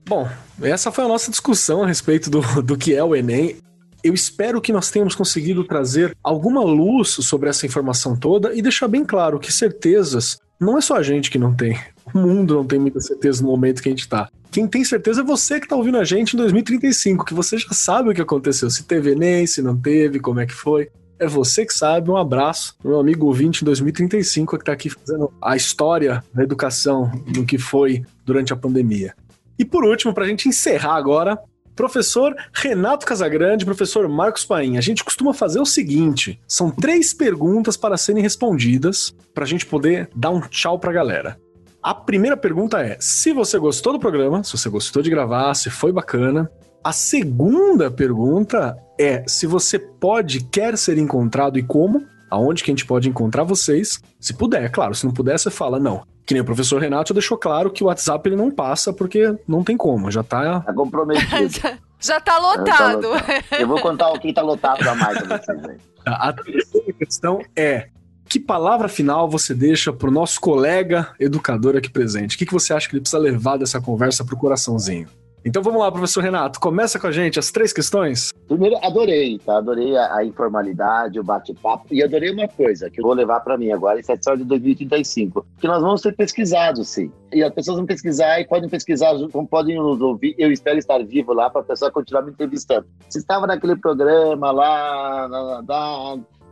Bom, 0.09 0.27
essa 0.63 0.91
foi 0.91 1.05
a 1.05 1.09
nossa 1.09 1.31
discussão 1.31 1.83
a 1.83 1.87
respeito 1.87 2.31
do, 2.31 2.41
do 2.63 2.79
que 2.79 2.95
é 2.95 3.05
o 3.05 3.15
Enem. 3.15 3.59
Eu 4.03 4.15
espero 4.15 4.59
que 4.59 4.73
nós 4.73 4.91
tenhamos 4.91 5.15
conseguido 5.15 5.63
trazer 5.63 6.17
alguma 6.25 6.65
luz 6.65 7.11
sobre 7.11 7.51
essa 7.51 7.67
informação 7.67 8.19
toda 8.19 8.55
e 8.55 8.63
deixar 8.63 8.89
bem 8.89 9.05
claro 9.05 9.39
que 9.39 9.53
certezas 9.53 10.39
não 10.59 10.79
é 10.79 10.81
só 10.81 10.97
a 10.97 11.03
gente 11.03 11.31
que 11.31 11.39
não 11.39 11.55
tem. 11.55 11.79
O 12.15 12.19
mundo 12.19 12.55
não 12.55 12.65
tem 12.65 12.79
muita 12.79 13.01
certeza 13.01 13.43
no 13.43 13.49
momento 13.49 13.83
que 13.83 13.89
a 13.89 13.93
gente 13.93 14.01
está. 14.01 14.29
Quem 14.51 14.67
tem 14.67 14.85
certeza 14.85 15.21
é 15.21 15.25
você 15.25 15.59
que 15.59 15.67
está 15.67 15.77
ouvindo 15.77 15.99
a 15.99 16.05
gente 16.05 16.35
em 16.35 16.37
2035, 16.39 17.25
que 17.25 17.35
você 17.35 17.59
já 17.59 17.71
sabe 17.73 18.11
o 18.11 18.15
que 18.15 18.23
aconteceu, 18.23 18.71
se 18.71 18.85
teve 18.85 19.13
Enem, 19.13 19.47
se 19.47 19.61
não 19.61 19.77
teve, 19.77 20.19
como 20.21 20.41
é 20.41 20.47
que 20.47 20.55
foi. 20.55 20.89
É 21.19 21.27
você 21.27 21.67
que 21.67 21.73
sabe. 21.73 22.11
Um 22.11 22.17
abraço 22.17 22.77
meu 22.85 22.99
amigo 22.99 23.27
ouvinte 23.27 23.63
em 23.63 23.65
2035 23.65 24.57
que 24.57 24.63
está 24.63 24.73
aqui 24.73 24.91
fazendo 24.91 25.33
a 25.43 25.57
história 25.57 26.23
da 26.33 26.43
educação 26.43 27.11
no 27.35 27.45
que 27.45 27.59
foi 27.59 28.03
durante 28.25 28.53
a 28.53 28.57
pandemia. 28.57 29.15
E 29.59 29.65
por 29.65 29.85
último, 29.85 30.13
para 30.13 30.25
a 30.25 30.29
gente 30.29 30.49
encerrar 30.49 30.95
agora, 30.95 31.39
Professor 31.77 32.35
Renato 32.55 33.05
Casagrande, 33.05 33.67
professor 33.67 34.09
Marcos 34.09 34.47
Paim, 34.47 34.79
a 34.79 34.81
gente 34.81 35.05
costuma 35.05 35.35
fazer 35.35 35.61
o 35.61 35.67
seguinte: 35.67 36.41
são 36.49 36.71
três 36.71 37.13
perguntas 37.13 37.77
para 37.77 37.99
serem 37.99 38.23
respondidas, 38.23 39.15
para 39.35 39.45
a 39.45 39.47
gente 39.47 39.67
poder 39.67 40.09
dar 40.17 40.31
um 40.31 40.41
tchau 40.41 40.79
para 40.79 40.91
a 40.91 40.95
galera. 40.95 41.39
A 41.83 41.95
primeira 41.95 42.35
pergunta 42.35 42.81
é: 42.81 42.97
se 42.99 43.31
você 43.31 43.59
gostou 43.59 43.93
do 43.93 44.01
programa, 44.01 44.43
se 44.43 44.57
você 44.57 44.71
gostou 44.71 45.03
de 45.03 45.11
gravar, 45.11 45.53
se 45.53 45.69
foi 45.69 45.93
bacana. 45.93 46.51
A 46.83 46.93
segunda 46.93 47.91
pergunta 47.91 48.75
é 48.99 49.23
se 49.27 49.47
você 49.47 49.79
pode, 49.79 50.45
quer 50.45 50.79
ser 50.79 50.97
encontrado 50.97 51.59
e 51.59 51.63
como, 51.63 52.07
aonde 52.31 52.65
que 52.65 52.71
a 52.71 52.75
gente 52.75 52.87
pode 52.87 53.09
encontrar 53.09 53.45
vocês. 53.45 54.01
Se 54.19 54.33
puder, 54.33 54.71
claro, 54.71 54.95
se 54.95 55.05
não 55.05 55.13
puder, 55.13 55.39
você 55.39 55.51
fala 55.51 55.79
não. 55.79 56.03
Que 56.27 56.35
nem 56.35 56.41
o 56.41 56.45
professor 56.45 56.81
Renato 56.81 57.15
deixou 57.15 57.39
claro 57.39 57.71
que 57.71 57.85
o 57.85 57.87
WhatsApp 57.87 58.29
ele 58.29 58.37
não 58.37 58.51
passa 58.51 58.93
porque 58.93 59.35
não 59.47 59.63
tem 59.63 59.77
como, 59.77 60.11
já 60.11 60.25
tá. 60.25 60.61
Tá 60.61 60.75
comprometido. 60.75 61.61
já 62.01 62.21
tá 62.21 62.37
lotado. 62.39 62.67
Já 62.67 62.77
tá 62.77 62.97
lotado. 62.97 63.45
Eu 63.61 63.69
vou 63.69 63.81
contar 63.81 64.11
o 64.11 64.19
que 64.19 64.33
tá 64.33 64.43
lotado 64.43 64.87
a 64.89 64.95
mais 64.95 65.23
pra 65.23 65.39
vocês 65.39 65.65
aí. 65.65 65.77
A 66.05 66.33
terceira 66.33 66.93
questão 66.93 67.41
é: 67.55 67.89
que 68.29 68.41
palavra 68.41 68.89
final 68.89 69.29
você 69.29 69.55
deixa 69.55 69.93
para 69.93 70.09
o 70.09 70.13
nosso 70.13 70.41
colega 70.41 71.15
educador 71.19 71.77
aqui 71.77 71.89
presente? 71.89 72.35
O 72.35 72.39
que, 72.39 72.47
que 72.47 72.53
você 72.53 72.73
acha 72.75 72.89
que 72.89 72.95
ele 72.95 73.01
precisa 73.01 73.23
levar 73.23 73.57
dessa 73.57 73.81
conversa 73.81 74.25
para 74.25 74.35
o 74.35 74.39
coraçãozinho? 74.39 75.09
Então 75.47 75.63
vamos 75.63 75.81
lá, 75.81 75.93
professor 75.93 76.25
Renato, 76.25 76.59
começa 76.59 76.99
com 76.99 77.07
a 77.07 77.13
gente 77.13 77.39
as 77.39 77.53
três 77.53 77.73
questões. 77.73 78.33
Primeiro, 78.49 78.77
adorei, 78.85 79.39
tá? 79.39 79.59
Adorei 79.59 79.97
a, 79.97 80.17
a 80.17 80.25
informalidade, 80.25 81.21
o 81.21 81.23
bate-papo 81.23 81.87
e 81.93 82.03
adorei 82.03 82.33
uma 82.33 82.49
coisa 82.49 82.91
que 82.91 82.99
eu 82.99 83.05
vou 83.05 83.13
levar 83.13 83.39
para 83.39 83.57
mim 83.57 83.71
agora, 83.71 84.01
essa 84.01 84.15
história 84.15 84.39
de 84.41 84.45
2035, 84.45 85.47
que 85.61 85.69
nós 85.69 85.81
vamos 85.81 86.01
ser 86.01 86.17
pesquisados, 86.17 86.89
sim. 86.89 87.13
E 87.33 87.45
as 87.45 87.55
pessoas 87.55 87.77
vão 87.77 87.87
pesquisar 87.87 88.41
e 88.41 88.49
podem 88.49 88.69
pesquisar, 88.69 89.13
podem 89.49 89.77
nos 89.77 90.01
ouvir. 90.01 90.35
Eu 90.37 90.51
espero 90.51 90.81
estar 90.81 90.99
vivo 91.05 91.33
lá 91.33 91.49
para 91.49 91.61
a 91.61 91.65
pessoa 91.65 91.93
continuar 91.93 92.23
me 92.23 92.33
entrevistando. 92.33 92.85
Você 93.09 93.21
estava 93.21 93.47
naquele 93.47 93.77
programa 93.77 94.51
lá, 94.51 95.29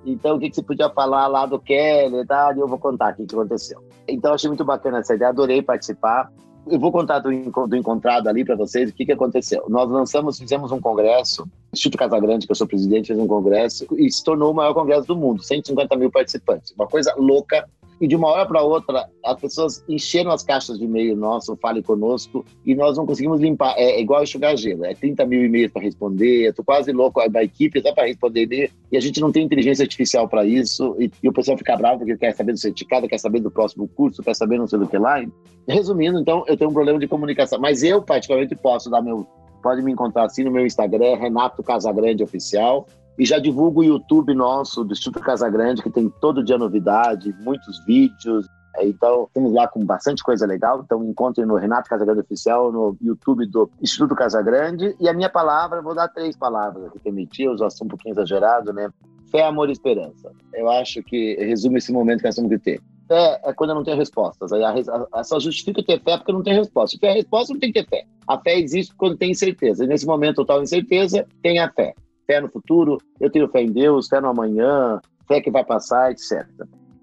então, 0.06 0.36
o 0.36 0.38
que, 0.38 0.50
que 0.50 0.54
você 0.54 0.62
podia 0.62 0.88
falar 0.88 1.26
lá 1.26 1.46
do 1.46 1.58
Keller, 1.58 2.24
tá? 2.28 2.52
E 2.56 2.60
eu 2.60 2.68
vou 2.68 2.78
contar 2.78 3.12
o 3.12 3.16
que 3.16 3.34
aconteceu. 3.34 3.82
Então, 4.06 4.34
achei 4.34 4.48
muito 4.48 4.64
bacana 4.64 4.98
essa 4.98 5.16
ideia, 5.16 5.30
adorei 5.30 5.62
participar. 5.62 6.30
Eu 6.66 6.78
vou 6.78 6.90
contar 6.90 7.18
do, 7.18 7.30
do 7.66 7.76
encontrado 7.76 8.28
ali 8.28 8.44
para 8.44 8.56
vocês 8.56 8.90
o 8.90 8.92
que, 8.94 9.04
que 9.04 9.12
aconteceu. 9.12 9.64
Nós 9.68 9.88
lançamos, 9.90 10.38
fizemos 10.38 10.72
um 10.72 10.80
congresso, 10.80 11.46
Instituto 11.78 11.98
Casagrande, 11.98 12.46
que 12.46 12.52
eu 12.52 12.56
sou 12.56 12.66
presidente, 12.66 13.08
fez 13.08 13.18
um 13.18 13.26
congresso 13.26 13.86
e 13.96 14.10
se 14.10 14.22
tornou 14.24 14.52
o 14.52 14.54
maior 14.54 14.74
congresso 14.74 15.06
do 15.06 15.16
mundo, 15.16 15.42
150 15.42 15.96
mil 15.96 16.10
participantes. 16.10 16.72
Uma 16.72 16.86
coisa 16.86 17.14
louca, 17.16 17.68
e 18.00 18.06
de 18.06 18.16
uma 18.16 18.28
hora 18.28 18.46
para 18.46 18.62
outra 18.62 19.08
as 19.24 19.40
pessoas 19.40 19.84
encheram 19.88 20.30
as 20.30 20.42
caixas 20.42 20.78
de 20.78 20.84
e-mail 20.84 21.16
nosso, 21.16 21.56
fale 21.56 21.82
conosco, 21.82 22.44
e 22.64 22.74
nós 22.74 22.96
não 22.96 23.06
conseguimos 23.06 23.40
limpar. 23.40 23.74
É, 23.76 23.92
é 23.92 24.00
igual 24.00 24.22
enxugar 24.22 24.56
gelo, 24.56 24.84
é 24.84 24.94
30 24.94 25.24
mil 25.26 25.44
e-mails 25.44 25.72
para 25.72 25.82
responder, 25.82 26.46
eu 26.46 26.54
tô 26.54 26.64
quase 26.64 26.92
louco 26.92 27.26
da 27.30 27.42
equipe 27.42 27.80
só 27.80 27.92
para 27.92 28.06
responder 28.06 28.42
e-mail, 28.42 28.70
e 28.90 28.96
a 28.96 29.00
gente 29.00 29.20
não 29.20 29.32
tem 29.32 29.44
inteligência 29.44 29.82
artificial 29.82 30.28
para 30.28 30.44
isso, 30.44 30.96
e, 30.98 31.10
e, 31.22 31.28
o 31.28 31.32
pessoal 31.32 31.56
fica 31.56 31.76
bravo 31.76 31.98
porque 31.98 32.16
quer 32.16 32.34
saber 32.34 32.52
do 32.52 32.58
certificado, 32.58 33.08
quer 33.08 33.18
saber 33.18 33.40
do 33.40 33.50
próximo 33.50 33.88
curso, 33.88 34.22
quer 34.22 34.34
saber 34.34 34.58
não 34.58 34.66
sei 34.66 34.78
do 34.78 34.86
que 34.86 34.98
lá. 34.98 35.24
Resumindo, 35.66 36.18
então, 36.20 36.44
eu 36.46 36.56
tenho 36.56 36.70
um 36.70 36.74
problema 36.74 36.98
de 36.98 37.08
comunicação, 37.08 37.58
mas 37.58 37.82
eu 37.82 38.02
particularmente 38.02 38.54
posso 38.54 38.90
dar 38.90 39.00
meu 39.00 39.26
pode 39.64 39.80
me 39.80 39.90
encontrar 39.90 40.26
assim 40.26 40.44
no 40.44 40.50
meu 40.50 40.66
Instagram, 40.66 41.16
Renato 41.16 41.62
Casagrande 41.62 42.22
Oficial. 42.22 42.86
E 43.18 43.24
já 43.24 43.38
divulgo 43.38 43.80
o 43.80 43.84
YouTube 43.84 44.34
nosso, 44.34 44.84
do 44.84 44.92
Instituto 44.92 45.24
Casagrande, 45.24 45.82
que 45.82 45.90
tem 45.90 46.12
todo 46.20 46.44
dia 46.44 46.58
novidade, 46.58 47.34
muitos 47.40 47.82
vídeos. 47.86 48.46
Então, 48.80 49.24
estamos 49.24 49.54
lá 49.54 49.66
com 49.66 49.82
bastante 49.86 50.22
coisa 50.22 50.44
legal. 50.46 50.82
Então, 50.84 51.02
encontrem 51.02 51.46
no 51.46 51.54
Renato 51.54 51.88
Casagrande 51.88 52.20
Oficial, 52.20 52.70
no 52.70 52.96
YouTube 53.00 53.46
do 53.46 53.70
Instituto 53.80 54.14
Casagrande. 54.14 54.94
E 55.00 55.08
a 55.08 55.14
minha 55.14 55.30
palavra, 55.30 55.80
vou 55.80 55.94
dar 55.94 56.08
três 56.08 56.36
palavras 56.36 56.84
aqui, 56.86 56.98
permitir, 56.98 57.44
eu 57.44 57.56
já 57.56 57.70
sou 57.70 57.86
um 57.86 57.88
pouquinho 57.88 58.12
exagerado, 58.12 58.72
né? 58.72 58.90
Fé, 59.30 59.46
amor 59.46 59.70
e 59.70 59.72
esperança. 59.72 60.30
Eu 60.52 60.70
acho 60.70 61.02
que 61.02 61.36
resume 61.36 61.78
esse 61.78 61.92
momento 61.92 62.18
que 62.18 62.26
nós 62.26 62.34
temos 62.34 62.50
que 62.50 62.58
ter. 62.58 62.80
Fé 63.06 63.40
é 63.44 63.52
quando 63.52 63.70
eu 63.70 63.76
não 63.76 63.84
tenho 63.84 63.96
respostas. 63.96 64.52
A, 64.52 64.70
a, 64.70 65.20
a, 65.20 65.24
só 65.24 65.38
justifica 65.38 65.82
ter 65.82 66.00
fé 66.02 66.16
porque 66.16 66.32
não 66.32 66.42
tem 66.42 66.54
resposta. 66.54 66.92
Se 66.92 66.98
tiver 66.98 67.14
resposta, 67.14 67.52
não 67.52 67.60
tem 67.60 67.72
que 67.72 67.82
ter 67.82 67.88
fé. 67.88 68.04
A 68.26 68.38
fé 68.38 68.58
existe 68.58 68.94
quando 68.94 69.16
tem 69.16 69.32
incerteza. 69.32 69.84
E 69.84 69.86
nesse 69.86 70.06
momento 70.06 70.36
total 70.36 70.62
incerteza, 70.62 71.26
tem 71.42 71.58
a 71.58 71.70
fé 71.70 71.94
fé 72.26 72.40
no 72.40 72.48
futuro, 72.48 72.98
eu 73.20 73.30
tenho 73.30 73.48
fé 73.48 73.62
em 73.62 73.70
Deus, 73.70 74.08
fé 74.08 74.20
no 74.20 74.28
amanhã, 74.28 75.00
fé 75.26 75.40
que 75.40 75.50
vai 75.50 75.64
passar, 75.64 76.12
etc. 76.12 76.46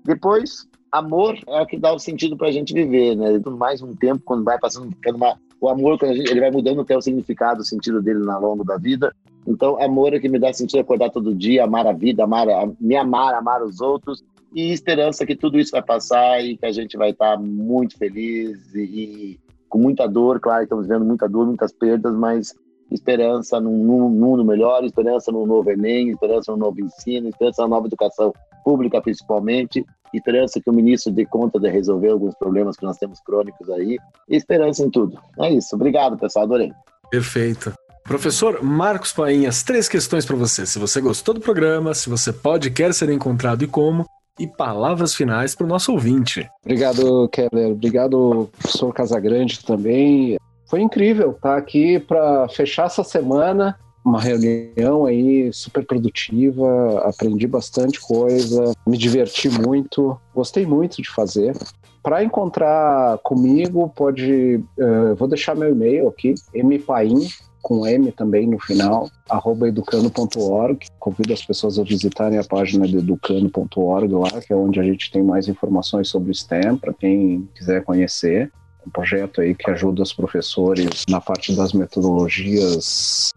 Depois, 0.04 0.68
amor 0.92 1.38
é 1.48 1.62
o 1.62 1.66
que 1.66 1.78
dá 1.78 1.94
o 1.94 2.00
sentido 2.00 2.36
para 2.36 2.48
a 2.48 2.52
gente 2.52 2.74
viver, 2.74 3.16
né? 3.16 3.40
Mais 3.58 3.82
um 3.82 3.96
tempo, 3.96 4.22
quando 4.26 4.44
vai 4.44 4.60
passando, 4.60 4.96
uma, 5.16 5.38
o 5.60 5.70
amor, 5.70 5.98
quando 5.98 6.16
gente, 6.16 6.32
ele 6.32 6.40
vai 6.40 6.52
mudando 6.52 6.82
até 6.82 6.98
o 6.98 7.02
significado, 7.02 7.62
o 7.62 7.66
sentido 7.66 8.02
dele 8.02 8.30
ao 8.30 8.42
longo 8.42 8.64
da 8.64 8.78
vida. 8.78 9.14
Então, 9.48 9.82
amor 9.82 10.14
é 10.14 10.20
que 10.20 10.30
me 10.30 10.38
dá 10.38 10.54
sentido 10.54 10.82
acordar 10.82 11.10
todo 11.10 11.34
dia, 11.34 11.64
amar 11.64 11.88
a 11.88 11.94
vida, 11.94 12.24
amar, 12.24 12.46
me 12.80 12.96
amar, 12.96 13.34
amar 13.34 13.64
os 13.64 13.82
outros 13.82 14.24
e 14.54 14.72
esperança 14.72 15.26
que 15.26 15.36
tudo 15.36 15.60
isso 15.60 15.72
vai 15.72 15.82
passar 15.82 16.44
e 16.44 16.58
que 16.58 16.66
a 16.66 16.72
gente 16.72 16.98
vai 16.98 17.12
estar 17.12 17.38
muito 17.40 17.98
feliz 17.98 18.74
e, 18.74 18.80
e 18.80 19.40
com 19.70 19.80
muita 19.80 20.08
dor, 20.08 20.40
claro, 20.40 20.64
estamos 20.64 20.88
vendo 20.88 21.06
muita 21.06 21.28
dor, 21.28 21.46
muitas 21.48 21.72
perdas, 21.72 22.14
mas 22.14 22.54
esperança 22.92 23.60
num, 23.60 23.84
num 23.84 24.10
mundo 24.10 24.44
melhor, 24.44 24.84
esperança 24.84 25.32
no 25.32 25.46
novo 25.46 25.72
Enem, 25.72 26.10
esperança 26.10 26.52
no 26.52 26.58
novo 26.58 26.82
ensino, 26.82 27.30
esperança 27.30 27.62
na 27.62 27.70
nova 27.70 27.88
educação 27.88 28.34
pública, 28.66 29.02
principalmente, 29.02 29.86
esperança 30.14 30.60
que 30.60 30.70
o 30.70 30.74
ministro 30.74 31.14
dê 31.14 31.26
conta 31.26 31.58
de 31.58 31.70
resolver 31.70 32.10
alguns 32.10 32.36
problemas 32.36 32.76
que 32.76 32.84
nós 32.84 32.98
temos 32.98 33.22
crônicos 33.22 33.70
aí, 33.70 33.98
esperança 34.28 34.84
em 34.84 34.90
tudo. 34.90 35.18
É 35.40 35.50
isso. 35.50 35.74
Obrigado, 35.76 36.18
pessoal. 36.18 36.44
Adorei. 36.44 36.74
Perfeito. 37.10 37.74
Professor 38.04 38.62
Marcos 38.62 39.14
Painhas, 39.14 39.64
três 39.64 39.88
questões 39.88 40.26
para 40.26 40.36
você. 40.36 40.66
Se 40.66 40.78
você 40.78 41.00
gostou 41.00 41.34
do 41.34 41.40
programa, 41.40 41.94
se 41.94 42.10
você 42.10 42.34
pode 42.34 42.70
quer 42.72 42.94
ser 42.94 43.10
encontrado 43.10 43.64
e 43.64 43.68
como, 43.68 44.06
e 44.40 44.48
palavras 44.48 45.14
finais 45.14 45.56
para 45.56 45.66
o 45.66 45.70
nosso 45.70 45.92
ouvinte. 45.92 46.50
Obrigado, 46.64 47.30
Keller. 47.30 47.72
Obrigado, 47.72 48.50
professor 48.58 48.94
Casagrande 48.94 49.64
também. 49.64 50.38
Foi 50.66 50.82
incrível 50.82 51.32
estar 51.32 51.58
aqui 51.58 52.00
para 52.00 52.48
fechar 52.50 52.86
essa 52.86 53.04
semana. 53.04 53.78
Uma 54.04 54.20
reunião 54.20 55.06
aí 55.06 55.54
super 55.54 55.86
produtiva, 55.86 57.02
aprendi 57.08 57.46
bastante 57.46 58.00
coisa, 58.00 58.74
me 58.88 58.98
diverti 58.98 59.48
muito, 59.48 60.18
gostei 60.34 60.66
muito 60.66 61.02
de 61.02 61.10
fazer. 61.10 61.56
Para 62.02 62.24
encontrar 62.24 63.20
comigo, 63.20 63.92
pode. 63.96 64.64
Uh, 64.76 65.14
vou 65.16 65.28
deixar 65.28 65.56
meu 65.56 65.70
e-mail 65.70 66.08
aqui, 66.08 66.34
mpaim, 66.56 67.28
com 67.62 67.86
M 67.86 68.12
também 68.12 68.48
no 68.48 68.60
final, 68.60 69.10
arroba 69.30 69.68
educano.org. 69.68 70.88
Convido 71.00 71.34
as 71.34 71.44
pessoas 71.44 71.78
a 71.78 71.84
visitarem 71.84 72.38
a 72.40 72.44
página 72.44 72.88
do 72.88 73.00
educano.org 73.00 74.14
lá, 74.14 74.42
que 74.42 74.52
é 74.52 74.56
onde 74.56 74.80
a 74.80 74.84
gente 74.84 75.12
tem 75.12 75.24
mais 75.24 75.48
informações 75.48 76.10
sobre 76.10 76.32
o 76.32 76.34
STEM, 76.34 76.78
para 76.78 76.94
quem 76.94 77.48
quiser 77.56 77.84
conhecer 77.84 78.52
um 78.86 78.90
projeto 78.90 79.42
aí 79.42 79.54
que 79.54 79.70
ajuda 79.70 80.02
os 80.02 80.14
professores 80.14 81.04
na 81.08 81.22
parte 81.22 81.56
das 81.56 81.72
metodologias, 81.74 83.30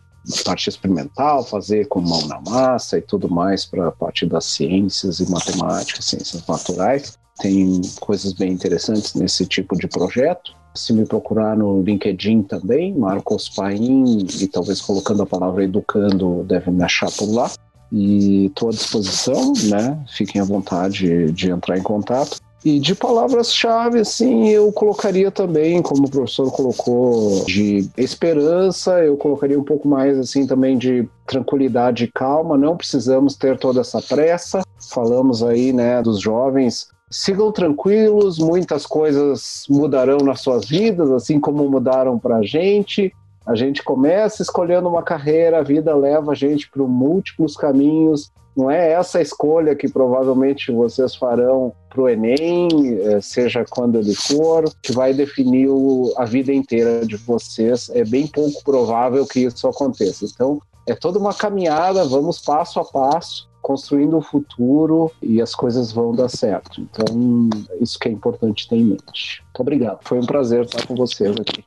parte 0.45 0.69
experimental, 0.69 1.45
fazer 1.45 1.87
com 1.87 2.01
mão 2.01 2.27
na 2.27 2.41
massa 2.41 2.99
e 2.99 3.03
tudo 3.03 3.29
mais 3.29 3.67
para 3.67 3.89
a 3.89 3.93
parte 3.93 4.27
das 4.27 4.45
ciências 4.47 5.21
e 5.21 5.31
matemática, 5.31 6.01
ciências 6.01 6.47
naturais. 6.47 7.19
Tem 7.41 7.81
coisas 8.01 8.33
bem 8.33 8.53
interessantes 8.53 9.15
nesse 9.15 9.45
tipo 9.47 9.77
de 9.77 9.89
projeto. 9.89 10.55
Se 10.75 10.93
me 10.93 11.07
procurar 11.07 11.57
no 11.57 11.83
LinkedIn 11.83 12.43
também, 12.43 12.93
Marcos 12.93 13.49
Paim, 13.49 14.27
e 14.41 14.47
talvez 14.49 14.81
colocando 14.81 15.23
a 15.23 15.27
palavra 15.27 15.63
educando, 15.63 16.43
deve 16.45 16.71
me 16.71 16.83
achar 16.83 17.11
por 17.13 17.33
lá. 17.33 17.51
E 17.93 18.47
estou 18.47 18.71
à 18.71 18.73
disposição, 18.73 19.53
né? 19.71 20.03
Fiquem 20.09 20.41
à 20.41 20.45
vontade 20.45 21.31
de 21.31 21.51
entrar 21.51 21.79
em 21.79 21.83
contato. 21.83 22.39
E 22.65 22.81
de 22.81 22.95
palavras-chave, 22.95 24.01
assim, 24.01 24.49
eu 24.49 24.73
colocaria 24.73 25.31
também, 25.31 25.83
como 25.83 26.07
o 26.07 26.11
professor 26.11 26.51
colocou, 26.51 27.45
de 27.45 27.89
esperança, 27.97 29.05
eu 29.05 29.19
colocaria 29.19 29.61
um 29.61 29.63
pouco 29.63 29.87
mais, 29.87 30.19
assim, 30.19 30.47
também 30.47 30.79
de 30.79 31.07
tranquilidade 31.27 32.05
e 32.05 32.11
calma, 32.11 32.57
não 32.57 32.75
precisamos 32.75 33.37
ter 33.37 33.59
toda 33.59 33.83
essa 33.83 34.01
pressa. 34.01 34.63
Falamos 34.91 35.43
aí, 35.43 35.75
né, 35.75 36.03
dos 36.03 36.21
jovens 36.21 36.89
sigam 37.15 37.53
tranquilos, 37.53 38.39
muitas 38.39 38.85
coisas 38.85 39.65
mudarão 39.71 40.19
nas 40.19 40.41
suas 40.41 40.65
vidas, 40.65 41.13
assim 41.13 41.39
como 41.39 41.69
mudaram 41.71 42.19
para 42.19 42.39
a 42.39 42.43
gente. 42.43 43.13
A 43.47 43.55
gente 43.55 43.85
começa 43.85 44.43
escolhendo 44.43 44.89
uma 44.89 45.03
carreira, 45.03 45.59
a 45.59 45.63
vida 45.63 45.95
leva 45.95 46.33
a 46.33 46.35
gente 46.35 46.69
para 46.69 46.83
múltiplos 46.83 47.57
caminhos. 47.57 48.33
Não 48.57 48.69
é 48.69 48.93
essa 48.93 49.23
escolha 49.23 49.77
que 49.77 49.89
provavelmente 49.89 50.73
vocês 50.73 51.15
farão 51.15 51.73
para 51.89 52.03
o 52.03 52.09
Enem, 52.09 52.69
é, 53.03 53.21
seja 53.21 53.65
quando 53.69 53.97
ele 53.97 54.15
for, 54.15 54.65
que 54.83 54.93
vai 54.93 55.15
definir 55.15 55.69
a 56.17 56.25
vida 56.25 56.53
inteira 56.53 57.07
de 57.07 57.17
vocês. 57.17 57.91
É 57.91 58.05
bem 58.05 58.27
pouco 58.27 58.63
provável 58.65 59.25
que 59.25 59.41
isso 59.41 59.69
aconteça. 59.69 60.25
Então, 60.25 60.61
é 60.85 60.95
toda 60.95 61.19
uma 61.19 61.33
caminhada, 61.33 62.05
vamos 62.05 62.41
passo 62.41 62.81
a 62.81 62.85
passo, 62.85 63.49
construindo 63.65 64.19
o 64.19 64.21
futuro 64.21 65.11
e 65.23 65.41
as 65.41 65.55
coisas 65.55 65.91
vão 65.91 66.15
dar 66.15 66.29
certo. 66.29 66.83
Então, 66.83 67.49
isso 67.81 67.99
que 67.99 68.09
é 68.09 68.13
importante 68.13 68.69
ter 68.69 68.77
em 68.77 68.85
mente. 68.85 69.43
Muito 69.43 69.61
obrigado. 69.61 70.01
Foi 70.03 70.19
um 70.19 70.27
prazer 70.27 70.65
estar 70.65 70.87
com 70.87 70.95
vocês 70.95 71.35
aqui. 71.41 71.65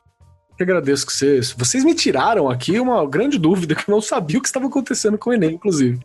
Eu 0.56 0.64
agradeço 0.64 1.04
que 1.04 1.12
vocês. 1.12 1.50
Vocês 1.50 1.84
me 1.84 1.94
tiraram 1.94 2.48
aqui 2.48 2.78
uma 2.78 3.04
grande 3.04 3.36
dúvida 3.36 3.74
que 3.74 3.90
eu 3.90 3.92
não 3.92 4.00
sabia 4.00 4.38
o 4.38 4.42
que 4.42 4.46
estava 4.46 4.66
acontecendo 4.66 5.18
com 5.18 5.30
o 5.30 5.32
Enem, 5.32 5.54
inclusive. 5.54 5.98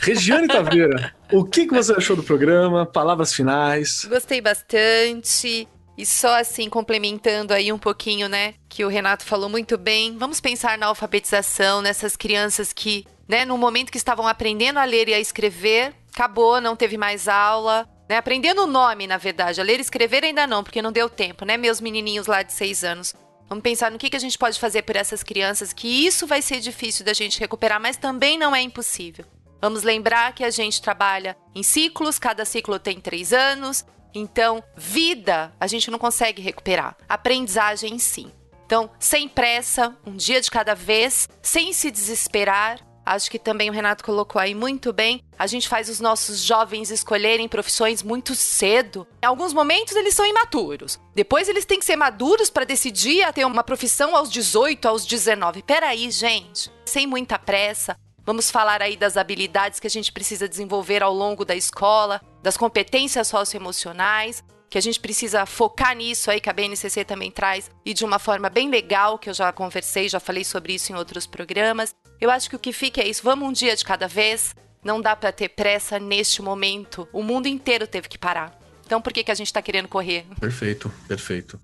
Regiane 0.00 0.48
Taveira, 0.48 1.14
o 1.32 1.42
que, 1.44 1.66
que 1.66 1.74
você 1.74 1.92
achou 1.92 2.14
do 2.14 2.22
programa? 2.22 2.84
Palavras 2.84 3.32
finais. 3.32 4.04
Gostei 4.04 4.42
bastante. 4.42 5.66
E 5.96 6.04
só 6.04 6.38
assim, 6.38 6.68
complementando 6.68 7.54
aí 7.54 7.72
um 7.72 7.78
pouquinho, 7.78 8.28
né, 8.28 8.54
que 8.68 8.84
o 8.84 8.88
Renato 8.88 9.24
falou 9.24 9.48
muito 9.48 9.76
bem, 9.76 10.16
vamos 10.16 10.40
pensar 10.40 10.78
na 10.78 10.86
alfabetização, 10.86 11.82
nessas 11.82 12.16
crianças 12.16 12.72
que, 12.72 13.04
né, 13.28 13.44
no 13.44 13.58
momento 13.58 13.92
que 13.92 13.98
estavam 13.98 14.26
aprendendo 14.26 14.78
a 14.78 14.84
ler 14.84 15.08
e 15.08 15.14
a 15.14 15.20
escrever, 15.20 15.94
acabou, 16.12 16.60
não 16.60 16.74
teve 16.74 16.96
mais 16.96 17.28
aula, 17.28 17.88
né, 18.08 18.16
aprendendo 18.16 18.62
o 18.62 18.66
nome, 18.66 19.06
na 19.06 19.18
verdade, 19.18 19.60
a 19.60 19.64
ler 19.64 19.78
e 19.78 19.82
escrever 19.82 20.24
ainda 20.24 20.46
não, 20.46 20.64
porque 20.64 20.80
não 20.80 20.90
deu 20.90 21.08
tempo, 21.08 21.44
né, 21.44 21.56
meus 21.56 21.80
menininhos 21.80 22.26
lá 22.26 22.42
de 22.42 22.52
seis 22.52 22.82
anos. 22.82 23.14
Vamos 23.48 23.62
pensar 23.62 23.90
no 23.90 23.98
que, 23.98 24.10
que 24.10 24.16
a 24.16 24.20
gente 24.20 24.36
pode 24.36 24.58
fazer 24.58 24.82
por 24.82 24.96
essas 24.96 25.22
crianças, 25.22 25.72
que 25.72 26.06
isso 26.06 26.26
vai 26.26 26.42
ser 26.42 26.60
difícil 26.60 27.04
da 27.04 27.12
gente 27.12 27.38
recuperar, 27.40 27.80
mas 27.80 27.96
também 27.96 28.38
não 28.38 28.54
é 28.54 28.60
impossível. 28.60 29.24
Vamos 29.60 29.82
lembrar 29.82 30.34
que 30.34 30.44
a 30.44 30.50
gente 30.50 30.80
trabalha 30.80 31.36
em 31.54 31.62
ciclos, 31.62 32.18
cada 32.18 32.44
ciclo 32.44 32.78
tem 32.78 33.00
três 33.00 33.32
anos, 33.32 33.84
então 34.14 34.62
vida 34.76 35.52
a 35.58 35.66
gente 35.66 35.90
não 35.90 35.98
consegue 35.98 36.40
recuperar, 36.40 36.96
aprendizagem 37.08 37.98
sim. 37.98 38.30
Então, 38.66 38.90
sem 39.00 39.26
pressa, 39.26 39.96
um 40.04 40.14
dia 40.14 40.42
de 40.42 40.50
cada 40.50 40.74
vez, 40.74 41.26
sem 41.40 41.72
se 41.72 41.90
desesperar, 41.90 42.78
Acho 43.08 43.30
que 43.30 43.38
também 43.38 43.70
o 43.70 43.72
Renato 43.72 44.04
colocou 44.04 44.38
aí 44.38 44.54
muito 44.54 44.92
bem. 44.92 45.24
A 45.38 45.46
gente 45.46 45.66
faz 45.66 45.88
os 45.88 45.98
nossos 45.98 46.40
jovens 46.40 46.90
escolherem 46.90 47.48
profissões 47.48 48.02
muito 48.02 48.34
cedo. 48.34 49.06
Em 49.22 49.26
alguns 49.26 49.54
momentos 49.54 49.96
eles 49.96 50.14
são 50.14 50.26
imaturos. 50.26 51.00
Depois 51.14 51.48
eles 51.48 51.64
têm 51.64 51.78
que 51.78 51.86
ser 51.86 51.96
maduros 51.96 52.50
para 52.50 52.66
decidir 52.66 53.22
a 53.22 53.32
ter 53.32 53.46
uma 53.46 53.64
profissão 53.64 54.14
aos 54.14 54.30
18, 54.30 54.86
aos 54.86 55.06
19. 55.06 55.62
Peraí, 55.62 56.10
gente. 56.10 56.70
Sem 56.84 57.06
muita 57.06 57.38
pressa. 57.38 57.96
Vamos 58.26 58.50
falar 58.50 58.82
aí 58.82 58.94
das 58.94 59.16
habilidades 59.16 59.80
que 59.80 59.86
a 59.86 59.90
gente 59.90 60.12
precisa 60.12 60.46
desenvolver 60.46 61.02
ao 61.02 61.14
longo 61.14 61.46
da 61.46 61.56
escola, 61.56 62.20
das 62.42 62.58
competências 62.58 63.26
socioemocionais. 63.26 64.44
que 64.70 64.76
a 64.76 64.82
gente 64.82 65.00
precisa 65.00 65.46
focar 65.46 65.96
nisso 65.96 66.30
aí, 66.30 66.42
que 66.42 66.50
a 66.50 66.52
BNCC 66.52 67.02
também 67.02 67.30
traz, 67.30 67.70
e 67.86 67.94
de 67.94 68.04
uma 68.04 68.18
forma 68.18 68.50
bem 68.50 68.68
legal, 68.68 69.18
que 69.18 69.30
eu 69.30 69.32
já 69.32 69.50
conversei, 69.50 70.10
já 70.10 70.20
falei 70.20 70.44
sobre 70.44 70.74
isso 70.74 70.92
em 70.92 70.94
outros 70.94 71.26
programas. 71.26 71.94
Eu 72.20 72.30
acho 72.30 72.50
que 72.50 72.56
o 72.56 72.58
que 72.58 72.72
fica 72.72 73.00
é 73.00 73.08
isso, 73.08 73.22
vamos 73.22 73.48
um 73.48 73.52
dia 73.52 73.76
de 73.76 73.84
cada 73.84 74.08
vez, 74.08 74.54
não 74.82 75.00
dá 75.00 75.14
para 75.14 75.30
ter 75.30 75.50
pressa 75.50 75.98
neste 75.98 76.42
momento. 76.42 77.08
O 77.12 77.22
mundo 77.22 77.46
inteiro 77.46 77.86
teve 77.86 78.08
que 78.08 78.18
parar. 78.18 78.58
Então 78.84 79.00
por 79.00 79.12
que, 79.12 79.22
que 79.22 79.30
a 79.30 79.34
gente 79.34 79.52
tá 79.52 79.62
querendo 79.62 79.88
correr? 79.88 80.26
Perfeito, 80.40 80.90
perfeito. 81.06 81.60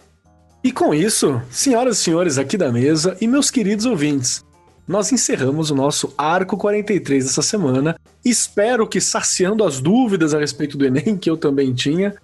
E 0.63 0.71
com 0.73 0.95
isso, 0.95 1.43
senhoras 1.51 1.99
e 1.99 2.03
senhores 2.03 2.39
aqui 2.39 2.57
da 2.57 2.71
mesa 2.71 3.17
e 3.21 3.27
meus 3.27 3.51
queridos 3.51 3.85
ouvintes, 3.85 4.45
nós 4.87 5.11
encerramos 5.13 5.71
o 5.71 5.75
nosso 5.75 6.15
Arco 6.17 6.57
43 6.57 7.25
dessa 7.25 7.43
semana. 7.43 7.99
Espero 8.25 8.87
que 8.87 9.01
saciando 9.01 9.65
as 9.65 9.81
dúvidas 9.81 10.35
a 10.35 10.39
respeito 10.39 10.77
do 10.77 10.85
Enem, 10.85 11.17
que 11.17 11.29
eu 11.29 11.37
também 11.37 11.75
tinha. 11.75 12.15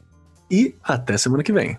E 0.51 0.75
até 0.83 1.17
semana 1.17 1.43
que 1.43 1.53
vem. 1.53 1.79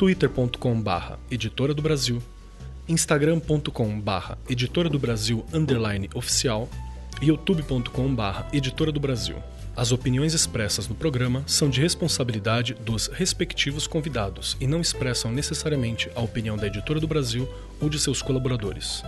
twitter.com/barra 0.00 1.18
Editora 1.30 1.74
do 1.74 1.82
Brasil, 1.82 2.22
instagram.com/barra 2.88 4.38
Editora 4.48 4.88
do 4.88 4.98
Brasil 4.98 5.44
underline 5.52 6.08
oficial 6.14 6.70
e 7.20 7.26
youtube.com/barra 7.26 8.48
Editora 8.50 8.90
do 8.90 8.98
Brasil. 8.98 9.36
As 9.76 9.92
opiniões 9.92 10.32
expressas 10.32 10.88
no 10.88 10.94
programa 10.94 11.44
são 11.46 11.68
de 11.68 11.82
responsabilidade 11.82 12.72
dos 12.72 13.08
respectivos 13.08 13.86
convidados 13.86 14.56
e 14.58 14.66
não 14.66 14.80
expressam 14.80 15.30
necessariamente 15.30 16.10
a 16.14 16.22
opinião 16.22 16.56
da 16.56 16.66
Editora 16.66 16.98
do 16.98 17.06
Brasil 17.06 17.46
ou 17.78 17.90
de 17.90 17.98
seus 17.98 18.22
colaboradores. 18.22 19.02